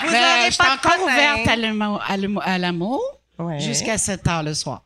[0.06, 3.02] Vous Ben, je suis pas de encore ouverte à l'amour- à l'amour- à l'amour
[3.40, 3.60] Ouais.
[3.60, 4.82] jusqu'à 7 heures le soir.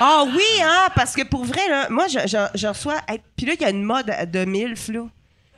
[0.00, 2.96] Ah oui, hein, parce que pour vrai, là, moi, je, je, je reçois.
[3.36, 5.00] Puis là, il y a une mode de MILF, là.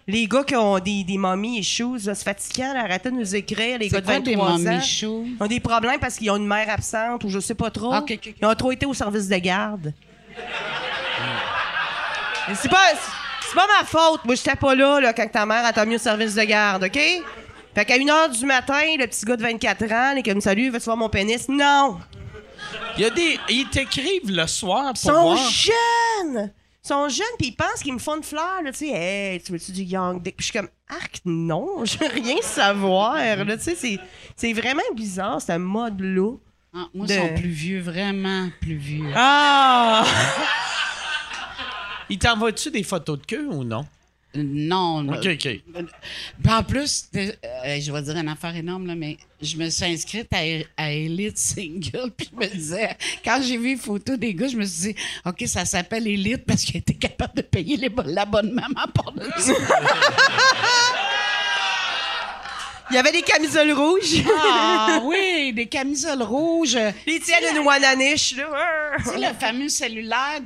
[0.09, 3.35] Les gars qui ont des, des mommy issues, là, c'est fatigant, là, arrêtez de nous
[3.35, 4.81] écrire, les gars de quoi des 23 ans.
[5.03, 7.93] Ils ont des problèmes parce qu'ils ont une mère absente ou je sais pas trop.
[7.93, 8.05] Ah.
[8.09, 9.93] Ils ont trop été au service de garde.
[12.55, 12.93] C'est pas,
[13.49, 14.25] c'est pas ma faute.
[14.25, 17.01] Moi, j'étais pas là, là quand ta mère a mis au service de garde, OK?
[17.75, 20.71] Fait qu'à 1h du matin, le petit gars de 24 ans, il est comme Salut,
[20.71, 21.49] veux-tu voir mon pénis?
[21.49, 21.99] Non!
[22.97, 23.39] Il y a des.
[23.49, 25.51] Ils t'écrivent le soir Ils pour sont voir.
[25.51, 26.51] jeunes!
[26.87, 29.43] Ils sont jeunes, puis ils pensent qu'ils me font une fleur, là, tu sais, hey,
[29.43, 30.37] tu veux-tu du young dick?
[30.37, 33.99] Puis je suis comme, arc, non, je veux rien savoir, là, tu sais, c'est-
[34.37, 36.37] c'est vraiment bizarre, ce mode-là.
[36.73, 39.11] Ah, moi, De- ils sont plus vieux, vraiment plus vieux.
[39.17, 40.05] Ah!
[42.09, 43.85] Ils t'envoient-tu des photos de queue ou non?
[44.43, 45.09] Non.
[45.09, 45.61] OK, OK.
[46.43, 47.31] Puis en plus, euh,
[47.81, 50.39] je vais dire une affaire énorme, là, mais je me suis inscrite à,
[50.83, 54.57] à Elite Single, puis je me disais, quand j'ai vu les photos des gars, je
[54.57, 58.63] me suis dit, OK, ça s'appelle Elite parce qu'il était capable de payer les- l'abonnement
[58.95, 59.53] pour de ça.
[62.89, 64.23] Il y avait des camisoles rouges.
[64.33, 66.79] Ah oui, des camisoles rouges.
[67.05, 67.65] Les tiennes une
[68.37, 68.37] là.
[68.99, 70.41] Tu sais, le fameux cellulaire.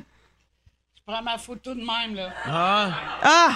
[1.11, 2.28] Je prends ma photo de même, là.
[2.47, 2.91] Ah,
[3.23, 3.51] Ah!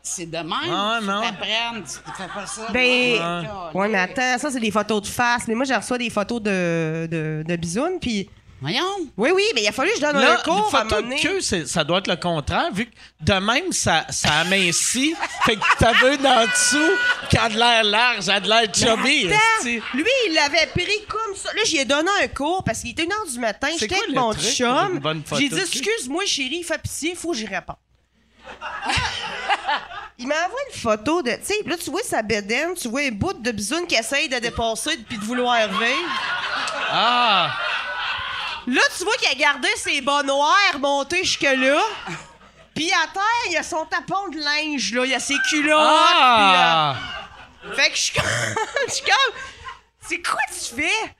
[0.00, 0.46] C'est de même.
[0.72, 1.20] Ah, tu non.
[1.20, 2.62] t'apprennes, tu fais pas ça.
[2.72, 5.46] Ben, Ah, ouais, mais attends, ça, c'est des photos de face.
[5.48, 8.30] Mais moi, j'ai reçu des photos de, de, de bisounes, puis...
[8.60, 9.06] Voyons.
[9.16, 11.02] Oui, oui, mais il a fallu que je donne Là, un cours à un photo
[11.02, 15.14] de queue, ça doit être le contraire, vu que de même, ça, ça amincit.
[15.44, 16.92] fait que ta veine en dessous,
[17.30, 19.28] qui a de l'air large, a de l'air chubby.
[19.94, 21.52] Lui, il l'avait pris comme ça.
[21.54, 23.68] Là, j'y ai donné un cours parce qu'il était 1h du matin.
[23.78, 25.00] J'étais avec mon chum.
[25.04, 27.76] une J'ai dit, excuse-moi, chérie, fais pitié, faut que j'y réponde.
[30.18, 31.30] il m'a envoyé une photo de.
[31.32, 34.28] Tu sais, là, tu vois sa bédaine, tu vois un bout de bisoune qui essaye
[34.28, 36.10] de dépasser puis de vouloir vivre.
[36.90, 37.52] Ah!
[38.68, 41.80] Là, tu vois qu'il a gardé ses bas noirs montés jusque-là.
[42.74, 45.04] Puis à terre, il y a son tapon de linge, là.
[45.04, 45.78] Il y a ses culottes.
[45.80, 46.96] Ah!
[47.62, 48.24] puis, euh, Fait que je suis comme.
[48.88, 49.34] je suis comme.
[50.00, 51.14] C'est quoi tu fais?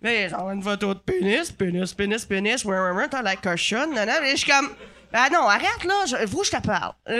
[0.00, 3.94] Mais genre une photo de pénis, pénis, pénis, pénis, ouais, ouais, ouais, t'as la cochonne,
[3.94, 4.14] non, non.
[4.22, 4.74] Mais je suis comme.
[5.12, 6.94] Ah non, arrête là, je, vous, je te parle.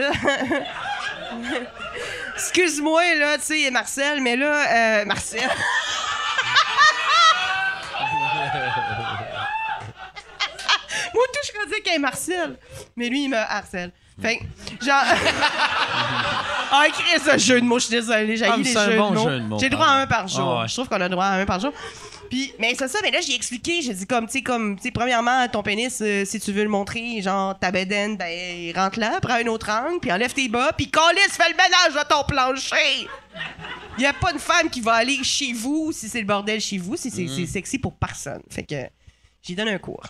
[2.35, 5.48] Excuse-moi, là, tu sais, Marcel, mais là, euh, Marcel.
[11.14, 12.58] Moi, tout, je redis qu'il est Marcel.
[12.96, 13.92] Mais lui, il me harcèle.
[14.20, 15.02] Fait que, genre.
[16.72, 18.36] ah, Chris, ce jeu de mots, je suis désolée.
[18.36, 19.28] J'ai Ah, les jeux bon de mots.
[19.30, 20.56] jeu de mots, J'ai droit à un par jour.
[20.58, 20.68] Ah ouais.
[20.68, 21.72] Je trouve qu'on a droit à un par jour.
[22.30, 23.82] Puis, mais c'est ça, mais là, j'ai expliqué.
[23.82, 26.68] J'ai dit, comme, tu sais, comme, tu premièrement, ton pénis, euh, si tu veux le
[26.68, 30.72] montrer, genre, ta bédaine, ben, rentre là, prends un autre angle, puis enlève tes bas,
[30.72, 33.08] puis calisse, fais le ménage de ton plancher!
[33.98, 36.60] Il y a pas une femme qui va aller chez vous si c'est le bordel
[36.60, 37.46] chez vous, si c'est Mm.
[37.46, 38.42] sexy pour personne.
[38.50, 38.74] Fait que,
[39.42, 40.02] j'ai donné un cours.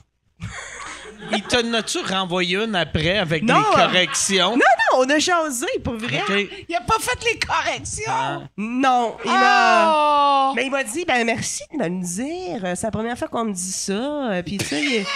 [1.33, 3.59] Il t'en a-tu renvoyé une après avec Non.
[3.59, 4.51] les corrections?
[4.51, 4.57] Non,
[4.93, 6.23] non, on a jasé, pour vrai.
[6.69, 8.05] Il a pas fait les corrections.
[8.09, 8.41] Ah.
[8.57, 9.93] Non, il m'a.
[10.51, 10.53] Oh!
[10.55, 12.77] Mais il m'a dit, ben merci de me le dire.
[12.77, 13.93] C'est la première fois qu'on me dit ça.
[13.93, 15.07] Euh, Puis tu sais, il est-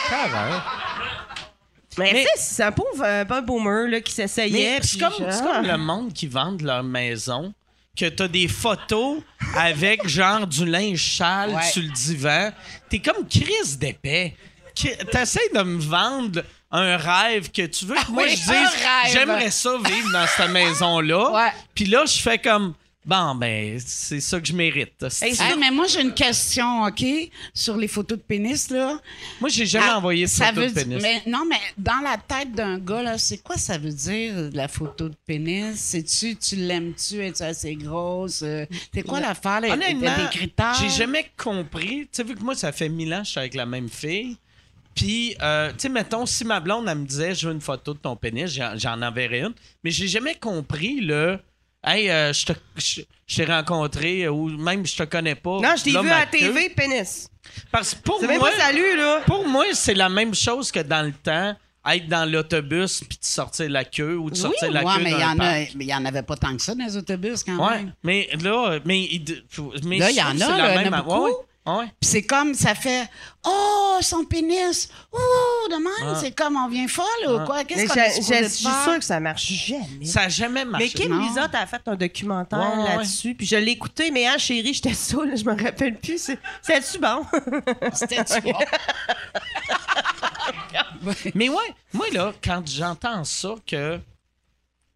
[1.98, 4.78] mais, Mais- tu sais, c'est un pauvre, euh, un boomer là, qui s'essayait.
[5.00, 7.52] Comme, c'est comme le monde qui vend leur maison,
[7.98, 9.18] que t'as des photos
[9.56, 11.62] avec genre du linge sale Ouais.
[11.64, 12.50] sur le divan.
[12.88, 14.36] T'es comme crise d'épais.
[15.10, 19.12] T'essaies de me vendre un rêve que tu veux que moi oui, je dise rêve.
[19.12, 21.30] j'aimerais ça vivre dans cette maison-là.
[21.32, 21.52] Ouais.
[21.74, 22.74] Puis là, je fais comme
[23.06, 25.02] bon ben c'est ça que je mérite.
[25.22, 27.02] Hey, Hey, mais moi, j'ai une question, OK?
[27.54, 28.98] Sur les photos de pénis, là.
[29.40, 31.00] Moi, j'ai jamais Ah, envoyé de ça photo veut de pénis.
[31.02, 34.68] Mais, non, mais dans la tête d'un gars, là, c'est quoi ça veut dire, la
[34.68, 35.74] photo de pénis?
[35.76, 37.24] C'est-tu, tu l'aimes-tu?
[37.24, 38.42] Es-tu assez grosse?
[38.42, 39.62] Euh, C'est quoi l'affaire?
[39.62, 39.72] là?
[39.72, 40.74] Honnêtement, T'as des critères?
[40.78, 42.00] j'ai jamais compris.
[42.02, 43.88] Tu sais, vu que moi, ça fait mille ans que je suis avec la même
[43.88, 44.36] fille.
[44.98, 47.94] Puis, euh, tu sais, mettons, si ma blonde, elle me disait, je veux une photo
[47.94, 49.54] de ton pénis, j'en, enverrais une.
[49.84, 51.38] Mais j'ai jamais compris le.
[51.84, 55.60] Hey, euh, je te- je je t'ai rencontré, ou même je te connais pas.
[55.60, 56.26] Non, je t'ai vu à la.
[56.26, 57.28] TV, pénis.
[57.70, 59.20] Parce que pour même moi, pas salut, là.
[59.26, 61.54] pour moi, c'est la même chose que dans le temps,
[61.88, 65.02] être dans l'autobus puis de sortir la queue ou de Oui, sortir la ouais, queue
[65.04, 65.74] mais il dans y un en a, parc.
[65.76, 67.92] mais il y en avait pas tant que ça dans les autobus, quand Ouais, même.
[68.02, 69.08] mais là, mais,
[69.98, 71.24] Là, il y en a, c'est là, il y en a même- beaucoup.
[71.26, 71.32] ouais,
[71.76, 71.86] ouais?
[72.00, 73.08] Puis c'est comme, ça fait,
[73.44, 76.18] oh, son pénis, ouh, de même, Ah.
[76.20, 77.58] c'est comme, on vient folle ou quoi?
[77.58, 78.82] Mais Qu'est-ce qu'on est je- supposé je de suis faire?
[78.84, 80.04] sûre que ça marche jamais.
[80.04, 80.90] Ça n'a jamais marché.
[80.94, 81.26] Mais Kim non.
[81.26, 84.72] Lizotte a fait un documentaire Ouais, ouais, là-dessus, puis je l'ai écouté, mais hein, chérie,
[84.74, 86.18] j'étais saoule, je me rappelle plus.
[86.18, 87.24] C'est- C'est-tu bon?
[87.92, 88.52] C'était-tu bon?
[91.34, 93.98] Mais ouais, moi là, quand j'entends ça que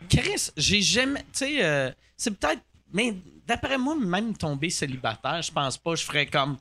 [0.09, 2.61] Chris, j'ai jamais, tu sais, euh, c'est peut-être,
[2.93, 3.15] mais
[3.47, 6.57] d'après moi, même tomber célibataire, je pense pas, je ferais comme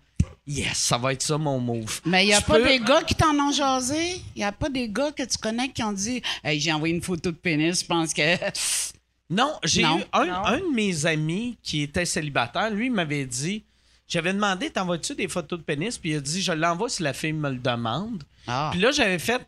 [0.48, 2.02] yes, ça va être ça mon move.
[2.06, 4.22] Mais il n'y a Je pas peux- des gars qui t'en ont jasé?
[4.36, 6.94] Il n'y a pas des gars que tu connais qui ont dit Hey, j'ai envoyé
[6.94, 8.22] une photo de pénis, je pense que.
[9.30, 9.98] Non, j'ai Non.
[10.00, 10.46] eu un, Non.
[10.46, 13.64] un de mes amis qui était célibataire, lui il m'avait dit,
[14.06, 15.98] j'avais demandé, t'envoies-tu des photos de pénis?
[15.98, 18.24] Puis il a dit, je l'envoie si la fille me le demande.
[18.46, 18.68] Ah.
[18.74, 19.42] Puis là, j'avais fait.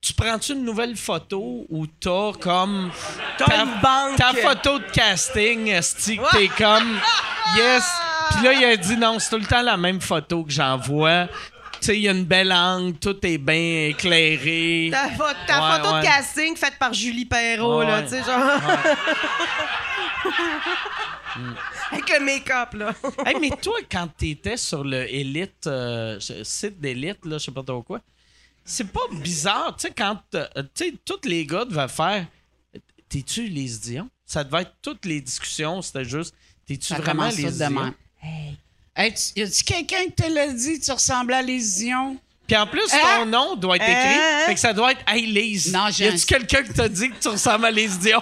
[0.00, 2.90] Tu prends-tu une nouvelle photo ou t'as comme.
[3.36, 4.16] ta, une banque.
[4.16, 6.98] ta photo de casting, esti, que t'es comme.
[7.56, 7.84] Yes!
[8.30, 11.28] Puis là, il a dit non, c'est tout le temps la même photo que j'envoie.
[11.80, 14.88] Tu sais, il y a une belle angle, tout est bien éclairé.
[14.90, 16.00] Ta, pho- ta Ouais, photo ouais.
[16.00, 18.02] de casting faite par Julie Perrault, Ouais, là, ouais.
[18.04, 18.60] tu sais, genre.
[21.92, 22.92] Avec le make-up, là.
[23.24, 27.62] Hey, mais toi, quand t'étais sur le Elite, euh, site d'Elite, là, je sais pas
[27.62, 28.00] trop quoi,
[28.70, 32.26] c'est pas bizarre, tu sais, quand, euh, tu sais, tous les gars devaient faire,
[33.08, 34.10] T'es-tu Lise Dion?
[34.26, 36.34] Ça devait être toutes les discussions, c'était juste,
[36.66, 37.70] t'es-tu vraiment Lise Dion?
[37.70, 37.94] même.
[38.94, 42.18] Hey, tu- y a-tu quelqu'un qui te l'a dit, tu ressemblais à les Dion?
[42.46, 43.20] Puis en plus, Hein?
[43.20, 43.94] ton nom doit être écrit.
[43.94, 44.42] Hein?
[44.46, 45.72] Fait que ça doit être Hey Lise.
[45.72, 48.20] Non, j'ai y a-tu un- quelqu'un qui t'a dit que tu ressembles à Lise Dion?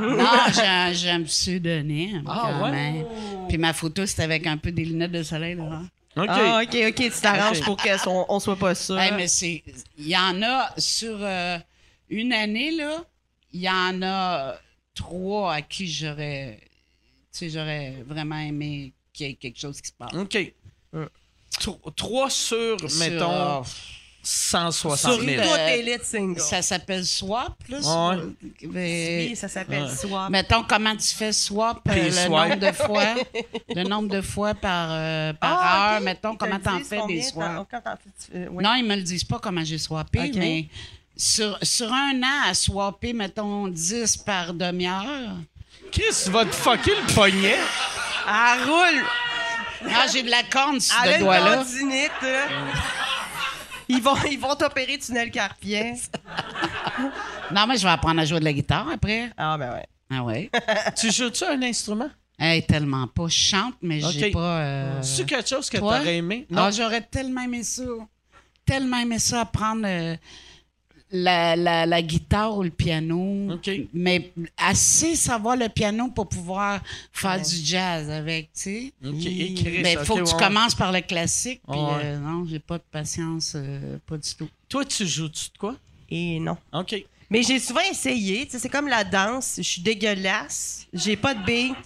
[0.00, 2.22] Non, j'ai un, j'ai un pseudonyme.
[2.28, 3.04] Ah, quand ouais?
[3.48, 5.54] Puis ma photo, c'était avec un peu des lunettes de soleil.
[5.56, 5.82] Là.
[6.18, 6.26] OK.
[6.30, 8.98] Ah, OK, OK, tu t'arranges pour qu'on on soit pas sûr.
[8.98, 9.62] Hey, mais c'est.
[9.96, 11.58] Il y en a sur euh,
[12.08, 13.04] une année, là,
[13.52, 14.56] il y en a
[14.94, 16.60] trois à qui j'aurais.
[17.32, 20.12] Tu sais, j'aurais vraiment aimé qu'il y ait quelque chose qui se passe.
[20.14, 20.52] OK.
[21.60, 23.62] Tro- Trois sur, Sur, mettons, euh,
[24.30, 25.42] 160 Sur 000.
[25.42, 26.38] toutes Euh, les lit singles.
[26.40, 27.78] Ça s'appelle swap, là.
[27.78, 27.82] Ouais.
[27.82, 28.30] sur-
[28.70, 29.96] mais- Oui, ça s'appelle Ouais.
[29.96, 30.28] Swap.
[30.28, 32.28] Mettons comment tu fais swap euh, le swipe.
[32.28, 33.04] nombre de fois,
[33.74, 36.00] le nombre de fois par, euh, par Ah, heure.
[36.02, 37.66] Mettons Ils comment le t'en fais des swaps.
[38.34, 38.62] euh, oui.
[38.62, 40.66] Non, ils me le disent pas comment j'ai swappé, mais
[41.16, 45.36] sur, sur un an, à swapper, mettons, 10 par demi-heure.
[45.90, 47.56] Chris, tu vas te fucker le poignet.
[48.26, 49.04] Elle roule.
[49.90, 51.56] Ah, j'ai de la corne sur Elle a une doigt-là.
[51.56, 52.42] tendinite, là.
[53.88, 55.94] Ils vont, ils vont t'opérer tunnel carpien.
[57.50, 59.30] Non, mais je vais apprendre à jouer de la guitare après.
[59.36, 59.86] Ah, ben ouais.
[60.10, 60.50] Ah ouais.
[60.98, 62.10] tu joues-tu un instrument?
[62.38, 63.26] hey, tellement pas.
[63.28, 64.32] Je chante, mais j'ai Ok.
[64.32, 64.58] pas...
[64.60, 66.46] euh, C'est quelque chose que t'aurais aimé?
[66.54, 67.82] Ah, j'aurais tellement aimé ça.
[68.66, 70.16] Tellement aimé ça, apprendre euh,
[71.10, 73.52] la, la, la guitare ou le piano.
[73.54, 73.70] OK.
[73.94, 76.80] Mais assez savoir le piano pour pouvoir
[77.12, 78.92] faire du jazz avec, tu sais.
[79.02, 80.40] Mais il faut que tu ouais.
[80.42, 81.60] commences par le classique.
[81.68, 82.00] Puis Ouais.
[82.04, 84.48] euh, non, j'ai pas de patience, euh, pas du tout.
[84.68, 85.74] Toi, tu joues-tu de quoi?
[86.10, 86.56] Et non.
[86.72, 86.94] OK.
[87.30, 88.46] Mais j'ai souvent essayé.
[88.46, 89.54] Tu sais, c'est comme la danse.
[89.58, 90.86] Je suis dégueulasse.
[90.92, 91.76] J'ai pas de beat.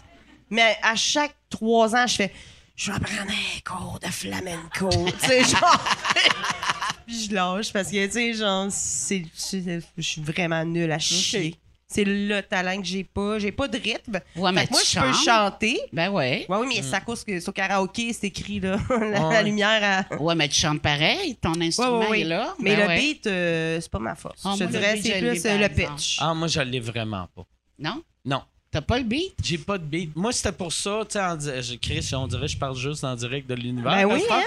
[0.50, 2.32] Mais à chaque trois ans, je fais
[2.74, 4.88] je vais prendre un cours de flamenco.
[5.20, 5.84] tu sais, genre.
[7.06, 11.54] Puis je lâche parce que, tu sais, genre, c'est, je suis vraiment nulle à chier.
[11.88, 13.38] C'est le talent que j'ai pas.
[13.38, 14.18] J'ai pas de rythme.
[14.34, 15.78] Ouais, Fait mais que moi, je peux chanter.
[15.92, 16.46] Ben ouais.
[16.48, 18.78] Ouais, oui, mais c'est à cause que sur karaoké, c'est écrit, là.
[18.88, 19.34] la, Ouais.
[19.34, 20.16] la lumière à.
[20.16, 21.36] Ouais, mais tu chantes pareil.
[21.36, 22.20] Ton instrument ouais, ouais.
[22.22, 22.54] est là.
[22.60, 24.40] Mais Ben le beat, euh, c'est pas ma force.
[24.42, 25.92] Ah, je moi, dirais, c'est je l'ai, plus euh, le exemple.
[25.96, 26.16] pitch.
[26.18, 27.44] Ah, moi, je l'ai vraiment pas.
[27.78, 28.02] Non?
[28.24, 28.40] Non.
[28.70, 29.34] T'as pas le beat?
[29.44, 30.16] J'ai pas de beat.
[30.16, 32.74] Moi, c'était pour ça, tu sais, en di- je- Chris, on dirait que je parle
[32.74, 33.92] juste en direct de l'univers.
[33.92, 34.40] Ben oui, hein?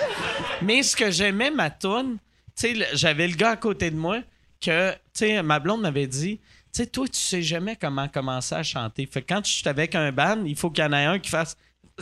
[0.64, 2.18] Mais ce que j'aimais, ma toune,
[2.60, 4.20] tu sais, j'avais le gars à côté de moi
[4.62, 8.56] que, tu sais, ma blonde m'avait dit, tu sais, toi, tu sais jamais comment commencer
[8.56, 9.06] à chanter.
[9.12, 11.20] Fait que quand je suis avec un band, il faut qu'il y en ait un
[11.20, 11.56] qui fasse,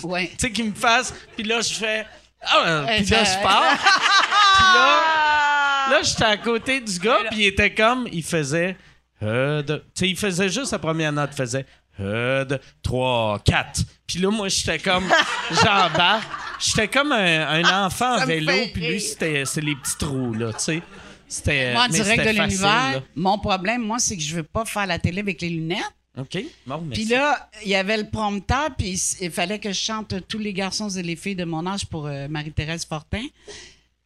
[0.04, 0.28] Ouais.
[0.30, 2.06] tu sais, qui me fasse, puis là, je fais,
[2.42, 3.78] ah, Ouais, puis là, je pars.
[4.56, 8.76] Puis là, là j'étais à côté du gars, puis il était comme, il faisait,
[9.22, 11.66] euh, de- tu sais, il faisait juste la première note, il faisait,
[12.00, 13.82] euh, de, trois, quatre.
[14.08, 15.08] Puis là, moi, j'étais comme,
[15.52, 16.28] j'embarque.
[16.60, 20.60] J'étais comme un, un enfant en vélo, puis lui, c'était les petits trous, là, tu
[20.60, 20.82] sais.
[21.28, 21.74] C'était.
[21.74, 25.00] Moi, en direct de l'univers, mon problème, moi, c'est que je veux pas faire la
[25.00, 25.84] télé avec les lunettes.
[26.18, 26.38] OK.
[26.68, 26.88] Bon.
[26.92, 30.54] Puis là, il y avait le prompteur, puis il fallait que je chante tous les
[30.54, 33.24] garçons et les filles de mon âge pour euh, Marie-Thérèse Fortin.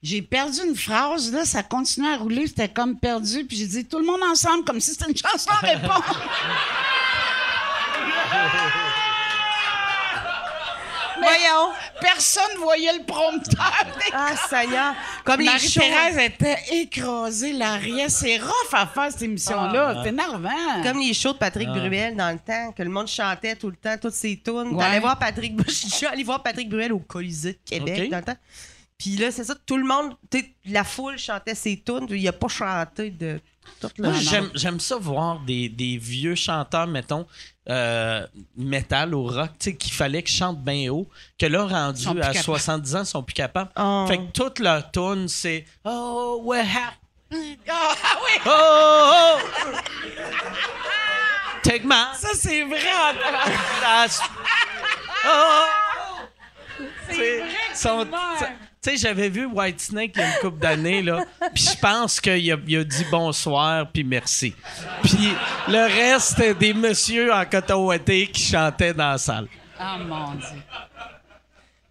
[0.02, 3.86] J'ai perdu une phrase, là, ça continuait à rouler, c'était comme perdu, puis j'ai dit
[3.86, 6.22] tout le monde ensemble, comme si c'était une chanson à répondre.
[11.20, 11.74] Voyons!
[12.02, 13.74] Personne voyait le prompteur.
[14.14, 14.94] Ah, Seigneur!
[15.24, 15.82] Comme les shows.
[15.82, 18.10] Marie-Thérèse était écrasée, la riait.
[18.10, 20.02] C'est rough à faire cette émission-là.
[20.04, 20.84] C'est énervant.
[20.84, 21.78] Comme les shows de Patrick Ah.
[21.80, 24.70] Bruel dans le temps, que le monde chantait tout le temps, toutes ses tunes.
[24.76, 24.84] Ouais.
[24.84, 28.10] T'allais voir Patrick Je suis allé voir Patrick Bruel au Colisée de Québec Ok.
[28.10, 28.38] dans le temps.
[28.98, 30.16] Puis là, c'est ça, tout le monde,
[30.66, 33.40] la foule chantait ses tunes, il a pas chanté de
[33.80, 37.28] toute la Moi, j'aime, j'aime ça voir des, des vieux chanteurs, mettons,
[37.70, 38.26] euh,
[38.56, 41.08] metal ou rock, tu sais, qu'il fallait qu'ils chantent bien haut,
[41.38, 42.38] que là, rendus à capables.
[42.38, 43.70] 70 ans, ils sont plus capables.
[43.78, 44.06] Oh.
[44.08, 47.58] Fait que toute leur tune, c'est Oh, we're happy.
[47.70, 49.78] Ah oui, Oh, oh, oh.
[51.62, 52.16] Take my.
[52.16, 52.80] ça c'est vrai.
[55.26, 55.66] Oh, oh.
[57.10, 58.08] C'est vrai que sont-.
[58.88, 61.26] Tu sais, j'avais vu Whitesnake il y a une couple d'années, là.
[61.54, 64.56] Puis je pense qu'il a, il a dit bonsoir, puis merci.
[65.04, 65.30] Puis
[65.68, 69.48] le reste, des messieurs en coton qui chantaient dans la salle.
[69.78, 70.62] Ah mon Dieu.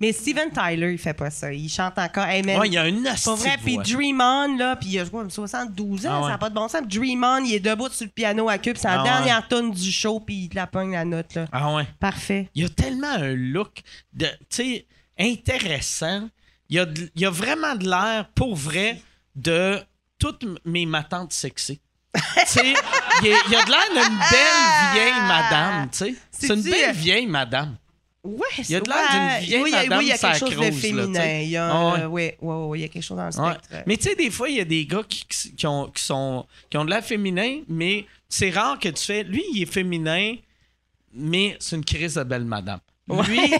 [0.00, 1.52] Mais Steven Tyler, il fait pas ça.
[1.52, 2.24] Il chante encore.
[2.24, 5.04] Hey, Ouais, il y a une Pas vrai, puis Dream On, là, puis il a
[5.04, 6.22] joué comme 72 ans, Ah ouais.
[6.24, 6.82] ça n'a pas de bon sens.
[6.86, 9.70] Dream On, il est debout sur le piano à puis c'est la Ah dernière tune
[9.70, 11.46] du show, puis il te la pogne la note, là.
[11.52, 11.86] Ah ouais.
[11.98, 12.50] Parfait.
[12.54, 13.82] Il y a tellement un look
[14.12, 14.86] de, tu sais,
[15.18, 16.28] intéressant.
[16.68, 19.00] Il y, a de- il y a vraiment de l'air, pour vrai,
[19.34, 19.78] de
[20.18, 21.80] toutes mes matantes sexy.
[22.14, 26.14] il y a, il y a de l'air d'une belle vieille madame, tu sais.
[26.30, 27.76] C'est une C'est-tu, euh, belle vieille madame.
[28.24, 30.08] Ouais, Il y a de l'air d'une vieille oui, il y a- madame oui, il
[30.08, 31.38] y a quelque chose de féminin.
[31.42, 32.30] Il y a, Ah euh,
[32.74, 33.52] il y a quelque chose dans le Ouais.
[33.54, 33.84] spectre.
[33.86, 35.24] Mais tu sais, des fois, il y a des gars qui,
[35.56, 39.22] qui, ont, qui, sont, qui ont de l'air féminin, mais c'est rare que tu fais.
[39.22, 40.34] Lui, il est féminin,
[41.12, 42.80] mais c'est une crise de belle madame.
[43.08, 43.54] Lui,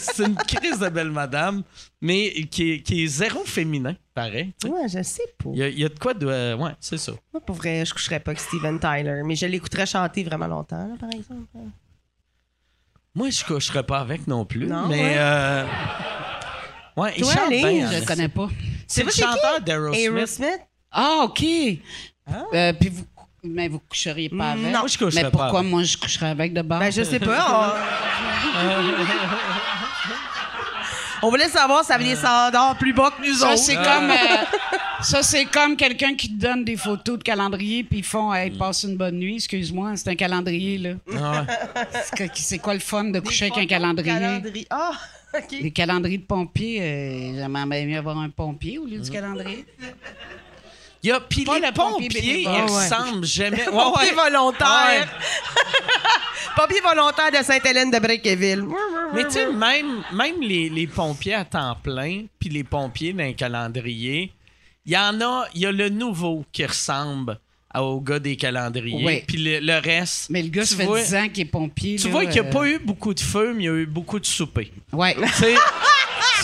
[0.00, 1.62] c'est une crise de belle madame,
[2.00, 4.54] mais qui est, qui est zéro féminin, pareil.
[4.60, 4.72] tu sais.
[4.72, 5.50] Ouais, je sais pas.
[5.52, 6.26] Il y, a, il y a de quoi de.
[6.26, 7.12] euh, ouais, c'est ça.
[7.34, 10.88] Moi, pour vrai, je coucherais pas avec Steven Tyler, mais je l'écouterais chanter vraiment longtemps,
[10.88, 11.44] là, par exemple.
[13.14, 15.00] Moi, je coucherais pas avec non plus, Non, mais.
[15.02, 15.14] ouais.
[15.18, 15.66] euh,
[16.96, 17.62] ouais, il Toi, chante Lise?
[17.62, 17.90] bien.
[17.92, 18.04] Je hein.
[18.06, 18.48] connais pas.
[18.86, 19.28] C'est le pas c'est qui?
[19.28, 20.00] chanteur d'Aerosmith.
[20.00, 20.60] Aerosmith?
[20.90, 21.44] Ah, OK.
[22.54, 23.04] Euh, puis vous,
[23.48, 24.64] mais vous coucheriez pas avec?
[24.66, 24.78] Non.
[24.80, 25.70] Moi, je coucherais mais pas pourquoi avec.
[25.70, 26.80] moi je coucherais avec de base?
[26.80, 27.76] Ben, je sais pas.
[31.22, 33.58] On, on voulait savoir si ça avait des standards plus bas que nous Ça, autres.
[33.58, 34.16] c'est comme, euh,
[35.02, 38.50] ça, c'est comme quelqu'un qui te donne des photos de calendrier, puis ils font hey,
[38.50, 40.90] passe une bonne nuit, excuse-moi, c'est un calendrier, là.
[41.18, 41.86] Ah ouais.
[42.16, 44.12] C'est C'est quoi le fun de coucher avec un calendrier?
[44.12, 44.66] calendrier.
[44.70, 44.92] Ah,
[45.36, 45.56] OK.
[45.62, 49.64] Les calendriers de pompiers, euh, j'aimerais bien mieux avoir un pompier au lieu du calendrier.
[51.02, 52.54] Il y a, puis Pas les le pompier pompiers, ils bénévole.
[52.54, 52.60] Ouais.
[52.84, 53.56] ressemblent jamais.
[53.68, 54.14] Ouais, Pompier ouais.
[54.24, 55.08] volontaire.
[56.56, 58.64] Pompier volontaire de Sainte-Hélène de Brequeville.
[59.14, 63.32] Mais tu sais, même, même les, les pompiers à temps plein, puis les pompiers d'un
[63.34, 64.32] calendrier,
[64.86, 67.38] il y en a, il y a le nouveau qui ressemble
[67.78, 69.22] au gars des calendriers, Oui.
[69.26, 70.30] puis le, le reste.
[70.30, 71.96] Mais le gars, tu ça fait vois- 10 ans qu'il est pompier.
[71.98, 73.68] Tu là, vois qu'il n'y a euh, pas eu beaucoup de feu, mais il y
[73.68, 74.72] a eu beaucoup de souper.
[74.92, 75.14] Ouais.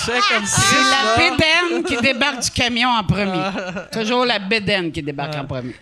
[0.05, 0.47] Tu tu comme.
[0.47, 3.51] C'est la bédaine qui débarque du camion en premier.
[3.93, 5.75] Toujours la bédaine qui débarque en premier.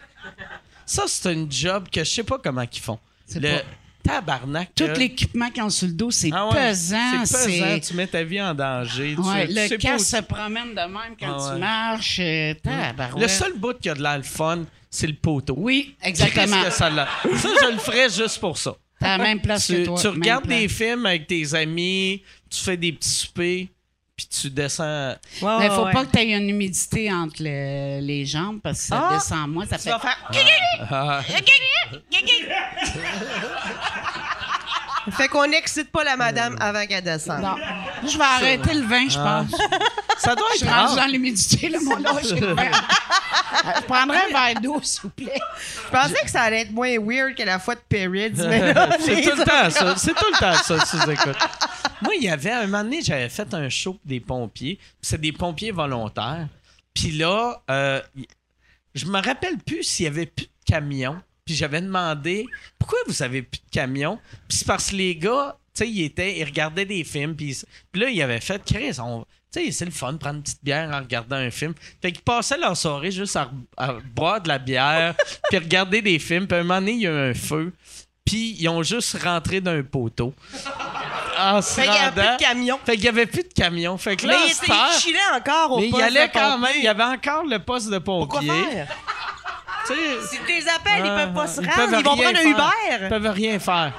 [0.86, 2.98] Ça, c'est un job que je sais pas comment ils font.
[3.26, 3.62] C'est Le pas-
[4.02, 4.70] tabarnak.
[4.74, 7.24] Tout l'équipement qu'ils ont sur le dos, c'est Ah ouais, pesant.
[7.24, 7.78] C'est pesant.
[7.80, 9.14] Tu mets ta vie en danger.
[9.14, 11.54] Tu- Ouais, tu le où casque se promène de même quand Ah ouais.
[11.54, 12.18] tu marches.
[12.20, 13.22] euh, tabarouette.
[13.22, 15.54] Le seul bout qui a de fun, c'est le poteau.
[15.58, 16.64] Oui, exactement.
[16.64, 18.74] Que ça, ça, je le ferais juste pour ça.
[18.98, 19.98] T'as la même place Tu, que toi.
[20.00, 23.68] tu regardes des films avec tes amis, tu fais des petits soupers,
[24.26, 25.14] puis tu descends.
[25.42, 28.84] Mais il faut pas que tu aies une humidité entre le- les jambes parce que
[28.86, 29.14] ça Ah!
[29.14, 29.66] descend moins.
[29.66, 29.90] Ça Tu fait.
[29.90, 30.16] vas faire.
[30.90, 31.20] Ah,
[35.12, 37.40] Fait qu'on n'excite pas la madame avant qu'elle descende.
[37.42, 37.56] Non.
[38.06, 39.44] Je vais arrêter le vin, je Ah.
[39.50, 39.58] pense.
[40.18, 40.94] ça doit Je être rare.
[40.94, 42.70] dans l'humidité, mon le vin.
[43.76, 45.40] Je prendrais un verre d'eau, s'il vous plaît.
[45.86, 48.88] Je pensais que ça allait être moins weird que la fois de Perrids, mais là,
[49.00, 49.96] C'est tout le temps ça.
[49.96, 51.38] C'est tout le temps ça, si vous écoutez.
[52.02, 54.78] Moi, il y avait un moment donné, j'avais fait un show des pompiers.
[55.02, 56.48] C'est des pompiers volontaires.
[56.94, 58.00] Puis là, euh,
[58.94, 61.20] je me rappelle plus s'il y avait plus de camions.
[61.44, 62.46] Puis j'avais demandé
[62.78, 64.18] pourquoi vous avez plus de camions?
[64.48, 67.34] Puis c'est parce que les gars, tu sais, ils étaient, ils regardaient des films.
[67.34, 67.56] Puis
[67.94, 68.92] là, ils avaient fait, Chris.
[69.52, 71.74] Tu sais, c'est le fun de prendre une petite bière en regardant un film.
[72.00, 75.14] Fait qu'ils passaient leur soirée juste à, à boire de la bière,
[75.50, 76.46] puis regarder des films.
[76.46, 77.72] Puis un moment donné, il y a eu un feu.
[78.30, 80.32] Puis ils ont juste rentré d'un poteau.
[81.38, 82.78] En se Fait qu'il y a plus de camion.
[82.84, 83.96] Fait qu'il y avait plus de camion.
[83.98, 86.28] Fait que là, Mais il, cette il chillait encore au mais il y poste allait
[86.28, 86.60] de quand pompier.
[86.68, 86.74] même.
[86.76, 88.64] Il y avait encore le poste de Pourquoi pompier.
[88.70, 88.88] faire?
[89.86, 91.76] Si tu les appelles, ils Ah, peuvent pas se ils rendre.
[91.76, 92.44] peuvent Ils vont prendre un faire.
[92.90, 93.08] Ils Uber.
[93.08, 93.92] peuvent rien faire.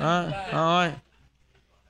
[0.00, 0.92] Ah, ah ouais.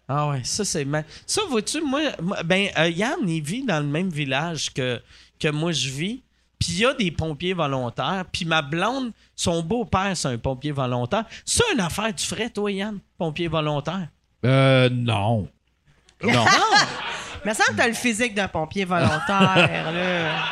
[0.09, 1.05] Ah ouais, ça c'est mal.
[1.27, 5.01] Ça, vois-tu, moi, moi- ben, euh, Yann, il vit dans le même village que,
[5.41, 6.23] que moi je vis.
[6.59, 8.24] Puis il y a des pompiers volontaires.
[8.33, 11.24] Puis ma blonde, son beau-père, c'est un pompier volontaire.
[11.45, 14.09] C'est une affaire, tu ferais, toi, Yann, pompier volontaire?
[14.45, 15.49] Euh, non.
[16.23, 16.45] Non.
[17.45, 20.45] Mais ça que t'as le physique d'un pompier volontaire, là.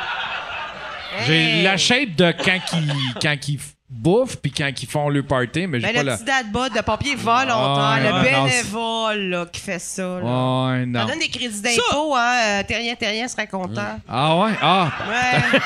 [1.27, 1.63] J'ai Hey!
[1.63, 3.61] la shape de quand ils, quand ils
[3.95, 6.16] bouffent puis quand ils font le party, mais j'ai Ben, pas le la.
[6.16, 10.03] petit dad de pompier volontaire, Ouais, le ouais, non, bénévole là, qui fait ça.
[10.03, 10.16] Là.
[10.19, 11.05] Ouais, Ça non.
[11.07, 12.35] donne des crédits d'impôt, hein.
[12.45, 14.01] euh, Terrien, Terrien serait content.
[14.09, 14.53] Ah ouais?
[14.61, 15.61] Ah, Ouais.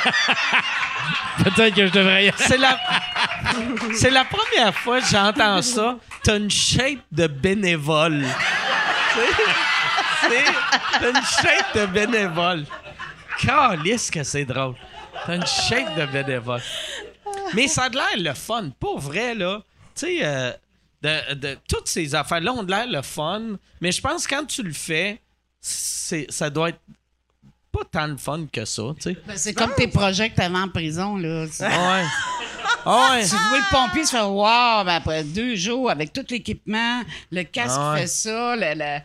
[1.44, 2.36] peut-être que je devrais y aller.
[2.38, 2.78] C'est la...
[3.94, 5.96] c'est la première fois que j'entends ça.
[6.22, 8.24] T'as une shape de bénévole.
[11.00, 12.64] T'as une shape de bénévole.
[13.40, 14.74] Calisse que c'est drôle.
[15.26, 16.60] T'as une shape de bénévole.
[17.55, 18.70] Mais ça a de l'air le fun.
[18.78, 19.62] Pour vrai, là.
[19.94, 20.52] Tu sais, euh,
[21.02, 23.42] de, de- toutes ces affaires-là ont de l'air le fun.
[23.80, 25.20] Mais je pense que quand tu le fais,
[25.60, 26.80] c'est, ça doit être
[27.72, 29.16] pas tant le fun que ça, tu sais.
[29.26, 31.46] Ben, c'est comme tes projets que t'avais en prison, là.
[31.46, 32.05] Tu Ouais.
[32.86, 33.22] Ouais.
[33.28, 37.42] tu vois le pompier se faire Wow, ben après deux jours avec tout l'équipement, le
[37.42, 38.00] casque ouais.
[38.02, 39.00] fait ça, le, le-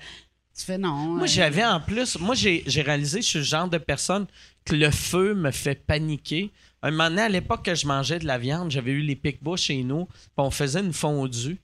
[0.57, 0.91] tu fais non.
[1.15, 4.27] Moi, euh, j'avais en plus, moi, j'ai j'ai réalisé, je suis le genre de personne
[4.63, 6.51] que le feu me fait paniquer.
[6.83, 9.39] Un moment donné, à l'époque que je mangeais de la viande, j'avais eu les pique
[9.55, 11.57] chez nous, puis on faisait une fondue,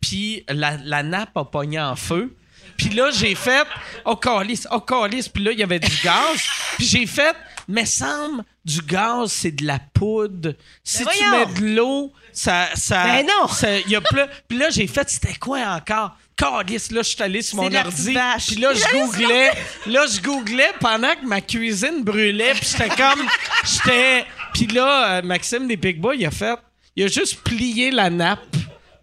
[0.00, 2.34] puis la, la nappe a pogné en feu.
[2.76, 3.66] Puis là, j'ai fait
[4.04, 6.38] oh calice, oh calice, puis là, il y avait du gaz.
[6.76, 7.34] Puis j'ai fait,
[7.66, 10.54] mais semble, du gaz, c'est de la poudre.
[10.84, 11.46] Si Ben tu voyons.
[11.46, 12.68] mets de l'eau, ça.
[12.74, 13.48] ça Ben non.
[13.48, 16.16] ça- y a plus- Puis là, j'ai fait, c'était quoi encore?
[16.36, 18.14] Calice, là, je suis allé sur mon ordi.
[18.46, 19.50] Puis là, je googlais.
[19.86, 22.52] là, je googlais pendant que ma cuisine brûlait.
[22.54, 23.26] Puis j'étais comme.
[23.64, 24.24] J'étais.
[24.54, 26.58] Puis là, euh, Maxime des Big Boys, il a fait.
[26.96, 28.56] Il a juste plié la nappe.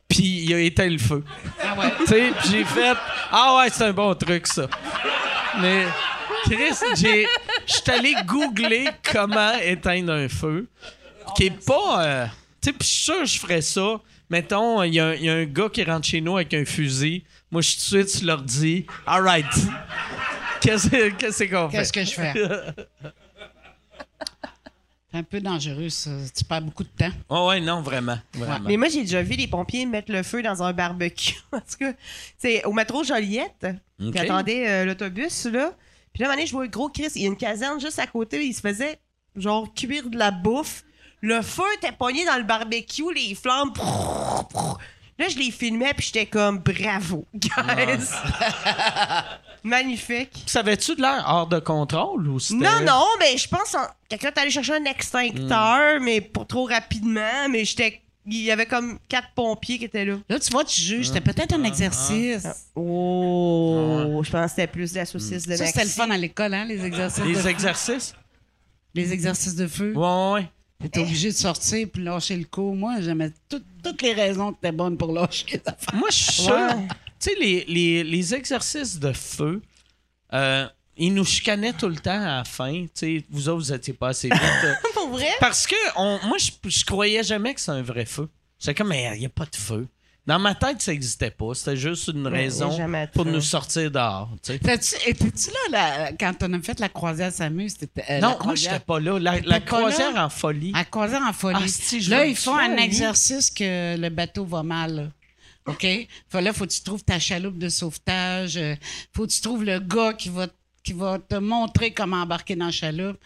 [0.08, 1.24] Puis il a éteint le feu.
[1.64, 1.92] Ah ouais.
[2.00, 2.96] Tu sais, j'ai fait.
[3.32, 4.68] Ah ouais, c'est un bon truc, ça.
[5.60, 5.86] Mais.
[6.44, 7.26] Chris, j'ai.
[7.66, 10.68] J'étais allé googler comment éteindre un feu.
[11.36, 12.04] Qui est pas.
[12.06, 12.26] euh,
[12.62, 14.00] tu sais, puis je suis sûr que je ferais ça.
[14.30, 16.54] Mettons, il y, a un- il y a un gars qui rentre chez nous avec
[16.54, 17.24] un fusil.
[17.52, 18.86] Moi, je suis tout de suite sur l'ordi.
[19.08, 19.46] Alright.
[20.62, 21.78] Qu'est-ce qu'est-ce qu'on fait?
[21.78, 22.34] Qu'est-ce que je fais?
[25.16, 26.12] C'est un peu dangereux, ça.
[26.36, 27.12] Tu perds beaucoup de temps.
[27.30, 28.18] Oh ouais, non, vraiment.
[28.34, 28.68] vraiment.
[28.68, 31.36] Mais moi, j'ai déjà vu les pompiers mettre le feu dans un barbecue.
[31.54, 31.94] En tout cas,
[32.38, 33.66] c'est au métro Joliette.
[33.98, 35.72] Puis attendait euh, l'autobus, là.
[36.12, 37.08] Puis là, un moment donné, je vois le gros Chris.
[37.16, 38.46] Il y a une caserne juste à côté.
[38.46, 39.00] Il se faisait,
[39.38, 40.84] genre, cuire de la bouffe.
[41.22, 43.72] Le feu était pogné dans le barbecue, les flammes.
[43.72, 44.78] prrr, prrr.
[45.18, 47.50] Là, je les filmais, puis j'étais comme, bravo, guys.
[49.66, 50.44] Magnifique.
[50.46, 52.64] Savais-tu de l'air hors de contrôle ou c'était.
[52.64, 53.82] Non, non, mais je pense en...
[54.08, 57.50] quelqu'un est allé chercher un extincteur, mais pas trop rapidement.
[57.50, 58.02] Mais j'étais.
[58.28, 60.16] Il y avait comme quatre pompiers qui étaient là.
[60.30, 61.08] Là, tu vois, tu juges.
[61.08, 62.48] C'était peut-être un exercice.
[62.76, 66.18] Oh, je pense que c'était plus de la saucisse de Ça, c'était le fun à
[66.18, 67.24] l'école, hein, les exercices.
[67.24, 67.48] Les de...
[67.48, 68.14] exercices?
[68.94, 69.94] les exercices de feu.
[69.96, 70.50] Ouais, ouais.
[70.82, 72.74] T'étais obligé de sortir puis lâcher le coup.
[72.74, 75.96] Moi, j'aimais tout- toutes les raisons que t'étais bonne pour lâcher les affaires.
[75.96, 76.54] Moi, je suis sûr.
[76.54, 76.88] Ouais.
[77.20, 79.62] Tu sais, les, les, les exercices de feu,
[80.34, 80.68] euh,
[80.98, 82.84] ils nous chicanaient tout le temps à la fin.
[82.84, 84.42] Tu sais, vous autres, vous étiez pas assez vite.
[84.64, 85.28] euh, Pour vrai?
[85.40, 88.30] Parce que on- moi, je, je croyais jamais que c'est un vrai feu.
[88.60, 89.88] J'étais comme, mais il n'y a pas de feu.
[90.26, 91.54] Dans ma tête, ça n'existait pas.
[91.54, 92.76] C'était juste une raison
[93.14, 94.32] pour nous sortir dehors.
[94.42, 94.60] tu sais.
[94.60, 95.78] T'as-tu- Étais-tu là,
[96.08, 97.70] là, quand on a fait la croisière Samus?
[97.80, 99.20] C'était, euh, la non, moi, croisière- j'étais pas là.
[99.20, 100.26] La, la croisière là?
[100.26, 100.72] en folie.
[100.74, 101.60] À croisière en folie.
[101.62, 105.12] Ah, je là, ils font un exercice que le bateau va mal.
[105.68, 105.86] OK?
[106.30, 108.58] Faut, là, faut que tu trouves ta chaloupe de sauvetage.
[108.58, 108.76] euh,
[109.14, 110.48] Faut que tu trouves le gars qui va,
[110.84, 113.18] qui va te montrer comment embarquer dans la chaloupe.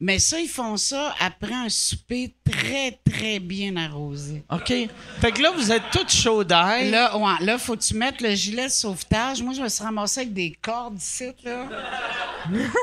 [0.00, 4.44] Mais ça, ils font ça après un souper très, très bien arrosé.
[4.48, 4.68] OK?
[4.68, 6.88] Fait que là, vous êtes toutes chauds d'air.
[6.88, 9.42] Là, ouais, là, faut que tu mettes le gilet de sauvetage.
[9.42, 11.66] Moi, je me suis ramassée avec des cordes ici, là.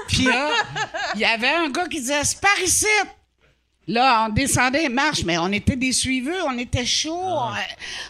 [0.10, 0.50] Puis là,
[1.16, 2.86] il y avait un gars qui disait «C'est par ici!»
[3.88, 7.14] Là, on descendait les marches, mais on était des suiveux, on était chaud.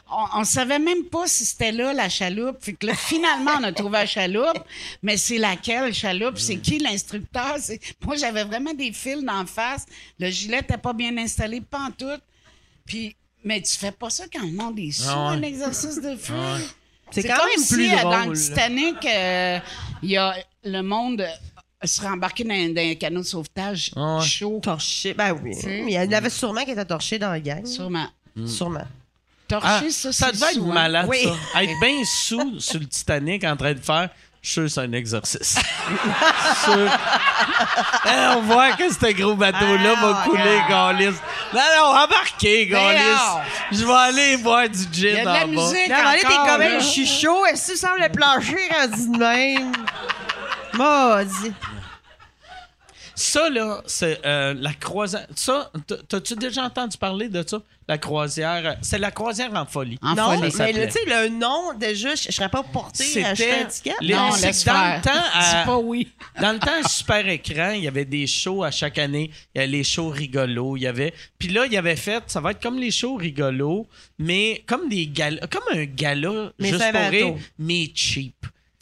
[0.10, 2.57] On, on savait même pas si c'était là, la chaloupe.
[2.64, 4.57] Fait que là, finalement, on a trouvé la chaloupe.
[5.03, 6.38] Mais c'est laquelle chaloupe?
[6.38, 7.57] C'est qui l'instructeur?
[7.60, 9.85] C'est- Moi, j'avais vraiment des fils d'en face.
[10.18, 12.19] Le gilet n'était pas bien installé, pas en tout.
[12.85, 15.35] Puis, mais tu fais pas ça quand le monde est sous, Ah ouais.
[15.38, 16.34] un exercice de feu.
[17.11, 18.34] C'est quand même si, plus euh, Dans drôle.
[18.34, 19.60] le Titanic, euh,
[20.02, 21.26] il y a le monde
[21.84, 24.23] euh, serait embarqué dans, dans un canot de sauvetage Ah ouais.
[24.26, 25.14] chaud, Torché.
[25.14, 25.56] Ben oui.
[25.65, 27.65] Mais il y en avait sûrement qui étaient torchés dans la gang.
[27.65, 28.07] sûrement.
[28.45, 28.85] Sûrement.
[29.47, 30.73] Torché, Ah, ça, ça c'est devait être sous, hein.
[30.73, 31.23] malade, Oui.
[31.53, 31.61] ça.
[31.61, 34.10] Être bien sous sur le Titanic en train de faire.
[34.41, 35.56] Je suis sûr que c'est un exercice.
[36.65, 36.89] Sûr.
[38.06, 40.97] Eh, on voit que ce gros bateau-là va Ah, couler, regarde.
[40.97, 41.15] Gaulis.
[41.53, 42.88] Non, non, embarquez, Ben non.
[42.91, 43.41] Gaulis.
[43.72, 45.47] Je vais aller boire du Il y gin a de en la bas.
[45.47, 46.57] musique Là, allez, t'es encore, quand là.
[46.60, 47.43] même, je suis chaud.
[47.47, 49.72] Est-ce que tu sembles le plancher rendu de même?
[50.77, 51.53] Maudit.
[53.18, 55.26] Ça, là, c'est euh, la croisière.
[55.35, 55.72] Ça,
[56.10, 57.61] t'as-tu déjà entendu parler de ça?
[57.88, 58.61] La croisière.
[58.65, 59.97] euh, C'est la croisière en folie.
[60.02, 60.52] En non, folie.
[60.57, 63.93] mais tu sais, le nom, déjà, je je serais pas porté à acheter un ticket.
[64.02, 66.11] les- Non, c'est laisse dans le temps, à- Dis pas oui.
[66.41, 69.31] Dans le temps, à super écran, il y avait des shows à chaque année.
[69.53, 70.76] Il y avait les shows rigolos.
[70.76, 71.14] Il y avait.
[71.39, 72.22] Puis là, il avait fait.
[72.27, 73.88] Ça va être comme les shows rigolos,
[74.19, 78.35] mais comme des galas, comme un gala Mais juste c'est pour rire, mais cheap.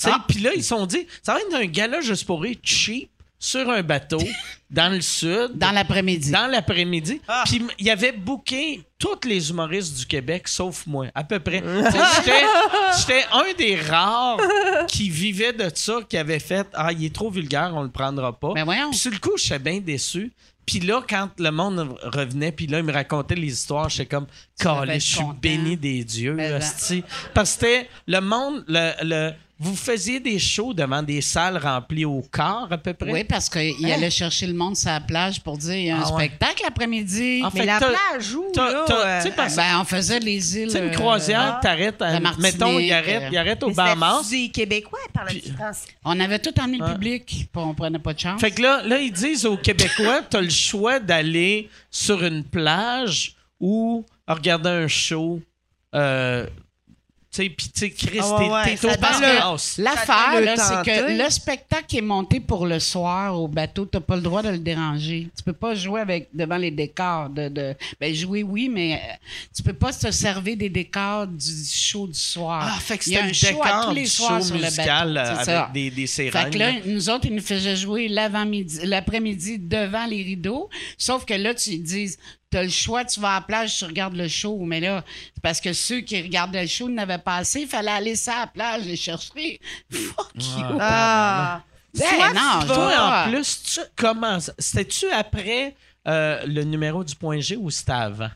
[0.03, 0.25] Tu sais, Ah.
[0.27, 3.09] Puis là, ils se sont dit, ça va être un gala juste pour rire cheap
[3.39, 4.19] sur un bateau
[4.71, 5.51] dans le sud.
[5.55, 6.31] Dans l'après-midi.
[6.31, 7.21] Dans l'après-midi.
[7.27, 7.43] Ah.
[7.45, 11.61] Puis il avait booké tous les humoristes du Québec, sauf moi, à peu près.
[12.97, 14.39] J'étais un des rares
[14.87, 18.37] qui vivait de ça, qui avait fait Ah, il est trop vulgaire, on le prendra
[18.37, 18.53] pas.
[18.53, 18.89] Ben voyons.
[18.91, 20.31] Puis sur le coup, j'étais bien déçu.
[20.65, 24.27] Puis là, quand le monde revenait, puis là, il me racontait les histoires, j'étais comme,
[24.61, 27.03] je suis béni des dieux, Mais asti.
[27.33, 29.33] Parce que c'était le monde, le, le-
[29.63, 33.11] vous faisiez des shows devant des salles remplies au quart, à peu près?
[33.11, 35.97] Oui, parce qu'il allait chercher le monde sur la plage pour dire il y a
[35.97, 36.25] un Ah ouais.
[36.25, 37.41] spectacle l'après-midi.
[37.43, 38.83] En Mais fait, la plage où, t'as- là?
[38.85, 40.65] t'as- euh, tu sais, parce- Ben, on faisait les îles.
[40.67, 43.63] Tu sais, une euh, croisière, t'arrêtes, à- la Martinique, mettons, il arrête, euh, il arrête
[43.63, 44.29] au Bahamas.
[44.53, 45.25] québécois par.
[46.05, 48.41] On avait tout emmené le public, puis on prenait pas de chance.
[48.41, 53.35] Fait que là, là, ils disent aux Québécois, t'as le choix d'aller sur une plage
[53.59, 55.39] ou regarder un show.
[55.95, 56.47] euh,
[57.33, 58.91] sais, puis tu sais, Chris, Ah ouais, ouais, t'es- au
[59.77, 63.99] L'affaire, là, c'est que le spectacle qui est monté pour le soir au bateau, t'as
[63.99, 65.29] pas le droit de le déranger.
[65.35, 67.29] Tu peux pas jouer avec devant les décors.
[67.29, 69.13] De, de- ben, jouer, oui, mais euh,
[69.55, 72.69] tu peux pas te servir des décors du show du soir.
[72.75, 74.61] Ah, fait que c'était un le show à tous les du soirs show sur le
[74.61, 74.81] bateau.
[75.17, 75.69] euh, C'est avec ça.
[75.73, 80.21] des, des Fait que là, nous autres, ils nous faisaient jouer l'avant-midi, l'après-midi devant les
[80.23, 80.69] rideaux.
[80.97, 81.77] Sauf que là, tu
[82.53, 84.59] dis, t'as le choix, tu vas à la plage, tu regardes le show.
[84.65, 85.03] Mais là,
[85.33, 87.61] c'est parce que ceux qui regardaient le show n'avaient pas assez.
[87.61, 89.59] Il fallait aller ça à la plage les chercher.
[89.91, 90.77] Fuck you.
[90.79, 91.63] Ah.
[91.95, 94.51] Ben Soit non, tu toi, en plus, tu commences.
[94.57, 95.75] C'était-tu après
[96.07, 98.31] euh, le numéro du point G ou c'était avant?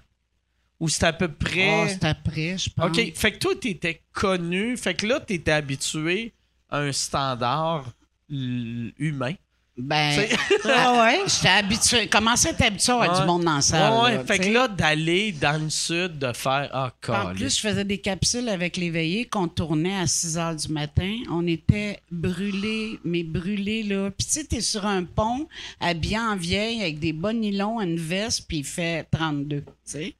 [0.79, 1.69] Ou c'était à peu près?
[1.71, 2.85] Oh, c'est après, je pense.
[2.85, 3.13] OK.
[3.15, 4.77] Fait que toi, t'étais connu.
[4.77, 6.33] Fait que là, t'étais habitué
[6.69, 7.85] à un standard
[8.29, 9.33] humain.
[9.77, 10.37] Ben, Tu sais?
[10.75, 11.19] Ah ouais?
[11.27, 12.07] j'étais habitué.
[12.07, 13.19] Commençais à être habitué à avoir Ouais.
[13.21, 13.93] du monde dans la salle.
[14.03, 16.69] Ouais, là, fait que là, d'aller dans le sud, de faire.
[16.73, 20.55] Ah, En plus, je faisais des capsules avec les veillées qu'on tournait à 6 heures
[20.55, 21.13] du matin.
[21.29, 24.09] On était brûlés, mais brûlés, là.
[24.09, 25.47] Puis tu sais, t'es sur un pont,
[25.79, 30.15] habillé en vieille, avec des bas nylons, une veste, puis il fait 32, tu sais.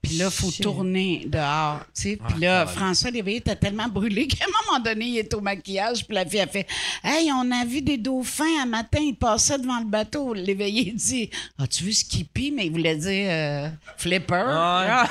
[0.00, 2.18] Puis là, il faut tourner dehors, tu sais.
[2.28, 6.06] Puis là, François Léveillé était tellement brûlé qu'à un moment donné, il est au maquillage,
[6.06, 6.66] puis la fille a fait
[7.04, 11.30] «Hey, on a vu des dauphins un matin, ils passaient devant le bateau.» Léveillé dit
[11.58, 14.44] «As-tu vu Skippy?» Mais il voulait dire euh, Flipper.
[14.46, 15.08] Ouais.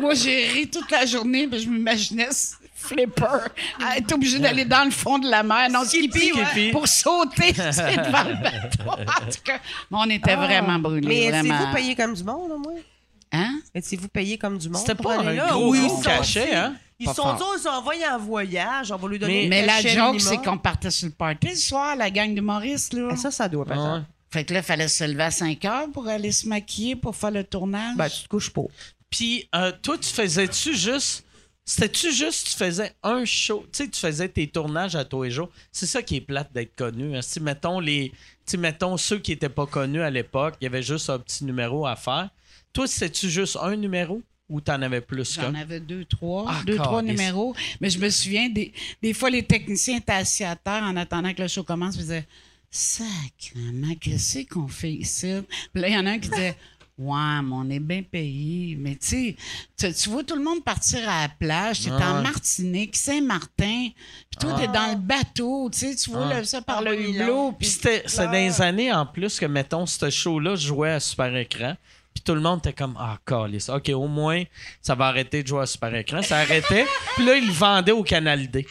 [0.00, 2.30] Moi, j'ai ri toute la journée, mais je m'imaginais
[2.80, 3.48] flipper
[3.96, 5.68] être obligé d'aller dans le fond de la mer.
[5.70, 6.70] Non, Skippy, ouais, Skippy.
[6.70, 8.90] pour sauter devant le bateau.
[8.90, 9.58] En tout cas,
[9.90, 11.06] mais on était vraiment brûlés.
[11.06, 11.54] Mais vraiment.
[11.54, 12.80] étiez-vous payé comme du monde, au moins?
[13.32, 13.60] Hein?
[13.74, 14.80] Étiez-vous payé comme du monde?
[14.84, 15.46] C'était pas un là?
[15.52, 16.74] gros, Ou ils gros cachet, hein?
[16.98, 17.36] Ils Pas sont fort.
[17.36, 20.36] dit, on s'est envoyé en voyage, on va lui donner Mais le la joke, c'est
[20.38, 23.08] qu'on partait sur le party le soir, la gang d'humoristes, là.
[23.12, 24.04] Ah, Ça, ça doit pas être.
[24.32, 27.16] Fait que là, il fallait se lever à 5 heures pour aller se maquiller pour
[27.16, 27.96] faire le tournage.
[27.96, 28.62] Ben, tu te couches pas.
[29.08, 31.24] Puis, euh, toi, tu faisais-tu juste.
[31.70, 35.30] C'était-tu juste, tu faisais un show, tu sais, tu faisais tes tournages à tous les
[35.30, 35.50] jours.
[35.70, 37.16] C'est ça qui est plate d'être connu.
[37.16, 37.22] Hein.
[37.22, 38.10] Si, mettons, les,
[38.44, 41.44] sais, mettons, ceux qui n'étaient pas connus à l'époque, il y avait juste un petit
[41.44, 42.28] numéro à faire.
[42.72, 46.74] Toi, c'était-tu juste un numéro ou t'en avais plus J'en avais deux, trois, Ah, deux,
[46.74, 47.54] trois numéros.
[47.80, 51.32] Mais je me souviens, des, des fois, les techniciens étaient assis à terre en attendant
[51.32, 51.94] que le show commence.
[51.94, 52.26] Ils disaient
[52.72, 55.34] Sacrement, qu'est-ce qu'on fait ici?
[55.72, 56.56] Puis là, il y en a un qui disait
[57.00, 58.76] Ouais, mais on est bien payé.
[58.78, 59.34] Mais tu
[59.78, 61.80] sais, tu- vois tout le monde partir à la plage.
[61.84, 62.22] T'es en Ouais.
[62.22, 63.88] Martinique, Saint-Martin.
[64.30, 65.70] Puis toi, t'es dans le bateau.
[65.72, 67.52] Tu sais, tu vois le- ça par le Ah oui, hublot.
[67.52, 71.74] Puis c'est dans les années en plus que, mettons, ce show-là jouait à super écran.
[72.12, 73.68] Puis tout le monde était comme, ah, calice.
[73.70, 74.42] OK, au moins,
[74.82, 76.20] ça va arrêter de jouer à super écran.
[76.22, 76.84] Ça arrêtait.
[77.16, 78.66] Puis là, ils le vendaient au Canal D.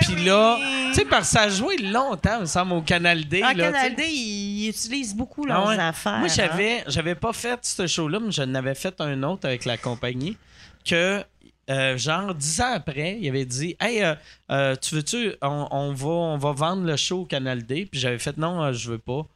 [0.00, 0.58] Puis là,
[0.88, 3.40] tu sais, parce que ça a joué longtemps, il me semble, au Canal D.
[3.40, 3.54] Tu sais.
[3.54, 5.78] Canal D, ils utilisent beaucoup leurs Ah ouais.
[5.78, 6.18] affaires.
[6.18, 6.32] Moi, hein.
[6.34, 10.36] j'avais, j'avais pas fait ce show-là, mais j'en avais fait un autre avec la compagnie
[10.84, 11.22] que,
[11.68, 14.14] euh, genre, dix ans après, il avait dit Hey, euh,
[14.52, 17.88] euh, tu veux-tu, on, on va, on va vendre le show au Canal D.
[17.90, 19.26] Puis j'avais fait Non, je veux pas.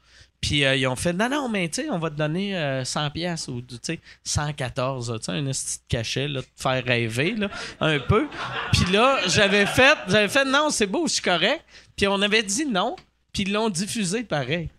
[0.40, 2.84] Puis euh, ils ont fait Non, non, mais tu sais, on va te donner euh,
[2.84, 6.84] 100 pièces ou tu sais, 114, tu sais, un petit cachet, là, de te faire
[6.84, 7.48] rêver, là,
[7.80, 8.26] un peu.
[8.72, 11.62] Puis là, j'avais fait, j'avais fait Non, c'est beau, je suis correct.
[11.96, 12.96] Puis on avait dit non,
[13.32, 14.70] puis ils l'ont diffusé pareil.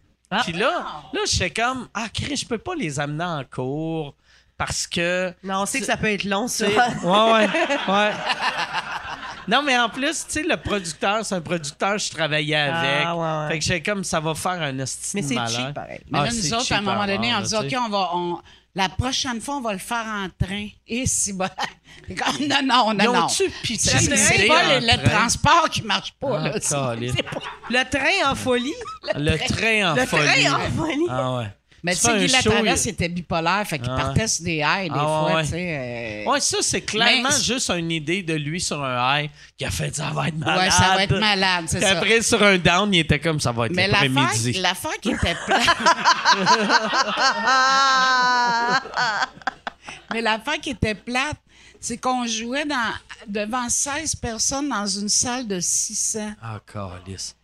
[0.44, 4.16] Puis là, là, j'étais comme, ah, Chris, je peux pas les amener en cours
[4.58, 5.34] parce que.
[5.44, 6.68] Non, on sait que ça peut être long, ça.
[6.68, 7.50] Ouais, ouais,
[7.88, 8.12] ouais.
[9.48, 13.04] Non, mais en plus, tu sais, le producteur, c'est un producteur, je travaillais avec.
[13.06, 13.48] Ah, ouais, ouais.
[13.54, 16.02] Fait que j'étais comme, ça va faire un esti Mais c'est cheap, pareil.
[16.12, 17.90] Mais Ah, là, c'est nous autres, cheap à un moment donné, on dit OK, on
[17.90, 18.10] va.
[18.14, 18.40] on-
[18.74, 20.68] la prochaine fois, on va le faire en train.
[20.88, 21.50] Et si bon.
[22.10, 23.28] Non, non, non, non.
[23.28, 26.40] C'est pas le, le transport qui marche pas.
[26.40, 26.52] Ah, là.
[26.52, 27.40] Pas-
[27.70, 28.74] Le train en folie?
[29.16, 30.24] Le train en Le folie.
[30.44, 31.08] train en folie?
[31.10, 31.48] Ah ouais.
[31.84, 33.96] Mais Tu sais, Guy il- était bipolaire, fait qu'il Ah.
[33.98, 35.44] partait sur des highs des Ah, fois, ouais.
[35.44, 36.24] tu sais.
[36.28, 39.66] euh, Ouais, ça, c'est clairement Mais- juste une idée de lui sur un high qui
[39.66, 40.60] a fait ça va être malade.
[40.60, 41.98] Ouais, ça va être malade, c'est ça.
[41.98, 44.54] après, sur un down, il était comme ça va être Mais l'après-midi.
[44.62, 45.68] l'affaire qui était plate.
[50.14, 51.38] Mais l'affaire qui était plate,
[51.80, 52.94] c'est qu'on jouait dans,
[53.28, 56.34] devant 16 personnes dans une salle de 600.
[56.42, 57.36] Ah, calice.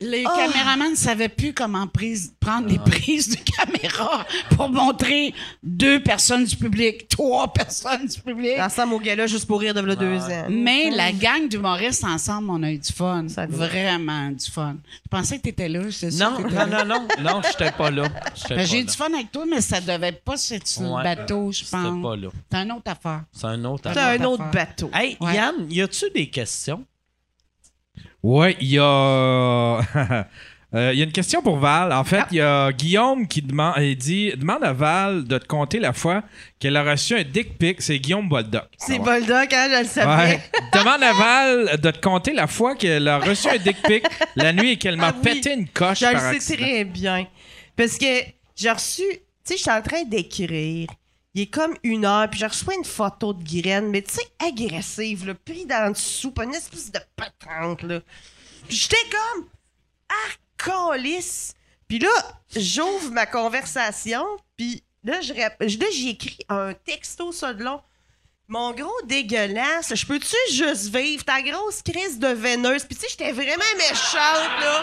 [0.00, 0.34] Les Ah.
[0.36, 4.26] caméramans ne savaient plus comment prise- prendre les prises de caméra
[4.56, 5.32] pour montrer
[5.62, 8.58] deux personnes du public, trois personnes du public.
[8.58, 10.46] Ensemble au gala juste pour rire de là deux ans.
[10.50, 13.26] Mais la gang d'humoristes ensemble, on a eu du fun.
[13.28, 13.46] Ça.
[13.46, 14.76] Vraiment du fun.
[15.04, 16.30] Je pensais que tu étais là, c'est ça?
[16.30, 16.66] Non, non, là?
[16.66, 18.08] non, non, non, j'étais pas là.
[18.48, 20.98] Ben, J'ai eu du fun avec toi, mais ça devait pas être sur Ouais.
[20.98, 22.02] le bateau, je pense.
[22.02, 22.28] pas là.
[22.50, 23.22] C'est une autre affaire.
[23.30, 24.20] C'est un autre C'est affaire.
[24.20, 24.90] un autre bateau.
[24.92, 25.36] Hey, Ouais.
[25.36, 26.84] Yann, y a-tu des questions?
[28.22, 29.80] Ouais, il y a.
[30.74, 31.92] Euh, Il y a une question pour Val.
[31.92, 35.46] En fait, il y a Guillaume qui demande, il dit, demande à Val de te
[35.46, 36.22] compter la fois
[36.58, 37.82] qu'elle a reçu un dick pic.
[37.82, 38.62] C'est Guillaume Boldoc.
[38.78, 39.20] C'est Ah ouais.
[39.20, 40.32] Boldoc, hein, je le savais.
[40.32, 40.40] Ouais.
[40.72, 44.02] Demande à Val de te compter la fois qu'elle a reçu un dick pic
[44.34, 45.22] la nuit et qu'elle m'a Ah oui.
[45.34, 46.62] pété une coche Je le sais accident.
[46.64, 47.26] très bien.
[47.76, 48.06] Parce que
[48.56, 50.88] j'ai reçu, tu sais, je suis en train d'écrire.
[51.34, 54.26] Il est comme une heure, puis je reçois une photo de graine, mais tu sais,
[54.38, 58.00] agressive, là, pris dans le pas une espèce de patente, là.
[58.68, 59.48] Puis j'étais comme,
[60.10, 61.54] ah, calice.
[61.88, 62.10] Puis là,
[62.54, 64.24] j'ouvre ma conversation,
[64.56, 65.20] puis là,
[66.08, 67.80] écrit un texto ça de long.
[68.48, 72.84] Mon gros dégueulasse, je peux-tu juste vivre ta grosse crise de veineuse?
[72.84, 74.82] Puis tu sais, j'étais vraiment méchante, là.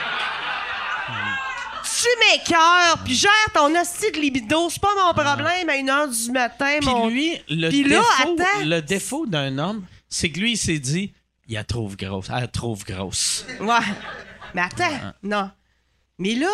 [2.02, 6.32] Tu m'écœures, puis gère ton hostie de libido, c'est pas mon problème à 1h du
[6.32, 7.08] matin, Puis mon...
[7.10, 8.60] lui, le Puis là, défaut, attends.
[8.66, 11.12] le défaut d'un homme, c'est que lui, il s'est dit,
[11.48, 13.46] il la trouve grosse, elle la trouve grosse.
[13.60, 13.80] Ouais.
[14.54, 15.50] Mais attends, non.
[16.18, 16.50] Mais là,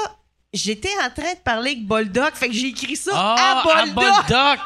[0.54, 3.94] j'étais en train de parler avec Boldoc, fait que j'ai écrit ça Ah, à Boldoc.
[3.96, 4.60] Boldoc!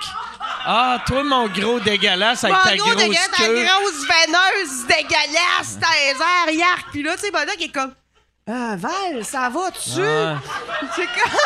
[0.66, 3.64] Ah, toi, mon gros dégueulasse avec Mon ta gros grosse dégueulasse, ta queue.
[3.66, 6.86] grosse veineuse dégueulasse, airs, yark.
[6.92, 7.94] Puis là, tu sais, Boldoc est comme,
[8.50, 10.02] ah, Val, ça va-tu?
[10.02, 10.40] Ah,
[10.96, 11.40] C'est comme...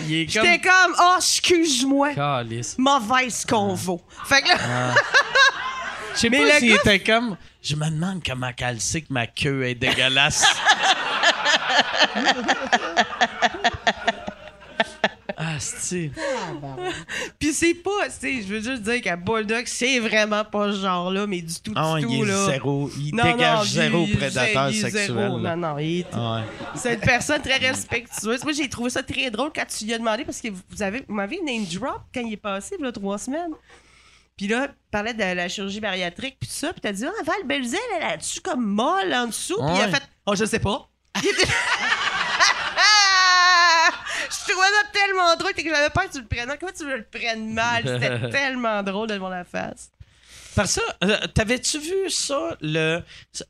[0.06, 0.92] il est J'étais comme...
[0.92, 2.14] comme, oh, excuse-moi.
[2.14, 2.76] Calice.
[2.78, 4.00] Mauvaise convo.
[4.24, 4.56] Fait que là,
[6.14, 7.36] Je sais pas s'il était comme...
[7.62, 10.44] Je me demande comment qu'elle sait que ma queue est dégueulasse.
[15.62, 16.10] ah, c'est...
[17.38, 20.80] Puis c'est pas, tu sais, je veux juste dire qu'à Bulldog, c'est vraiment pas ce
[20.80, 22.46] genre-là, mais du tout, Ah, du il tout, est là.
[22.46, 22.90] zéro.
[22.98, 25.06] Il Non, dégage non, zéro il- prédateur il est sexuel.
[25.06, 25.38] zéro.
[25.38, 26.42] Non, non, il est- Ah ouais.
[26.76, 28.42] c'est une personne très respectueuse.
[28.44, 31.04] Moi, j'ai trouvé ça très drôle quand tu lui as demandé, parce que vous avez,
[31.08, 33.52] vous m'avez name drop quand il est passé, il y a trois semaines.
[34.36, 37.22] Puis là, il parlait de la chirurgie bariatrique, puis tout ça, puis t'as dit, ah,
[37.24, 39.56] Val Belzile, elle a-tu comme molle en dessous?
[39.56, 40.88] Puis il a fait, oh, je sais pas.
[44.52, 46.56] Trouvais ça tellement drôle que j'avais peur que tu le prennes.
[46.60, 47.82] Comment tu veux le prennes mal?
[47.84, 49.90] C'était tellement drôle de voir la face.
[50.54, 52.56] Par ça, euh, t'avais-tu vu ça?
[52.60, 53.02] Le,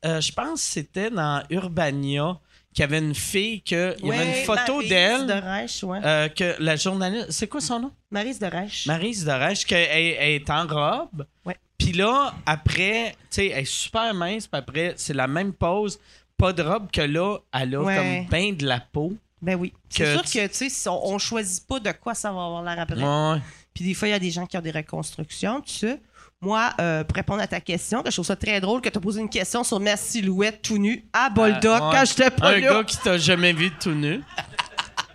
[0.05, 2.37] euh, je pense que c'était dans Urbania
[2.73, 5.83] qu'il y avait une fille que il y avait une photo Maryse de d'elle Reich,
[5.83, 5.99] ouais.
[6.03, 7.91] euh, que la journaliste, c'est quoi son nom?
[8.09, 8.87] Maryse de Reich.
[8.87, 11.25] Maryse de Reich, qu'elle elle est en robe.
[11.45, 11.57] Ouais.
[11.77, 14.47] Puis là, après, tu sais, elle est super mince.
[14.47, 15.99] Puis après, c'est la même pose,
[16.37, 17.95] pas de robe que là, elle a Ouais.
[17.95, 19.13] comme ben de la peau.
[19.43, 19.73] Ben oui.
[19.89, 22.45] C'est sûr tu- que, tu sais, si on, on choisit pas de quoi ça va
[22.45, 22.95] avoir l'air après.
[23.03, 23.41] Ouais.
[23.73, 26.01] Puis des fois, il y a des gens qui ont des reconstructions, tu sais.
[26.41, 28.97] Moi, euh, pour répondre à ta question, que je trouve ça très drôle que tu
[28.97, 31.95] as posé une question sur ma silhouette tout nu à Boldoc Euh, ouais.
[31.95, 34.21] quand j'étais pas Un gars qui t'a jamais vu tout nu.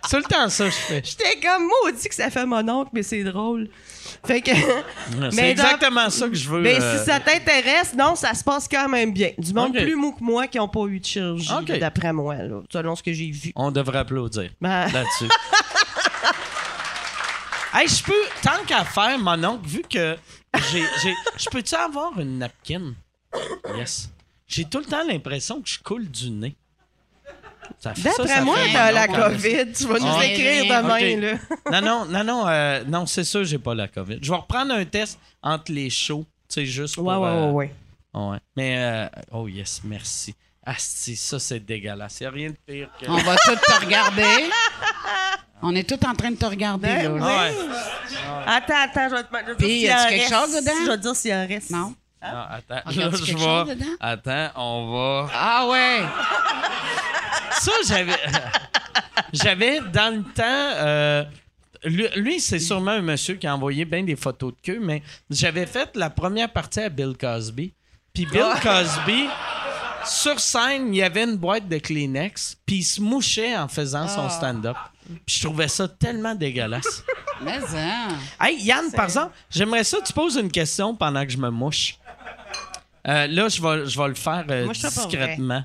[0.07, 1.01] C'est tout le temps ça que je fais.
[1.03, 3.69] J'étais comme maudit que ça fait mon oncle, mais c'est drôle.
[4.25, 4.51] Fait que.
[5.11, 6.61] C'est Mais dans- exactement ça que je veux.
[6.63, 9.31] Ben, euh, si ça t'intéresse, non, ça se passe quand même bien.
[9.37, 12.61] Du monde plus mou que moi qui n'ont pas eu de chirurgie, d'après moi, là,
[12.71, 13.51] selon ce que j'ai vu.
[13.55, 15.29] On devrait applaudir Ben, là-dessus.
[17.73, 20.15] hey, je peux, tant qu'à faire, mon oncle, vu que
[20.71, 20.83] j'ai.
[21.01, 22.93] j'ai- Je peux-tu avoir une napkin?
[23.77, 24.09] Yes.
[24.47, 26.55] J'ai tout le temps l'impression que je coule du nez.
[27.79, 29.07] Ça fait- ça, d'après moi, t'as la.
[29.07, 29.71] COVID.
[29.73, 30.25] Tu vas nous Ah.
[30.25, 31.37] écrire demain, là.
[31.81, 34.19] Non, non, non, non, euh, non, c'est sûr, j'ai pas la COVID.
[34.21, 37.05] Je vais reprendre un test entre les shows, tu sais, juste pour.
[37.05, 37.71] Ouais, ouais, euh, ouais,
[38.13, 38.21] ouais.
[38.31, 38.37] ouais.
[38.57, 40.33] Mais, euh, oh yes, merci.
[40.65, 42.19] Asti, ça, c'est dégueulasse.
[42.19, 43.09] Y a rien de pire que.
[43.09, 44.49] On va tout te regarder.
[45.61, 47.25] On est tous en train de te regarder, Ben là.
[47.25, 47.55] Ouais.
[48.45, 50.33] Attends, attends, je vais te te Puis, y en quelque reste.
[50.33, 50.71] chose dedans?
[50.85, 51.69] Je vais te dire s'il en reste.
[51.71, 51.93] Non?
[52.21, 52.81] Non, attends.
[52.85, 53.37] On regarde-tu je
[53.73, 53.85] vais-?
[53.99, 55.29] Attends, on va.
[55.33, 56.01] Ah ouais!
[57.59, 58.17] Ça, j'avais.
[59.33, 60.43] j'avais dans le temps.
[60.77, 61.23] euh,
[61.83, 65.01] lui, lui, c'est sûrement un monsieur qui a envoyé bien des photos de queue, mais
[65.29, 67.73] j'avais fait la première partie à Bill Cosby.
[68.13, 69.27] Puis Bill Cosby,
[70.05, 74.07] sur scène, il y avait une boîte de Kleenex, puis il se mouchait en faisant
[74.07, 74.77] son stand-up.
[75.25, 77.03] Puis je trouvais ça tellement dégueulasse.
[77.41, 78.09] Mais hein.
[78.39, 81.49] Hey, Yann, par exemple, j'aimerais ça que tu poses une question pendant que je me
[81.49, 81.97] mouche.
[83.07, 85.63] Euh, là, je vais, je vais le faire euh, discrètement.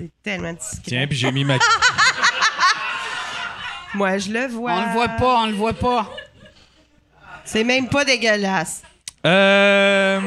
[0.00, 0.80] C'est tellement discret.
[0.86, 1.58] Tiens, puis j'ai mis ma.
[3.94, 4.72] Moi, je le vois.
[4.72, 6.10] On le voit pas, on le voit pas.
[7.44, 8.82] C'est même pas dégueulasse.
[9.26, 10.20] Euh,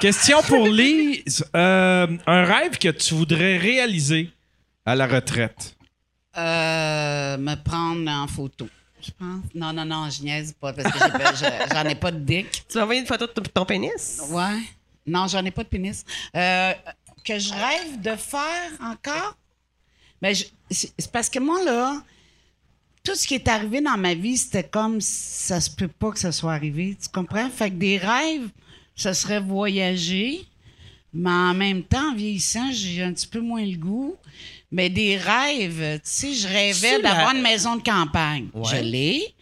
[0.00, 1.46] question pour Lise.
[1.54, 4.30] Euh, un rêve que tu voudrais réaliser
[4.84, 5.76] à la retraite?
[6.36, 8.68] Euh, me prendre en photo.
[9.00, 9.44] Je pense.
[9.54, 10.98] Non, non, non, je niaise pas parce que
[11.72, 12.66] j'en ai pas de dick.
[12.68, 14.20] Tu m'as envoyé une photo de ton pénis?
[14.28, 14.60] Ouais.
[15.06, 16.04] Non, j'en ai pas de pénis.
[17.26, 19.36] Que je rêve de faire encore?
[20.22, 22.02] Mais je- c'est parce que moi, là,
[23.04, 26.18] tout ce qui est arrivé dans ma vie, c'était comme ça se peut pas que
[26.18, 26.96] ça soit arrivé.
[27.02, 27.50] Tu comprends?
[27.50, 28.48] Fait que des rêves,
[28.94, 30.46] ce serait voyager
[31.12, 34.16] Mais en même temps, en vieillissant, j'ai un petit peu moins le goût.
[34.72, 38.48] Mais des rêves, tu sais, je rêvais d'avoir la- une maison de campagne.
[38.52, 38.64] Ouais.
[38.68, 39.34] Je l'ai.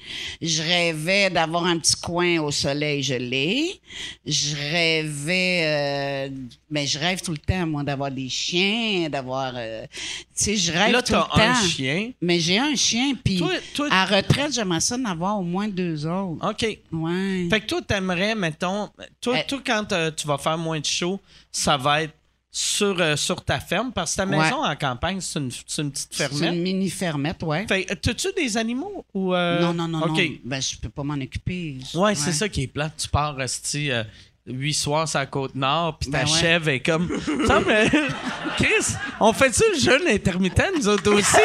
[0.42, 3.02] Je rêvais d'avoir un petit coin au soleil.
[3.02, 3.80] Je l'ai.
[4.26, 5.62] Je rêvais...
[5.64, 6.28] euh,
[6.70, 9.54] mais je rêve tout le temps, moi, d'avoir des chiens, d'avoir...
[9.56, 9.86] euh,
[10.36, 11.66] tu sais, je rêve Là, tout le t'as un temps.
[11.68, 12.10] chien.
[12.20, 13.40] Mais j'ai un chien, puis
[13.74, 16.46] Toi- à retraite, j'aimerais ça en avoir au moins deux autres.
[16.50, 16.78] OK.
[16.92, 17.46] Ouais.
[17.48, 18.90] Fait que toi, t'aimerais, mettons,
[19.22, 21.18] toi, Euh, toi quand euh, tu vas faire moins de shows,
[21.50, 22.14] ça va être
[22.56, 24.36] sur, euh, sur ta ferme, parce que ta Ouais.
[24.38, 26.54] maison en campagne, c'est une, c'est une petite C'est fermette.
[26.54, 27.66] une mini fermette, ouais.
[27.66, 29.34] Fait que, t'as-tu des animaux ou.
[29.34, 30.14] euh, Non, non, non, non.
[30.44, 31.78] Ben, je peux pas m'en occuper.
[31.94, 32.92] Ouais, c'est ça qui est plate.
[32.96, 34.04] Tu pars rester euh,
[34.46, 36.40] huit soirs sur la côte nord, puis ta Ben ouais.
[36.40, 37.08] chèvre est comme.
[37.44, 41.36] Ça me- Chris, on fait-tu le jeûne intermittent, nous autres aussi?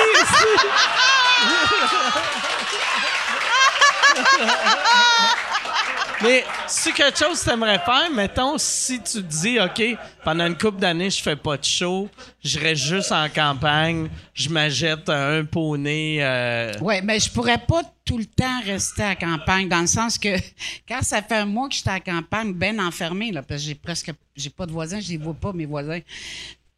[6.22, 9.82] Mais si quelque chose t'aimerais faire, mettons, si tu te dis, OK,
[10.24, 12.10] pendant une couple d'années, je fais pas de show,
[12.44, 16.18] je reste juste en campagne, je m'achète un poney.
[16.20, 20.18] euh, Ouais, mais je pourrais pas tout le temps rester à campagne, dans le sens
[20.18, 20.36] que
[20.88, 23.76] quand ça fait un mois que j'étais à campagne, ben enfermée, là, parce que j'ai
[23.76, 26.00] presque, j'ai pas de voisins, je les vois pas, mes voisins.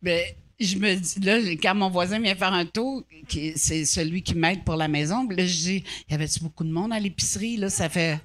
[0.04, 0.22] Ben,
[0.60, 3.04] je me dis, là, quand mon voisin vient faire un tour,
[3.56, 6.72] c'est celui qui m'aide pour la maison, puis là, je dis, y avait-tu beaucoup de
[6.72, 8.20] monde à l'épicerie, là, ça fait,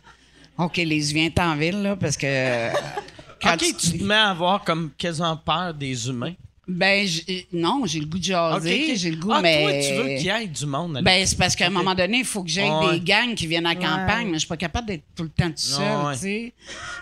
[0.59, 2.69] OK, les viens en ville, là, parce que...
[3.43, 6.35] quand OK, tu te mets à avoir comme quasiment peur des humains.
[6.69, 8.97] Ben, j'ai- non, j'ai le goût de jaser, OK, OK.
[8.97, 9.63] j'ai le goût, ah, mais...
[9.63, 11.01] toi, tu veux qu'il y ait du monde.
[11.05, 12.99] Ben, c'est parce qu'à un moment donné, il faut que j'aille Ouais.
[12.99, 15.29] des gangs qui viennent à la campagne, mais je suis pas capable d'être tout le
[15.29, 16.15] temps tout seul, Ouais.
[16.15, 16.55] tu sais.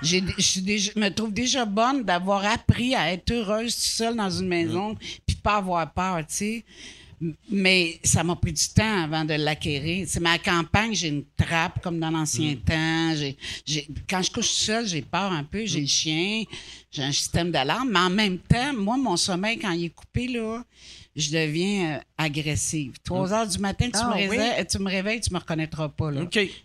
[0.02, 4.48] J'ai- Je me trouve déjà bonne d'avoir appris à être heureuse tout seul dans une
[4.48, 6.64] maison, puis pas avoir peur, tu sais.
[7.50, 10.06] Mais ça m'a pris du temps avant de l'acquérir.
[10.08, 13.14] C'est ma campagne, j'ai une trappe comme dans l'ancien temps.
[13.16, 15.64] J'ai, j'ai- quand je couche seule, j'ai peur un peu.
[15.66, 16.44] J'ai le chien,
[16.90, 17.90] j'ai un système d'alarme.
[17.92, 20.64] Mais en même temps, moi, mon sommeil, quand il est coupé, là,
[21.16, 22.94] je deviens euh, agressive.
[23.04, 24.20] Trois heures du matin, tu, Ah, me oui?
[24.36, 26.10] réveilles, tu me réveilles, tu me reconnaîtras pas.
[26.10, 26.22] Là.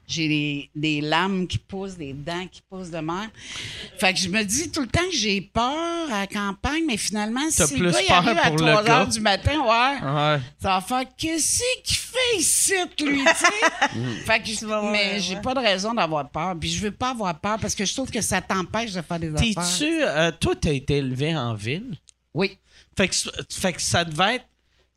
[0.07, 3.29] J'ai des, des lames qui poussent, des dents qui poussent de mer.
[3.99, 6.97] Fait que je me dis tout le temps que j'ai peur à la campagne, mais
[6.97, 8.99] finalement, T'as si plus le gars il arrive à pour le 3 gars.
[9.01, 10.39] heures du matin, ouais, Ouais.
[10.61, 13.21] ça va faire qu'est-ce qu'il fait ici, lui,
[14.25, 16.55] fait que je- mais j'ai pas de raison d'avoir peur.
[16.59, 19.19] Puis je veux pas avoir peur parce que je trouve que ça t'empêche de faire
[19.19, 19.53] des affaires.
[19.77, 20.01] T'es-tu.
[20.03, 21.95] euh, toi, t'as été élevé en ville?
[22.33, 22.57] Oui.
[22.99, 23.15] Fait que,
[23.49, 24.45] fait que ça devait être.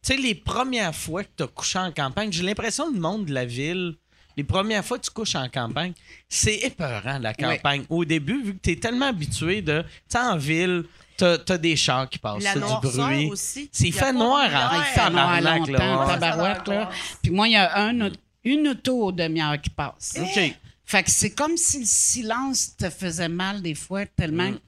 [0.05, 3.27] Tu sais, les premières fois que t'as couché en campagne, j'ai l'impression que le monde
[3.27, 3.95] de la ville,
[4.37, 5.93] les premières fois que tu couches en campagne,
[6.29, 7.85] c'est épeurant, la campagne.
[7.89, 9.83] Au début, vu que t'es tellement habitué de.
[9.83, 10.85] Tu sais, en ville,
[11.17, 13.27] t'as as des chars qui passent, c'est du bruit.
[13.31, 13.71] aussi.
[13.73, 16.91] C'est Il fait noir en Il fait noir longtemps, tabarouette, là.
[17.23, 18.13] Puis moi, il y a un, au-
[18.43, 20.17] une auto aux demi-heures qui passe.
[20.21, 20.57] OK.
[20.85, 24.59] Fait que c'est comme si le silence te faisait mal des fois, tellement Mm.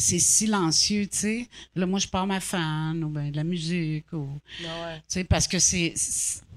[0.00, 1.48] C'est silencieux, tu sais.
[1.74, 4.28] Là, moi, je pars ma fan ou ben de la musique ou...
[4.60, 4.64] Tu
[5.08, 5.92] sais, parce que c'est...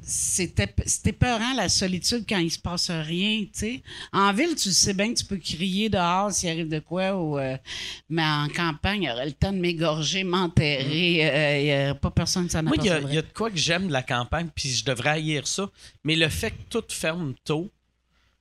[0.03, 3.81] C'était c'était peurant, la solitude, quand il se passe rien, tu sais.
[4.11, 7.37] En ville, tu sais bien que tu peux crier dehors s'il arrive de quoi, ou,
[7.37, 7.55] euh,
[8.09, 11.99] mais en campagne, il y aurait le temps de m'égorger, m'enterrer, euh, il n'y aurait
[11.99, 12.65] pas personne qui s'en Mm.
[12.65, 14.69] Moi, il y, a- il y a de quoi que j'aime de la campagne, puis
[14.69, 15.69] je devrais haïr ça.
[16.03, 17.69] Mais le fait que tout ferme tôt,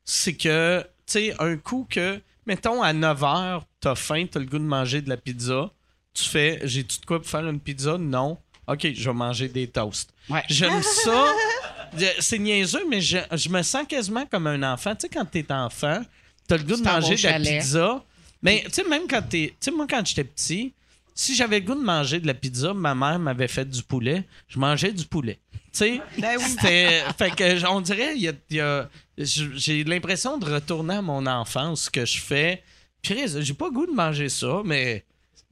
[0.04, 2.20] c'est que, tu sais, un coup que,
[2.50, 5.70] mettons, à 9 h, t'as faim, t'as le goût de manger de la pizza,
[6.12, 7.96] tu fais, j'ai-tu de quoi pour faire une pizza?
[7.96, 8.38] Non.
[8.66, 10.10] OK, je vais manger des toasts.
[10.28, 10.42] Ouais.
[10.48, 11.26] J'aime ça.
[12.18, 14.96] C'est niaiseux, mais je, je me sens quasiment comme un enfant.
[14.96, 16.02] Tu sais, quand t'es enfant,
[16.48, 18.04] t'as le goût de manger de la pizza.
[18.42, 19.50] Mais tu sais, même quand t'es.
[19.50, 20.72] Tu sais, moi, quand j'étais petit,
[21.14, 24.24] si j'avais le goût de manger de la pizza, ma mère m'avait fait du poulet,
[24.48, 25.38] je mangeais du poulet.
[25.72, 26.44] Tu sais, Ben oui.
[26.48, 27.02] c'était.
[27.16, 31.24] Fait que, on dirait, il y a- y a- j'ai l'impression de retourner à mon
[31.26, 32.62] enfance, ce que je fais.
[33.02, 35.04] Puis, j'ai pas le goût de manger ça, mais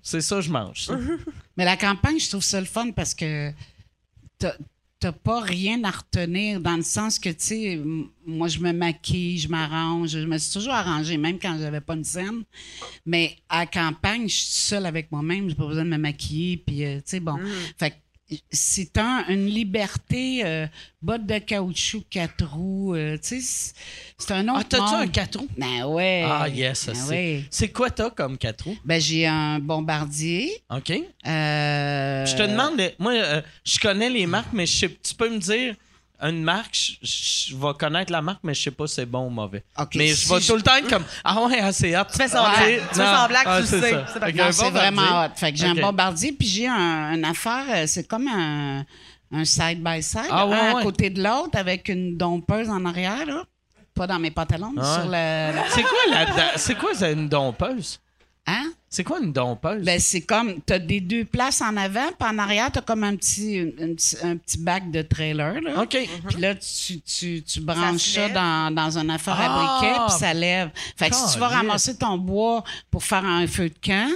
[0.02, 0.82] c'est ça que je mange.
[0.86, 0.96] ça.
[1.56, 3.50] Mais la campagne, je trouve ça le fun parce que
[4.38, 4.54] t'as
[5.00, 7.80] t'as pas rien à retenir dans le sens que, tu sais,
[8.26, 11.94] moi, je me maquille, je m'arrange, je me suis toujours arrangée, même quand j'avais pas
[11.94, 12.42] une scène.
[13.06, 16.56] Mais à la campagne, je suis seule avec moi-même, j'ai pas besoin de me maquiller,
[16.56, 17.38] puis, euh, tu sais, bon.
[17.78, 17.96] Fait que
[18.50, 20.66] c'est un, une liberté, euh,
[21.00, 23.72] bottes de caoutchouc, quatre roues, euh, tu sais,
[24.18, 25.48] c'est- un autre Ah, t'as-tu un 4 roues?
[25.56, 26.24] Ben ouais.
[26.26, 27.08] Ah, yes, ça Ben c'est.
[27.10, 27.44] ouais.
[27.50, 28.76] C'est quoi t'as comme 4 roues?
[28.84, 30.50] Ben j'ai un bombardier.
[30.70, 30.90] OK.
[31.26, 35.30] Euh, Je te demande, moi, euh, je connais les marques, mais je sais- tu peux
[35.30, 35.74] me dire
[36.20, 39.26] une marque, je, je vais connaître la marque, mais je sais pas si c'est bon
[39.26, 39.62] ou mauvais.
[39.94, 42.04] Mais je vais tout le temps être comme Ah ouais, ah, c'est hot.
[42.10, 42.52] Tu fais semblant.
[42.54, 44.52] Tu fais semblant que tu sais.
[44.52, 45.28] C'est vraiment hot.
[45.36, 48.84] Fait que j'ai un bombardier, puis j'ai un, une affaire, euh, c'est comme un,
[49.32, 50.80] un side-by-side, Ah, ouais, un ouais.
[50.80, 53.44] à côté de l'autre, avec une dompeuse en arrière, là.
[53.94, 55.70] Pas dans mes pantalons, mais Ah sur le...
[55.70, 58.00] C'est quoi la, c'est quoi une dompeuse?
[58.50, 58.72] Hein?
[58.88, 59.84] C'est quoi une dompeuse?
[59.84, 63.14] Ben, c'est comme, t'as des deux places en avant, puis en arrière, t'as comme un
[63.16, 65.82] petit, un, un petit, un petit bac de trailer, là.
[65.82, 65.98] OK.
[66.28, 69.78] Puis là, tu, tu, tu branches ça, dans, dans un affaire à Ah!
[69.80, 70.70] briquet, puis ça lève.
[70.96, 74.10] Fait que si tu vas ramasser ton bois pour faire un feu de camp,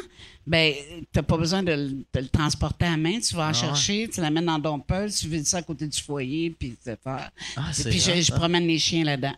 [0.46, 0.72] ben,
[1.12, 3.20] t'as pas besoin de, le- de le transporter à main.
[3.20, 6.50] Tu vas en chercher, tu l'amènes dans dompeuse, tu vides ça à côté du foyer,
[6.59, 7.30] puis tu faire.
[7.56, 8.34] Ah, puis je, je ça.
[8.36, 9.34] promène les chiens là-dedans.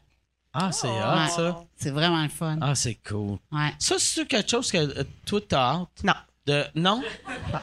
[0.55, 1.29] Ah, c'est hot, Ouais.
[1.29, 1.65] ça.
[1.77, 2.59] C'est vraiment le fun.
[2.61, 3.39] Ah, c'est cool.
[3.53, 3.73] Ouais.
[3.79, 5.89] Ça, c'est quelque chose que euh, toi, t'as hâte?
[6.05, 6.15] Non.
[6.47, 6.65] De...
[6.75, 7.03] Non?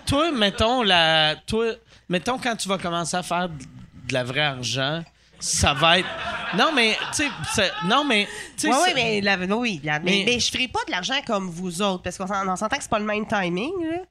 [0.06, 1.36] toi, mettons, la...
[1.48, 1.66] toi,
[2.10, 5.04] mettons, quand tu vas commencer à faire de la vraie argent,
[5.40, 6.10] ça va être.
[6.58, 7.24] Non, mais, tu
[7.54, 8.28] sais, non, mais.
[8.58, 10.92] tu sais, Oui, oui, mais, la, oui, la- mais, Mais- mais je ferai pas de
[10.92, 13.72] l'argent comme vous autres, parce qu'on s'en- on s'entend que c'est pas le même timing,
[13.84, 14.02] là.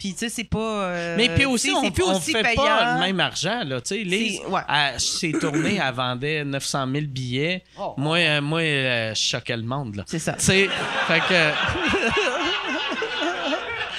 [0.00, 0.58] Puis, tu sais, c'est pas.
[0.58, 2.62] euh, Mais puis aussi, on, plus on aussi fait payant.
[2.64, 3.82] pas le même argent, là.
[3.82, 5.38] Tu sais, Lise, C'est- ouais.
[5.38, 7.62] tournées, elle vendait 900 000 billets.
[7.98, 10.04] Moi, euh, moi euh, je choquais le monde, là.
[10.06, 10.32] C'est ça.
[10.32, 10.70] Tu sais,
[11.06, 11.50] fait que...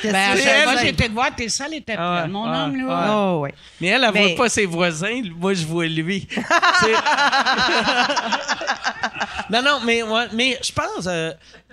[0.03, 2.87] Ben, que à chaque fois, j'étais de voir, t'es et t'es Ah Mon ah homme,
[2.87, 3.07] là.
[3.15, 3.53] Oh, ouais.
[3.79, 5.21] Mais elle, elle Mais- voit pas ses voisins.
[5.37, 6.25] Moi, je vois lui.
[6.27, 6.93] Tu sais.
[9.51, 11.07] non, non, mais, ouais, mais je pense...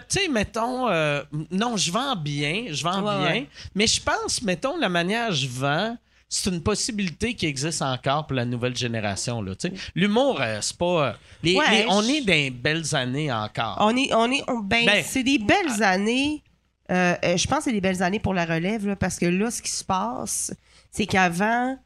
[0.08, 0.88] tu sais, mettons...
[0.88, 3.30] euh, non, je vends bien, je vends Ouais, bien.
[3.40, 3.46] ouais.
[3.74, 5.96] Mais je pense, mettons, la manière je vends...
[6.30, 9.40] C'est une possibilité qui existe encore pour la nouvelle génération.
[9.40, 9.52] là.
[9.94, 11.06] L'humour, euh, c'est pas.
[11.08, 11.12] euh,
[11.42, 13.78] les- Ouais, les- on est dans les belles années encore.
[13.80, 16.42] On est, on est, on- ben, Ben- c'est des belles années.
[16.90, 19.24] Euh, euh, je pense que c'est des belles années pour la relève, là, parce que
[19.24, 20.52] là, ce qui se passe,
[20.90, 21.78] c'est qu'avant,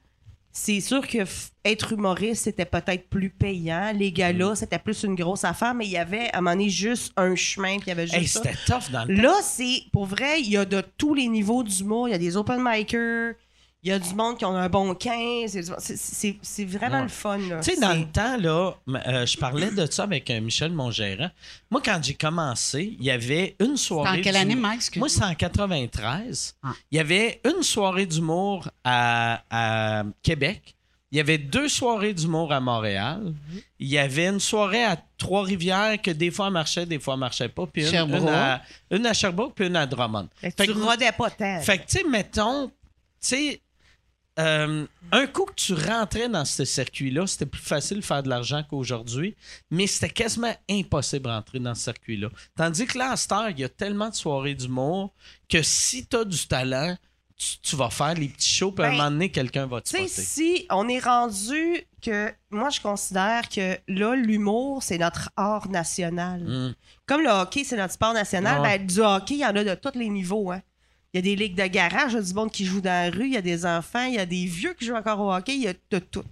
[0.52, 1.18] c'est sûr que
[1.64, 3.92] être humoriste, c'était peut-être plus payant.
[3.94, 4.14] Les Mm.
[4.14, 7.12] gars-là, c'était plus une grosse affaire, mais il y avait, à un moment donné, juste
[7.16, 9.14] un chemin, puis il y avait juste Hey, c'était tough dans le.
[9.14, 12.08] Là, c'est pour vrai, il y a de tous les niveaux d'humour.
[12.08, 13.34] Il y a des open micers,
[13.84, 15.54] il y a du monde qui ont un bon 15.
[15.54, 17.02] il y a du- c'est- C'est c'est vraiment Ouais.
[17.02, 17.38] le fun.
[17.38, 17.60] là.
[17.60, 18.74] Tu sais, dans le temps, là,
[19.06, 21.30] euh, je parlais de ça avec euh, Michel, mon gérant.
[21.70, 24.20] Moi, quand j'ai commencé, il y avait une soirée.
[24.20, 24.96] en quelle année, Mike?
[24.96, 26.54] Moi, c'est en 93.
[26.62, 26.72] Ah.
[26.90, 30.74] Il y avait une soirée d'humour à, à Québec.
[31.10, 33.34] Il y avait deux soirées d'humour à Montréal.
[33.78, 37.66] Il y avait une soirée à Trois-Rivières que des fois marchait, des fois marchait pas.
[37.66, 38.22] Puis une, Sherbrooke.
[38.22, 40.28] une à, une à Sherbrooke, puis une à Drummond.
[40.36, 41.60] Fait que Fait tu que- rodais pas tant.
[41.60, 42.72] Fait que, tu sais, mettons, tu
[43.20, 43.60] sais,
[44.38, 48.28] euh, un coup que tu rentrais dans ce circuit-là, c'était plus facile de faire de
[48.30, 49.36] l'argent qu'aujourd'hui,
[49.70, 52.28] mais c'était quasiment impossible de rentrer dans ce circuit-là.
[52.56, 55.12] Tandis que là, à cette heure, il y a tellement de soirées d'humour
[55.48, 56.96] que si tu as du talent,
[57.36, 59.80] tu, tu vas faire les petits shows, puis à un Ben, moment donné, quelqu'un va
[59.80, 60.06] te spotter.
[60.08, 62.32] si on est rendu que.
[62.50, 66.40] Moi, je considère que là, l'humour, c'est notre art national.
[66.42, 66.74] Mm.
[67.06, 68.78] Comme le hockey, c'est notre sport national, Ouais.
[68.78, 70.52] ben, du hockey, il y en a de tous les niveaux.
[70.52, 70.62] Hein.
[71.14, 72.90] Il y a des ligues de garage, il y a du monde qui joue dans
[72.90, 75.20] la rue, il y a des enfants, il y a des vieux qui jouent encore
[75.20, 76.24] au hockey, il y a de tout.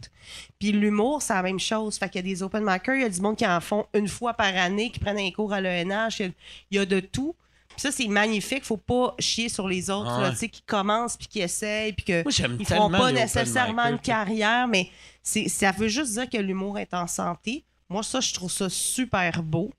[0.59, 1.99] Puis l'humour, c'est la même chose.
[1.99, 3.85] Fait qu'il y a des open micers, il y a du monde qui en font
[3.93, 6.33] une fois par année, qui prennent un cours à l'ENH, il
[6.71, 7.35] y a- de tout.
[7.69, 8.65] Puis ça, c'est magnifique.
[8.65, 10.31] Faut pas chier sur les autres, Ah ouais.
[10.31, 13.83] tu sais, qui commencent puis qui essayent, puis que Moi, j'aime ils feront pas nécessairement
[13.85, 14.89] micers, une carrière, mais
[15.23, 17.65] c'est, ça veut juste dire que l'humour est en santé.
[17.91, 19.71] Moi, ça, je trouve ça super beau.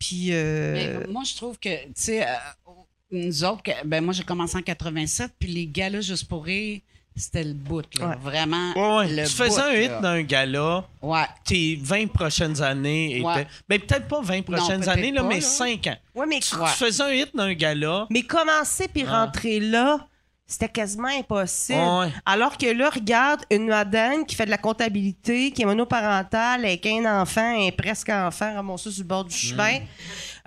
[0.00, 2.34] Puis, euh, Mais moi, je trouve que, tu sais, euh,
[3.12, 6.80] nous autres, ben moi, j'ai commencé en 87, puis les gars-là, juste pour rire,
[7.14, 8.08] c'était le bout, là.
[8.08, 8.16] Ouais.
[8.22, 8.72] Vraiment.
[8.74, 9.08] Ouais, ouais.
[9.22, 10.00] le tu faisais bout, un hit là.
[10.00, 11.24] d'un gala, Ouais.
[11.44, 13.26] tes 20 prochaines années étaient.
[13.26, 13.46] Ouais.
[13.68, 15.40] Ben, peut-être pas 20 prochaines années, là, pas, mais là.
[15.42, 15.96] 5 ans.
[16.14, 16.68] ouais, mais, Tu, Ouais.
[16.70, 18.06] tu faisais un hit d'un gala.
[18.10, 19.24] mais commencer puis Ah.
[19.26, 20.06] rentrer là,
[20.46, 21.78] c'était quasiment impossible.
[21.78, 22.08] Ouais.
[22.26, 26.84] Alors que là, regarde une madame qui fait de la comptabilité, qui est monoparentale, avec
[26.86, 29.78] un enfant, un presque enfant ramassé sur le bord du chemin.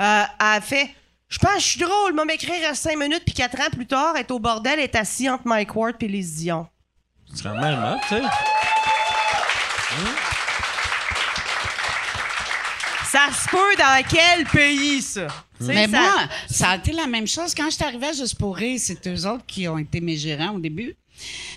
[0.02, 0.24] Euh,
[0.56, 0.90] elle fait
[1.28, 3.88] Je pense que je suis drôle, m'a m'écrire à 5 minutes, puis 4 ans plus
[3.88, 6.68] tard, est au bordel, est assise entre Mike Ward et les Dion.
[7.34, 8.22] C'est quand même hot, tu sais.
[13.12, 15.28] Ça se peut dans quel pays, ça?
[15.62, 16.14] Mais ça- moi,
[16.50, 17.56] ça a été la même chose.
[17.56, 20.18] Quand je suis arrivée à Juste pour rire, c'est eux autres qui ont été mes
[20.18, 20.96] gérants au début.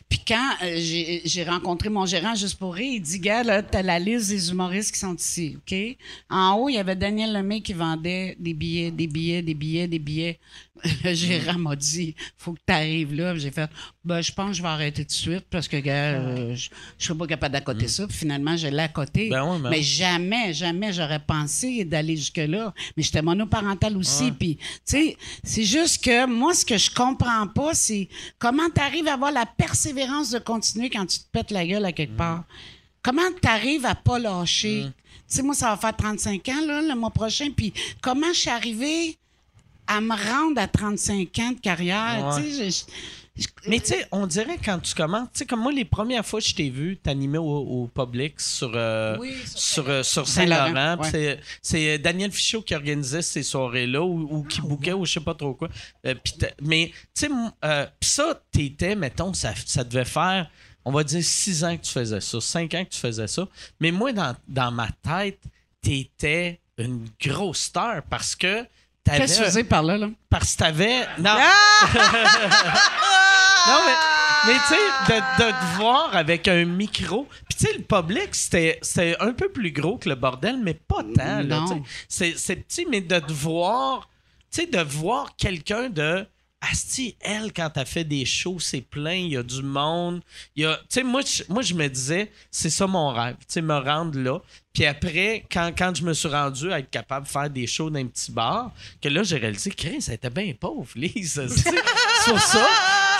[0.09, 3.63] Puis quand euh, j'ai j'ai rencontré mon gérant Juste pour rire, il dit, gars, là,
[3.63, 5.77] t'as la liste des humoristes qui sont ici, OK?
[6.31, 9.89] En haut, il y avait Daniel Lemay qui vendait des billets, des billets, des billets,
[9.89, 10.39] des billets.
[11.05, 13.37] Gérant m'a dit, faut que t'arrives là.
[13.37, 13.71] J'ai fait,
[14.05, 16.71] ben, je pense que je vais arrêter tout de suite parce que, gars, euh, je
[16.99, 18.07] je serais pas capable d'accoter ça.
[18.07, 19.29] Puis finalement, je l'ai accoté.
[19.29, 22.75] Ben ouais, ben mais jamais, jamais j'aurais pensé d'aller jusque-là.
[22.97, 24.33] Mais j'étais monoparentale aussi.
[24.33, 28.81] Puis, tu sais, c'est juste que moi, ce que je comprends pas, c'est comment tu
[28.81, 32.17] arrives à avoir la persévérance de continuer quand tu te pètes la gueule à quelque
[32.17, 32.45] part?
[33.03, 34.87] Comment tu arrives à pas lâcher?
[35.29, 37.49] Tu sais, moi, ça va faire 35 ans, là, le mois prochain.
[37.55, 39.19] Puis, comment je suis arrivée
[39.89, 42.35] à me rendre à 35 ans de carrière?
[42.37, 42.43] Ouais.
[42.43, 42.71] Tu sais,
[43.37, 46.27] je- Mais tu sais, on dirait quand tu commences, tu sais, comme moi, les premières
[46.27, 50.03] fois que je t'ai vu t'animer au, au public sur, euh, Oui, sur sur, euh,
[50.03, 51.39] sur Saint-Laurent, ouais.
[51.63, 55.21] c'est- euh, Daniel Fichot qui organisait ces soirées-là ou, ou qui bouquait ou je sais
[55.21, 55.69] pas trop quoi.
[56.05, 56.15] Euh,
[56.61, 57.31] mais tu sais,
[57.65, 60.51] euh, puis ça, t'étais, mettons, ça, ça devait faire,
[60.85, 63.47] on va dire, six ans que tu faisais ça, cinq ans que tu faisais ça.
[63.79, 65.39] Mais moi, dans, dans ma tête,
[65.81, 68.65] t'étais une grosse star parce que
[69.09, 69.19] t'avais...
[69.21, 70.09] Qu'est-ce que tu dire par là, là?
[70.31, 71.01] Parce que t'avais...
[71.19, 71.35] Non,
[73.67, 73.95] non, mais,
[74.47, 74.77] mais tu sais,
[75.09, 75.15] de,
[75.45, 77.27] de te voir avec un micro.
[77.49, 81.03] Puis tu sais, le public, c'était un peu plus gros que le bordel, mais pas
[81.17, 81.83] tant.
[82.09, 84.09] c'est petit, mais de te voir,
[84.51, 86.27] tu sais, de voir quelqu'un de.
[86.61, 90.23] Asti, elle, quand elle fait des shows, c'est plein, il y a du monde.
[90.57, 93.37] Il y a, tu sais, moi, je- moi, je me disais, c'est ça mon rêve,
[93.41, 94.41] tu sais, me rendre là.
[94.73, 97.91] Puis après, quand, quand je me suis rendu à être capable de faire des shows
[97.91, 101.41] dans un petit bar, que là, j'ai réalisé, Chris, elle était bien pauvre, Lise.
[101.49, 102.67] C'est pour ça.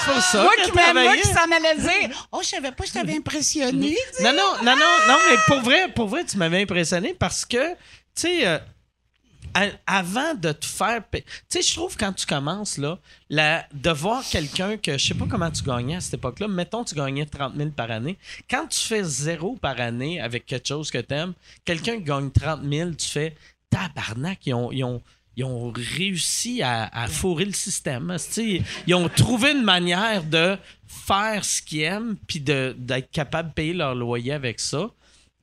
[0.05, 0.43] C'est pour ça.
[0.43, 1.23] Moi qui, m'a- moi travaillait.
[1.23, 1.77] qui s'en allait
[2.09, 3.97] dire, oh, je savais pas que je t'avais impressionné.
[4.21, 7.71] Non, non, non, non, non, mais pour vrai, pour vrai, tu m'avais impressionné parce que,
[7.73, 7.77] tu
[8.17, 8.59] sais, euh,
[9.87, 11.03] avant de te faire.
[11.13, 12.99] Tu sais, je trouve quand tu commences, là,
[13.31, 16.85] la, de voir quelqu'un que je sais pas comment tu gagnais à cette époque-là, mettons
[16.85, 18.19] tu gagnais 30 000 par année.
[18.49, 21.35] Quand tu fais zéro par année avec quelque chose que tu aimes,
[21.65, 23.37] quelqu'un qui gagne 30 000, tu fais
[23.71, 24.73] tabarnak, ils ont.
[24.73, 25.03] Ils ont
[25.39, 28.17] ils ont réussi à, à fourrer le système.
[28.89, 30.59] Ils ont trouvé une manière de
[30.89, 34.91] faire ce qu'ils aiment puis d'être capable de payer leur loyer avec ça.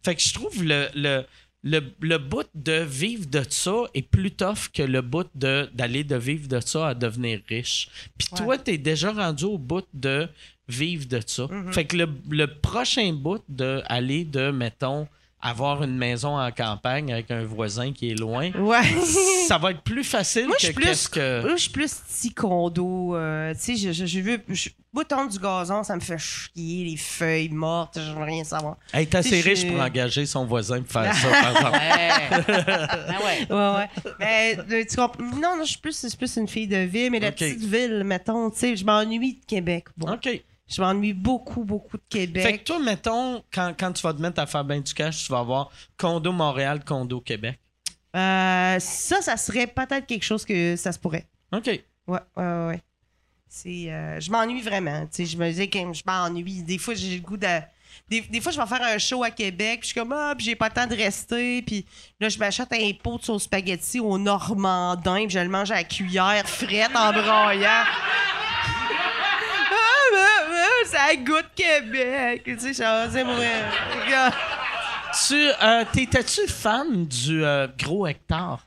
[0.03, 1.25] Fait que je trouve le, le,
[1.65, 6.03] le, le bout de vivre de ça est plus tough que le bout de- d'aller
[6.03, 7.89] de, vivre de ça à devenir riche.
[8.17, 10.27] Puis toi, t'es déjà rendu au bout de
[10.69, 11.47] vivre de ça.
[11.71, 15.07] Fait que le, le prochain bout de aller de, mettons,
[15.41, 18.81] avoir une maison en campagne avec un voisin qui est loin, Ouais.
[19.47, 21.41] ça va être plus facile Moi, que je suis plus, qu'est-ce que...
[21.43, 23.15] moi, je suis plus petit condo.
[23.15, 24.41] euh, tu sais, je, je, je veux.
[24.49, 28.77] Je, bouton du gazon, ça me fait chier, les feuilles mortes, je veux rien savoir.
[28.93, 31.77] Hey, t'es assez riche pour engager son voisin pour faire ça, par exemple.
[31.81, 33.47] Ah ouais.
[33.49, 34.13] Ouais, ouais.
[34.19, 36.77] Mais, euh, tu comprends- Non, non, je suis plus, je suis plus une fille de
[36.77, 39.85] ville, mais la petite ville, mettons, tu sais, je m'ennuie de Québec.
[39.97, 40.13] Bon.
[40.13, 40.41] OK.
[40.67, 42.43] Je m'ennuie beaucoup, beaucoup de Québec.
[42.43, 45.25] Fait que toi, mettons, quand, quand tu vas te mettre à faire ben du cash,
[45.25, 47.59] tu vas avoir condo Montréal, condo Québec.
[48.15, 51.27] Euh, ça, ça serait peut-être quelque chose que ça se pourrait.
[51.51, 51.67] OK.
[51.67, 52.81] Ouais, ouais, ouais, ouais.
[53.47, 55.05] C'est, euh, je m'ennuie vraiment.
[55.05, 56.63] Tu sais, je me dis que je m'ennuie.
[56.63, 57.47] Des fois, j'ai le goût de.
[58.09, 60.33] Des, des fois, je vais faire un show à Québec, puis je suis comme, ah,
[60.35, 61.85] puis j'ai pas le temps de rester, puis
[62.19, 65.75] là, je m'achète un pot de sauce spaghetti au Normandin, puis je le mange à
[65.75, 67.85] la cuillère frette en broyant.
[70.91, 72.41] ça goûte Québec.
[72.45, 73.63] Tu sais, c'est vrai.
[75.27, 78.65] Tu, euh, t'étais-tu fan du euh, gros hectare?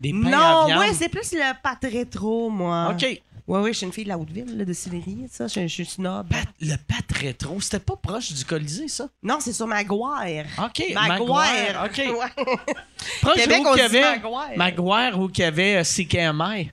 [0.00, 0.80] Des pains à Non, viande?
[0.80, 2.90] ouais, c'est plus le pâte rétro, moi.
[2.92, 3.20] OK.
[3.46, 5.46] Ouais, ouais, je suis une fille de la Haute-Ville, là, de Sillery, ça.
[5.48, 6.26] Je, je suis snob.
[6.30, 9.06] Pat- le pat rétro, c'était pas proche du Colisée, ça?
[9.22, 10.46] Non, c'est sur Maguire.
[10.58, 10.82] OK.
[10.94, 11.84] Maguire.
[11.84, 11.98] OK.
[12.14, 12.74] Ouais.
[13.20, 14.56] Proche Québec, où on qu'il y avait Maguire.
[14.56, 16.70] Maguire ou qu'il y avait euh, CKMI.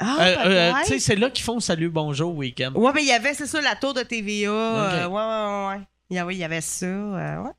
[0.00, 2.72] Ah, Euh, euh, tu sais, c'est là qu'ils font Salut Bonjour week-end.
[2.74, 4.50] Ouais, mais il y avait, c'est ça, la tour de TVA.
[4.50, 5.86] euh, ouais, ouais, ouais.
[6.10, 6.86] Il y avait, ça.
[6.86, 7.50] euh, ouais.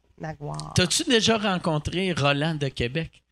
[0.76, 3.24] T'as-tu déjà rencontré Roland de Québec?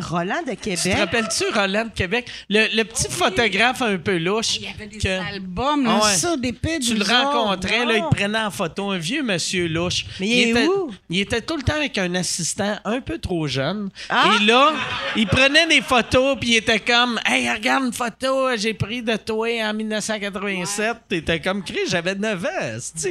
[0.00, 0.98] Roland de Tu te Québec.
[0.98, 2.26] rappelles-tu Roland de Québec?
[2.48, 4.56] Le, le petit photographe un peu louche.
[4.56, 6.14] Il y avait des que- albums, là, Ah ouais.
[6.14, 9.68] ça, des pets Tu le rencontrais, là, il te prenait en photo, un vieux monsieur
[9.68, 10.04] louche.
[10.20, 10.90] Mais il est était, où?
[11.10, 13.90] il était tout le temps avec un assistant un peu trop jeune.
[14.08, 14.32] Ah!
[14.40, 14.72] Et là,
[15.16, 19.16] il prenait des photos, puis il était comme Hey, regarde une photo, j'ai pris de
[19.16, 20.96] toi en 1987.
[21.08, 22.48] T'étais comme Chris, j'avais 9 ans.
[22.94, 23.08] tu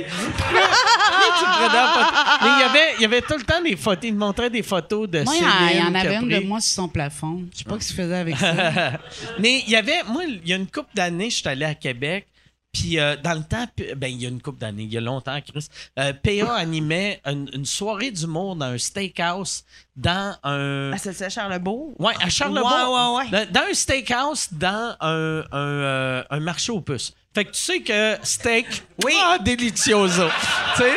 [1.45, 2.15] prenais en photo?
[2.41, 4.03] Mais il y avait, il y avait tout le temps des photos.
[4.03, 5.53] Il me montrait des photos de Moi, il y Céline.
[5.57, 7.45] en- il y en qui a avait une de moi plafond.
[7.51, 8.99] Je sais pas ce qu'il faisait avec ça.
[9.39, 11.75] Mais il y avait, moi, il y a une couple d'années, je suis allé à
[11.75, 12.27] Québec.
[12.73, 15.01] Puis euh, dans le temps, ben il y a une couple d'années, il y a
[15.01, 15.67] longtemps, Chris,
[15.97, 19.63] euh, PA animait une, une soirée d'humour dans un steakhouse
[19.95, 20.91] dans un.
[20.93, 21.95] Ah, c'est ça, Charlebourg?
[21.99, 22.69] Ouais, à Charlebourg.
[22.69, 23.45] Ouais, ouais, ouais.
[23.47, 27.13] Dans, dans un steakhouse, dans un, un, euh, un marché aux puces.
[27.33, 28.67] Fait que tu sais que steak.
[29.03, 29.13] Oui.
[29.23, 30.27] Ah, delicioso.
[30.75, 30.93] tu sais,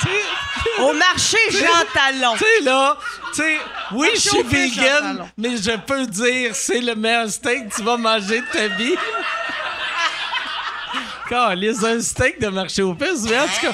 [0.00, 0.39] tu sais.
[0.80, 2.34] Au marché Jean Talon.
[2.36, 2.96] Tu sais, là,
[3.34, 3.56] tu sais,
[3.92, 7.96] oui, je suis vegan, mais je peux dire, c'est le meilleur steak que tu vas
[7.96, 8.94] manger de ta vie.
[11.28, 13.72] Quand les un steak de marché aux puces, mais en tout cas,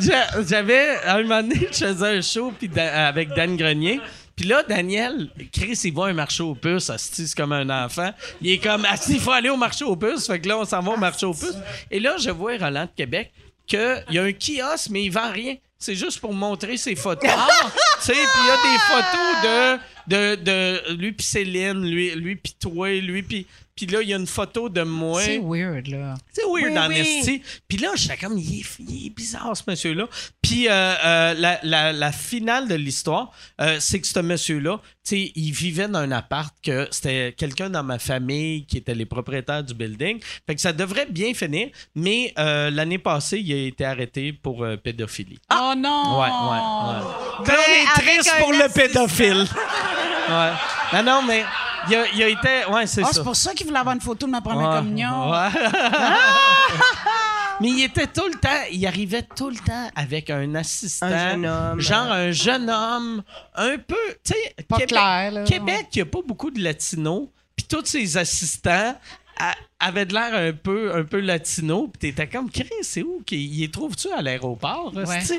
[0.00, 4.00] j'a- j'avais, à un moment donné, je faisais un show da- avec Dan Grenier.
[4.34, 8.12] Puis là, Daniel, Chris, il voit un marché aux puces, c'est comme un enfant.
[8.42, 10.26] Il est comme, il faut aller au marché aux puces.
[10.26, 11.56] Fait que là, on s'en va au marché aux puces.
[11.90, 13.32] Et là, je vois Roland de Québec
[13.66, 15.54] qu'il y a un kiosque, mais il vend rien.
[15.78, 17.30] C'est juste pour montrer ses photos.
[17.30, 19.78] tu sais, puis il y a des photos de,
[20.08, 23.46] de, de lui puis Céline, lui, lui puis toi, lui puis...
[23.76, 25.20] Puis là, il y a une photo de moi.
[25.20, 26.14] C'est weird, là.
[26.32, 27.42] C'est weird Oui, en oui.
[27.68, 30.08] Puis là, j'étais comme, il est, il est bizarre, ce monsieur-là.
[30.40, 35.10] Puis euh, euh, la, la- la finale de l'histoire, euh, c'est que ce monsieur-là, tu
[35.26, 39.04] sais, il vivait dans un appart que c'était quelqu'un dans ma famille qui était les
[39.04, 40.20] propriétaires du building.
[40.46, 45.38] Fait que ça devrait bien finir, mais l'année passée, il a été arrêté pour pédophilie.
[45.52, 46.18] Oh non!
[46.18, 47.46] Ouais, ouais, ouais.
[47.46, 49.44] Ben, on est triste pour le pédophile.
[50.28, 50.52] ouais.
[50.94, 51.44] Non, non, mais
[51.88, 52.64] il a, il a été...
[52.70, 53.12] Ouais, c'est Ah, ça.
[53.14, 54.76] c'est pour ça qu'il voulait avoir une photo de ma première Ouais.
[54.76, 55.30] communion.
[55.30, 55.48] Ouais.
[57.60, 61.06] Mais il était tout le temps, il arrivait tout le temps avec un assistant.
[61.06, 61.80] Un jeune homme.
[61.80, 63.22] Genre un jeune homme,
[63.54, 65.44] un peu, tu sais, Pas Québec, clair, là.
[65.44, 68.94] Québec, il n'y a pas beaucoup de latinos, puis tous ses assistants
[69.38, 73.22] a- avaient de l'air un peu, un peu latino, puis t'étais comme, Chris, c'est où?
[73.24, 74.92] qu'il- Il les trouve-tu à l'aéroport?
[74.94, 75.04] Ouais.
[75.18, 75.38] Puis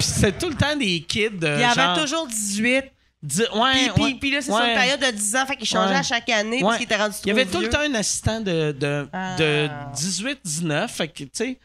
[0.00, 1.28] c'était tout le temps des kids.
[1.42, 2.84] euh, Il y avait toujours 18.
[3.22, 4.56] Dix- ouais, Puis, puis, ouais, puis là, c'est ouais.
[4.58, 5.98] sur une période de 10 ans, fait qu'il changeait Ouais.
[5.98, 6.62] à chaque année Ouais.
[6.62, 9.08] parce qu'il était rendu trop Il y avait tout le temps un assistant de, de,
[9.12, 9.36] Ah.
[9.36, 10.88] de 18-19.
[10.90, 11.58] Fait que, tu sais,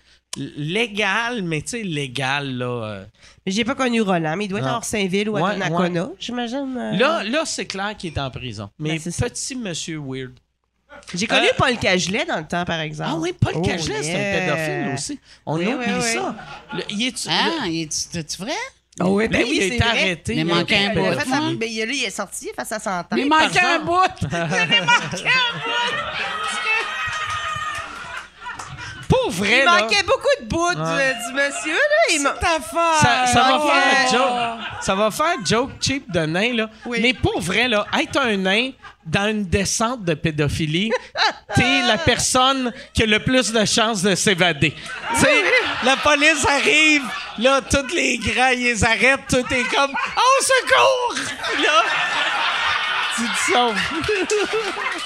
[0.58, 2.66] légal, mais tu sais, légal, là.
[2.66, 3.06] euh.
[3.46, 4.74] Mais j'ai pas connu Roland, mais il doit être Non.
[4.74, 6.76] à Orsainville ou à Ouais, Donnacona, j'imagine.
[6.78, 6.98] euh.
[6.98, 8.70] Là, là c'est clair qu'il est en prison.
[8.80, 10.32] Mais Ben, petit monsieur weird.
[11.14, 13.10] J'ai connu Euh, Paul Cagelet dans le temps, par exemple.
[13.14, 15.20] Ah oui, Paul Oh, Cagelet, c'est un pédophile aussi.
[15.46, 16.14] On Oui, oublie oui, oui.
[16.14, 16.36] ça.
[16.74, 18.54] Le- il est, Ah, il est- c'est-tu vrai?
[19.00, 20.36] Ah oui, lui, il a été arrêté.
[20.36, 21.20] Il a manquait un Il bout.
[21.20, 23.06] fait ben, il a- là, il est sorti face à 100 ans.
[23.18, 23.86] Il manquait un exemple.
[23.86, 24.28] bout!
[29.22, 31.14] Pour vrai, Il là, manquait beaucoup de bouts du, Ouais.
[31.28, 32.14] du monsieur, là.
[32.14, 33.00] Il ma- Ta femme!
[33.02, 34.60] ça, ça va faire joke.
[34.82, 36.70] Ça va faire joke cheap de nain, là.
[36.86, 37.00] Oui.
[37.02, 38.72] Mais pour vrai, là, être un nain
[39.06, 40.92] dans une descente de pédophilie,
[41.56, 44.74] t'es la personne qui a le plus de chances de s'évader.
[45.16, 45.44] Tu sais,
[45.84, 47.04] la police arrive,
[47.38, 51.16] là, tous les grands, ils les arrêtent, tout est comme «Oh, secours!»
[51.64, 51.84] Là,
[53.16, 53.76] tu te sauves.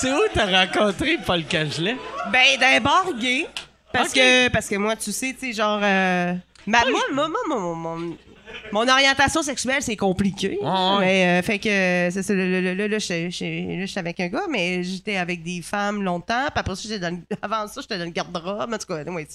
[0.00, 1.96] C'est où t'as rencontré Paul Cagelet?
[2.32, 3.46] Ben, d'un bar gay.
[3.92, 5.80] Parce, que, parce que moi, tu sais, tu sais, genre.
[5.82, 6.32] euh,
[6.66, 8.16] ma- moi, moi, moi, mon, mon-
[8.72, 10.58] mon orientation sexuelle, c'est compliqué.
[10.60, 10.98] Ouais, ouais.
[11.00, 11.68] Mais, euh, fait que,
[12.12, 12.34] c'est ça.
[12.34, 15.42] Là, là, là, là, là, j'étais j'étais- là, j'étais avec un gars, mais j'étais avec
[15.42, 16.44] des femmes longtemps.
[16.46, 18.72] Puis après ça, j'étais dans, le- avant ça, j'étais dans le garde-robe.
[18.72, 19.28] En tout cas, ouais,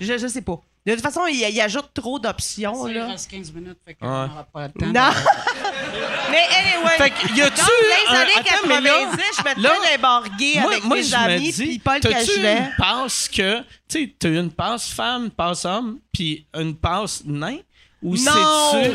[0.00, 0.60] je, je sais pas.
[0.84, 3.08] De toute façon, il, il ajoute trop d'options, Il là.
[3.08, 4.28] reste 15 minutes, fait qu'on Ouais.
[4.28, 4.86] n'aura pas le temps.
[4.86, 5.10] Non!
[6.30, 6.96] mais anyway.
[6.96, 9.70] Fait que, y a-tu Dans les un- années attends, mais 90, là- je me là-
[9.70, 12.58] tenais gay avec mes je me amis, dis, puis Paul t'as-tu Cagelet.
[12.58, 17.22] une passe que, tu sais, t'as une passe femme, une passe homme, puis une passe
[17.24, 17.56] nain?
[18.06, 18.92] Ou c'est-tu...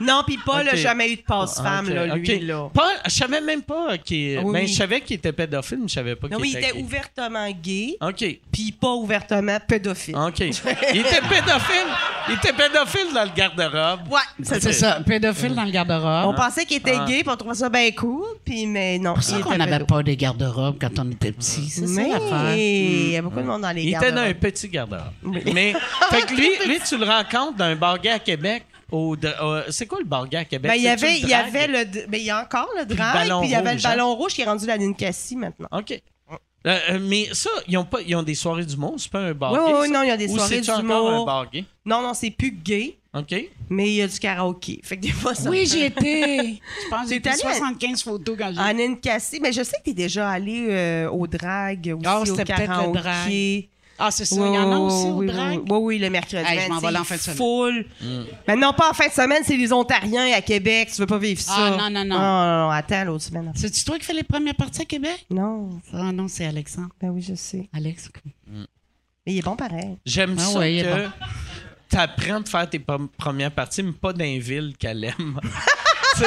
[0.00, 2.68] Non, puis Paul n'a jamais eu de passe-femme, Ok, là, lui, là.
[2.72, 4.38] Paul, je savais même pas qu'il...
[4.40, 4.66] Oui, ben, oui.
[4.68, 6.78] je savais qu'il était pédophile, mais je savais pas Non, qu'il oui, il était était
[6.78, 6.82] gay.
[6.84, 10.16] ouvertement gay, OK, puis pas ouvertement pédophile.
[10.16, 10.38] OK.
[10.40, 11.86] il était pédophile.
[12.28, 14.08] Il était pédophile dans le garde-robe.
[14.10, 16.26] Ouais, C'est c'est ça, pédophile dans le garde-robe.
[16.28, 17.04] On pensait qu'il était Ah.
[17.06, 19.14] gay, puis on trouvait ça bien cool, puis mais non.
[19.20, 21.68] C'est qu'on était n'avait pas des garde-robes quand on était petit.
[21.68, 22.56] C'est ça l'affaire.
[22.56, 24.36] il y a beaucoup de monde dans les Il était dans un garde-robes.
[24.40, 25.38] petit garde-robe.
[25.52, 25.74] Mais,
[26.10, 28.64] fait que lui, lui, tu le rencontres dans un bar gay à Québec.
[28.92, 30.70] Au, au- c'est quoi le bar gay à Québec?
[30.70, 33.28] Ben, il y avait, il y avait le, ben, il y a encore le drag,
[33.40, 35.68] puis il y avait rouge, le ballon rouge qui est rendu la Ninkasi maintenant.
[35.72, 36.00] OK.
[36.66, 39.18] Euh, euh, mais ça, ils ont, pas, ils ont des soirées du monde, c'est pas
[39.20, 39.74] un bar Oui, gay.
[39.82, 41.10] oui, non, il y a des Ou soirées d'humour.
[41.10, 41.62] un bar gay?
[41.84, 43.34] Non, non, c'est plus gay, OK.
[43.68, 44.80] mais il y a du karaoké.
[44.82, 45.50] Fait que des fois, ça.
[45.50, 46.54] Oui, j'y étais.
[46.84, 48.60] Je pense que j'ai T'es pris allé à- 75 photos quand j'ai...
[48.60, 52.24] En Ninkasi, mais je sais que t'es déjà allé euh, au drag aussi, Ah, au
[52.24, 53.68] c'était peut-être le karaoké.
[53.98, 54.34] Ah, c'est ça.
[54.36, 55.58] Oui, Il y en a oui, aussi au oui, drag.
[55.58, 56.44] Oui, oui, oui, le mercredi.
[56.46, 57.36] Hey, je m'en vais c'est là en fin de semaine.
[57.36, 57.86] Full.
[58.48, 60.90] Mais non, pas en fin de semaine, c'est les Ontariens à Québec.
[60.92, 61.52] Tu veux pas vivre ça?
[61.56, 62.16] Ah, non, non, non.
[62.18, 63.52] Non, non, non, attends l'autre semaine.
[63.54, 65.26] C'est-tu toi qui fais les premières parties à Québec?
[65.30, 66.88] Non, Ah non, c'est Alexandre.
[67.00, 67.68] ben oui, je sais.
[67.72, 68.08] Alex.
[69.26, 69.96] Mais il est bon pareil.
[70.04, 71.10] J'aime Ah ça ouais, que bon.
[71.88, 72.78] t'apprends de faire tes
[73.16, 75.40] premières parties, mais pas dans les villes qu'elle aime.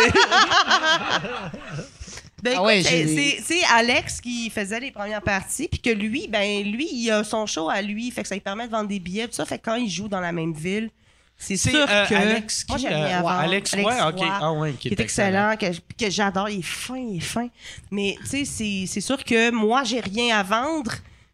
[2.43, 6.87] Ben, Ah ouais, c'est- Alex qui faisait les premières parties, puis que lui, ben lui,
[6.91, 9.27] il a son show à lui, fait que ça lui permet de vendre des billets,
[9.27, 9.45] tout ça.
[9.45, 10.91] Fait que quand il joue dans la même ville,
[11.35, 12.71] c'est sûr euh, que Alex qui...
[12.71, 13.29] moi j'aime euh, ouais, vendre.
[13.29, 13.83] Alex, ouais.
[13.83, 14.37] Roy.
[14.39, 15.65] Ah ouais, qui qui est excellent, que,
[15.97, 16.49] que j'adore.
[16.49, 17.47] Il est fin, il est fin.
[17.91, 20.91] Mais tu sais, c'est- sûr que moi, j'ai rien à vendre.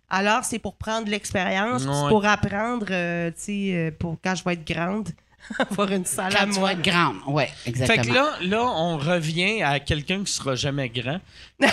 [0.09, 4.53] Alors, c'est pour prendre l'expérience, pour apprendre, euh, tu sais, euh, pour quand je vais
[4.53, 5.09] être grande,
[5.60, 6.70] avoir une salle à tu moi.
[6.70, 7.18] vas être grande.
[7.28, 8.03] Ouais, exactement.
[8.03, 11.20] Fait que là, là, on revient à quelqu'un qui sera jamais grand.
[11.61, 11.68] Quand...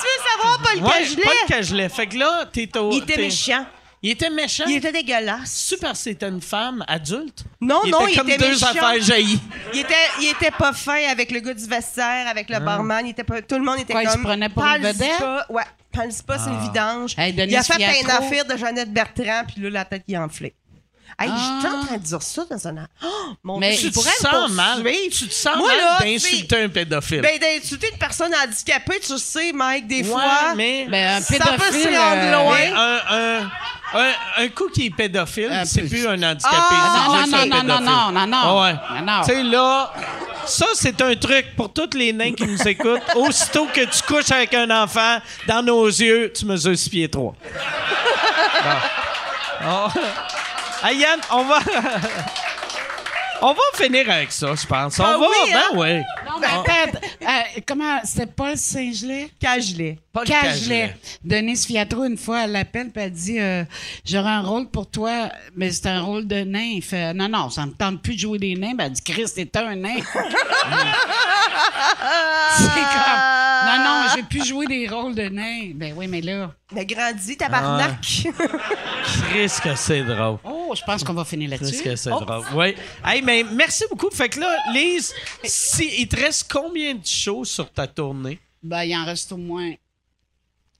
[0.00, 1.22] Tu veux savoir, Paul ouais, Cagelet?
[1.22, 1.88] Paul Cagelet.
[1.88, 2.90] Fait que là, t'es au...
[2.92, 3.66] Il était méchant.
[4.02, 4.64] Il était méchant.
[4.68, 5.50] Il était dégueulasse.
[5.50, 7.44] Super, c'était une femme adulte.
[7.60, 8.66] Non, il non, était il comme était deux méchant.
[8.66, 9.40] affaires jaillies.
[9.72, 13.06] Il était, il était pas fin avec le gars du vestiaire, avec le barman.
[13.06, 14.18] Il était pas, tout le monde était Quoi, il comme.
[14.18, 15.18] se prenait pour une vedette?
[15.18, 15.46] pas.
[15.48, 17.14] Ouais, Palsy pas, c'est une vidange.
[17.16, 18.24] Hey, il a fait une Fiatro.
[18.24, 20.54] affaire de Jeannette Bertrand, puis là, la tête qui enflait.
[21.18, 21.36] Hey, Ah.
[21.62, 22.74] j'étais en train de dire ça dans un.
[23.04, 23.06] Oh,
[23.44, 24.82] mon Mais Dieu, Tu te sens mal.
[25.12, 27.20] Tu te sens Moi, mal d'insulter un pédophile.
[27.20, 30.54] Ben, d'insulter une personne handicapée, tu sais, Mike, des Ouais, fois.
[30.56, 31.82] mais, Ben, un ça peut pédophile.
[31.82, 32.56] se rendre euh, loin.
[32.56, 33.50] mais un, un,
[34.00, 34.12] un,
[34.44, 36.56] un coup qui est pédophile, c'est plus un handicapé.
[36.56, 39.00] Ah, non, non, non, non, non, non, non, Ah ouais.
[39.00, 39.20] non, non.
[39.24, 39.92] Tu sais, là,
[40.46, 43.00] ça, c'est un truc pour tous les nains qui nous écoutent.
[43.14, 47.34] Aussitôt que tu couches avec un enfant, dans nos yeux, tu mesures 6 pieds 3.
[48.64, 48.70] Bon.
[49.66, 49.88] Oh.
[50.84, 51.58] Hey, Yann, on va...
[53.42, 54.98] on va finir avec ça, je pense.
[55.00, 55.28] On Ah va...
[55.28, 55.60] oui, hein?
[55.72, 56.02] Ben oui.
[56.34, 59.30] Non, mais attends, euh, comment, c'était Paul Saint-Gelais?
[59.38, 59.98] Cagelé.
[60.12, 60.50] Paul Cagelet.
[60.50, 60.96] Cagelet.
[61.24, 63.64] Denise Fiatro, une fois, elle l'appelle puis elle dit euh,
[64.04, 66.72] J'aurai un rôle pour toi, mais c'est un rôle de nain.
[66.74, 68.74] Il fait Non, non, ça me tente plus de jouer des nains.
[68.74, 69.96] Ben, elle dit Christ, t'es un nain.
[72.56, 73.22] c'est comme
[73.66, 75.72] Non, non, j'ai plus joué des rôles de nain.
[75.74, 76.50] Ben oui, mais là.
[76.72, 78.00] Mais grandi, tabarnak.
[78.02, 80.38] Chris que c'est drôle.
[80.44, 81.82] Oh, je pense qu'on va finir Chris là-dessus.
[81.82, 82.44] que c'est drôle.
[82.54, 82.74] Oui.
[83.04, 84.10] Hey, mais merci beaucoup.
[84.10, 85.12] Fait que là, Lise,
[85.44, 88.38] si, il te reste combien de shows sur ta tournée?
[88.62, 89.72] Ben, il en reste au moins.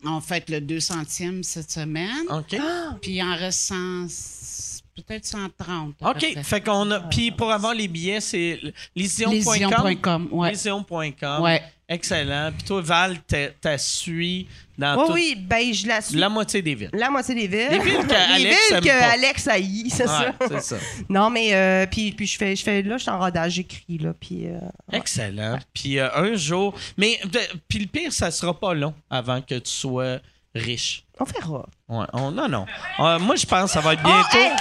[0.05, 2.27] On fête le 200e cette semaine.
[2.31, 2.57] OK.
[3.01, 5.95] Puis il en reste 100, peut-être 130.
[6.01, 6.33] à peu OK.
[6.33, 6.43] près.
[6.43, 7.01] Fait qu'on a.
[7.01, 8.61] Puis pour avoir les billets, c'est
[8.95, 9.33] lision.com.
[9.35, 10.51] Lision.com, ouais.
[10.51, 11.43] Lision.com.
[11.43, 11.63] Ouais.
[11.89, 12.51] Excellent.
[12.57, 13.19] Puis toi, Val,
[13.61, 14.47] t'as suivi
[14.79, 16.17] dans Oui, toute- oui, ben, je la suis.
[16.17, 16.91] la moitié des villes.
[16.95, 17.69] La moitié des villes.
[17.71, 18.09] Les villes que
[18.39, 19.13] Les Alex villes que.
[19.13, 20.33] Alex haït, c'est Ouais, ça.
[20.49, 20.77] c'est ça.
[21.11, 23.99] Non, mais euh, puis, puis je fais, je fais là, je suis en rodage, j'écris
[23.99, 24.59] là, puis euh,
[24.93, 25.59] Excellent.
[25.75, 26.75] Puis euh, un jour.
[26.97, 27.21] Mais
[27.69, 30.19] puis le pire, ça sera pas long avant que tu sois
[30.55, 31.05] riche.
[31.21, 31.67] on verra.
[31.89, 32.65] Ouais, on- non, non.
[33.01, 34.27] Euh, moi, je pense que ça va être bientôt.
[34.33, 34.53] Oh, hey!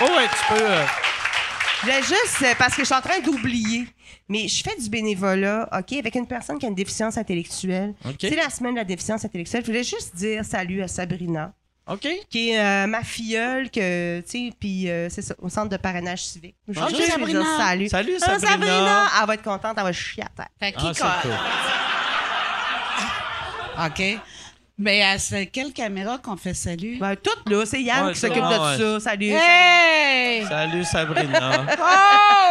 [0.00, 0.74] Oh, ouais, tu peux.
[1.82, 3.86] voulais juste, parce que je suis en train d'oublier,
[4.28, 7.94] mais je fais du bénévolat, OK, avec une personne qui a une déficience intellectuelle.
[8.04, 8.16] OK.
[8.20, 9.62] C'est la semaine de la déficience intellectuelle.
[9.62, 11.52] Je voulais juste dire salut à Sabrina,
[11.86, 12.06] OK.
[12.30, 15.76] qui est euh, ma filleule, que, tu sais, puis euh, c'est ça, au centre de
[15.76, 16.56] parrainage civique.
[16.68, 17.40] Je veux OK, juste Sabrina.
[17.40, 17.88] dire salut.
[17.88, 19.06] Salut, Ah, Sabrina.
[19.20, 20.48] Elle va être contente, elle va chier à terre.
[20.58, 21.30] Fait qui Ah, c'est co- cool.
[23.86, 24.20] OK.
[24.76, 26.98] Mais à ce- quelle caméra qu'on fait salut?
[26.98, 28.50] Ben, tout là, c'est Yann Ouais, qui s'occupe de
[28.98, 29.00] ça.
[29.00, 29.30] Salut.
[29.32, 30.44] Hey!
[30.46, 31.64] Salut, Sabrina.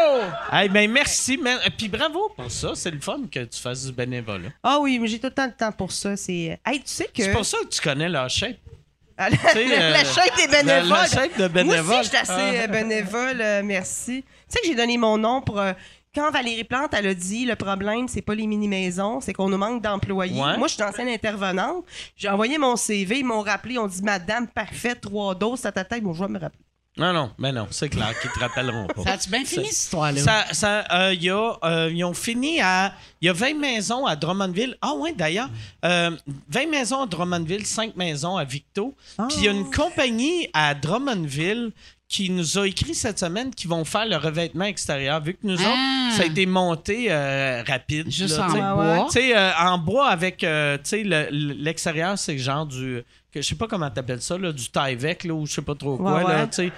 [0.05, 0.19] Oh!
[0.53, 1.37] hey, ben merci.
[1.41, 2.71] mais- Puis bravo pour ça.
[2.75, 4.49] C'est le fun que tu fasses du bénévolat.
[4.61, 6.15] Ah oui, mais j'ai tout le temps de temps pour ça.
[6.15, 6.59] C'est.
[6.65, 7.23] Hey, tu sais que.
[7.23, 8.57] C'est pour ça que tu connais shape.
[9.17, 10.89] la, la- euh, la shape des bénévoles.
[10.89, 11.83] la- la shape de bénévole.
[11.85, 12.63] Moi aussi, je suis assez Ah.
[12.63, 14.23] euh, bénévole, euh, merci.
[14.23, 15.59] Tu sais que j'ai donné mon nom pour.
[15.59, 15.73] euh,
[16.13, 19.57] quand Valérie Plante, elle a dit le problème, c'est pas les mini-maisons, c'est qu'on nous
[19.57, 20.41] manque d'employés.
[20.41, 20.57] Ouais.
[20.57, 21.85] Moi, je suis ancienne intervenante.
[22.15, 25.71] J'ai envoyé mon CV, ils m'ont rappelé, ils ont dit Madame, parfait, trois doses, ta
[25.71, 26.59] ta tête, bon, je vais me rappeler.
[26.95, 29.01] Non, non, mais non, c'est clair qu'ils te rappelleront pas.
[29.01, 30.21] Ça a-tu bien fini, cette histoire-là?
[30.21, 32.93] Ça, ça, euh, y a, euh, ils ont fini à.
[33.19, 34.77] Il y a 20 maisons à Drummondville.
[34.79, 35.49] Ah, ouais, d'ailleurs.
[35.85, 36.11] euh,
[36.49, 38.93] 20 maisons à Drummondville, 5 maisons à Victo.
[39.27, 41.71] Puis il y a une compagnie à Drummondville
[42.13, 45.19] qui nous a écrit cette semaine qu'ils vont faire le revêtement extérieur.
[45.19, 45.69] Vu que nous Ah.
[45.69, 48.11] autres, ça a été monté euh, rapide.
[48.11, 48.59] Juste là, en tu sais.
[48.61, 49.05] bois.
[49.07, 53.01] Tu sais, euh, en bois avec, euh, le- l'extérieur, c'est genre du.
[53.35, 55.97] Je sais pas comment t'appelles ça, là, du taille-vec, là, ou je sais pas trop
[55.97, 56.71] quoi, Ouais, ouais.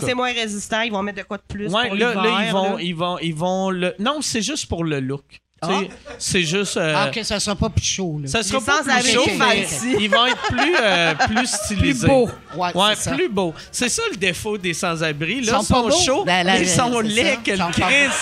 [0.00, 2.78] C'est moins résistant, ils vont mettre de quoi de plus Ouais, pour là, ils vont,
[2.78, 3.94] ils vont, ils vont le.
[3.98, 5.40] Non, c'est juste pour le look.
[5.64, 6.76] Sais, C'est juste.
[6.76, 8.28] euh, Ah, OK, ça sera pas plus chaud, là.
[8.28, 9.66] Ça sera pas sans plus abri chaud, mais
[10.00, 12.06] ils vont être plus, euh, plus Plus stylisés.
[12.08, 12.30] beau.
[12.56, 13.12] Ouais, Ouais, c'est ça.
[13.12, 13.54] plus beau.
[13.70, 15.40] C'est ça le défaut des sans-abri.
[15.42, 18.12] Là, Ils sont chauds, Ben, ils sont c'est laids que le Chris.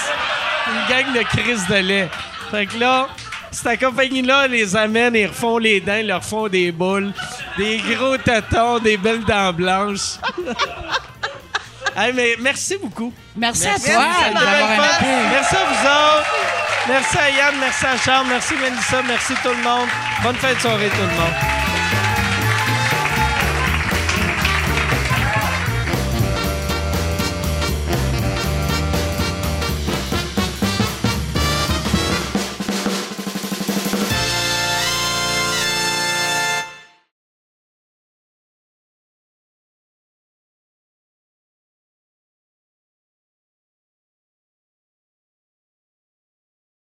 [0.69, 2.09] Une gang de Chris de lait.
[2.51, 3.09] Fait que là,
[3.51, 7.13] cette compagnie-là les amène, ils refont les dents, ils leur font des boules,
[7.57, 10.19] des gros tâtons, des belles dents blanches.
[11.97, 13.13] Hey, mais merci beaucoup.
[13.37, 14.47] Merci, à Merci, toi bien fun.
[14.47, 15.07] invité.
[15.33, 16.60] Merci à vous autres.
[16.91, 19.89] Merci à Yann, merci à Charles, merci Mélissa, merci tout le monde.
[20.25, 21.60] Bonne fin de soirée tout le monde.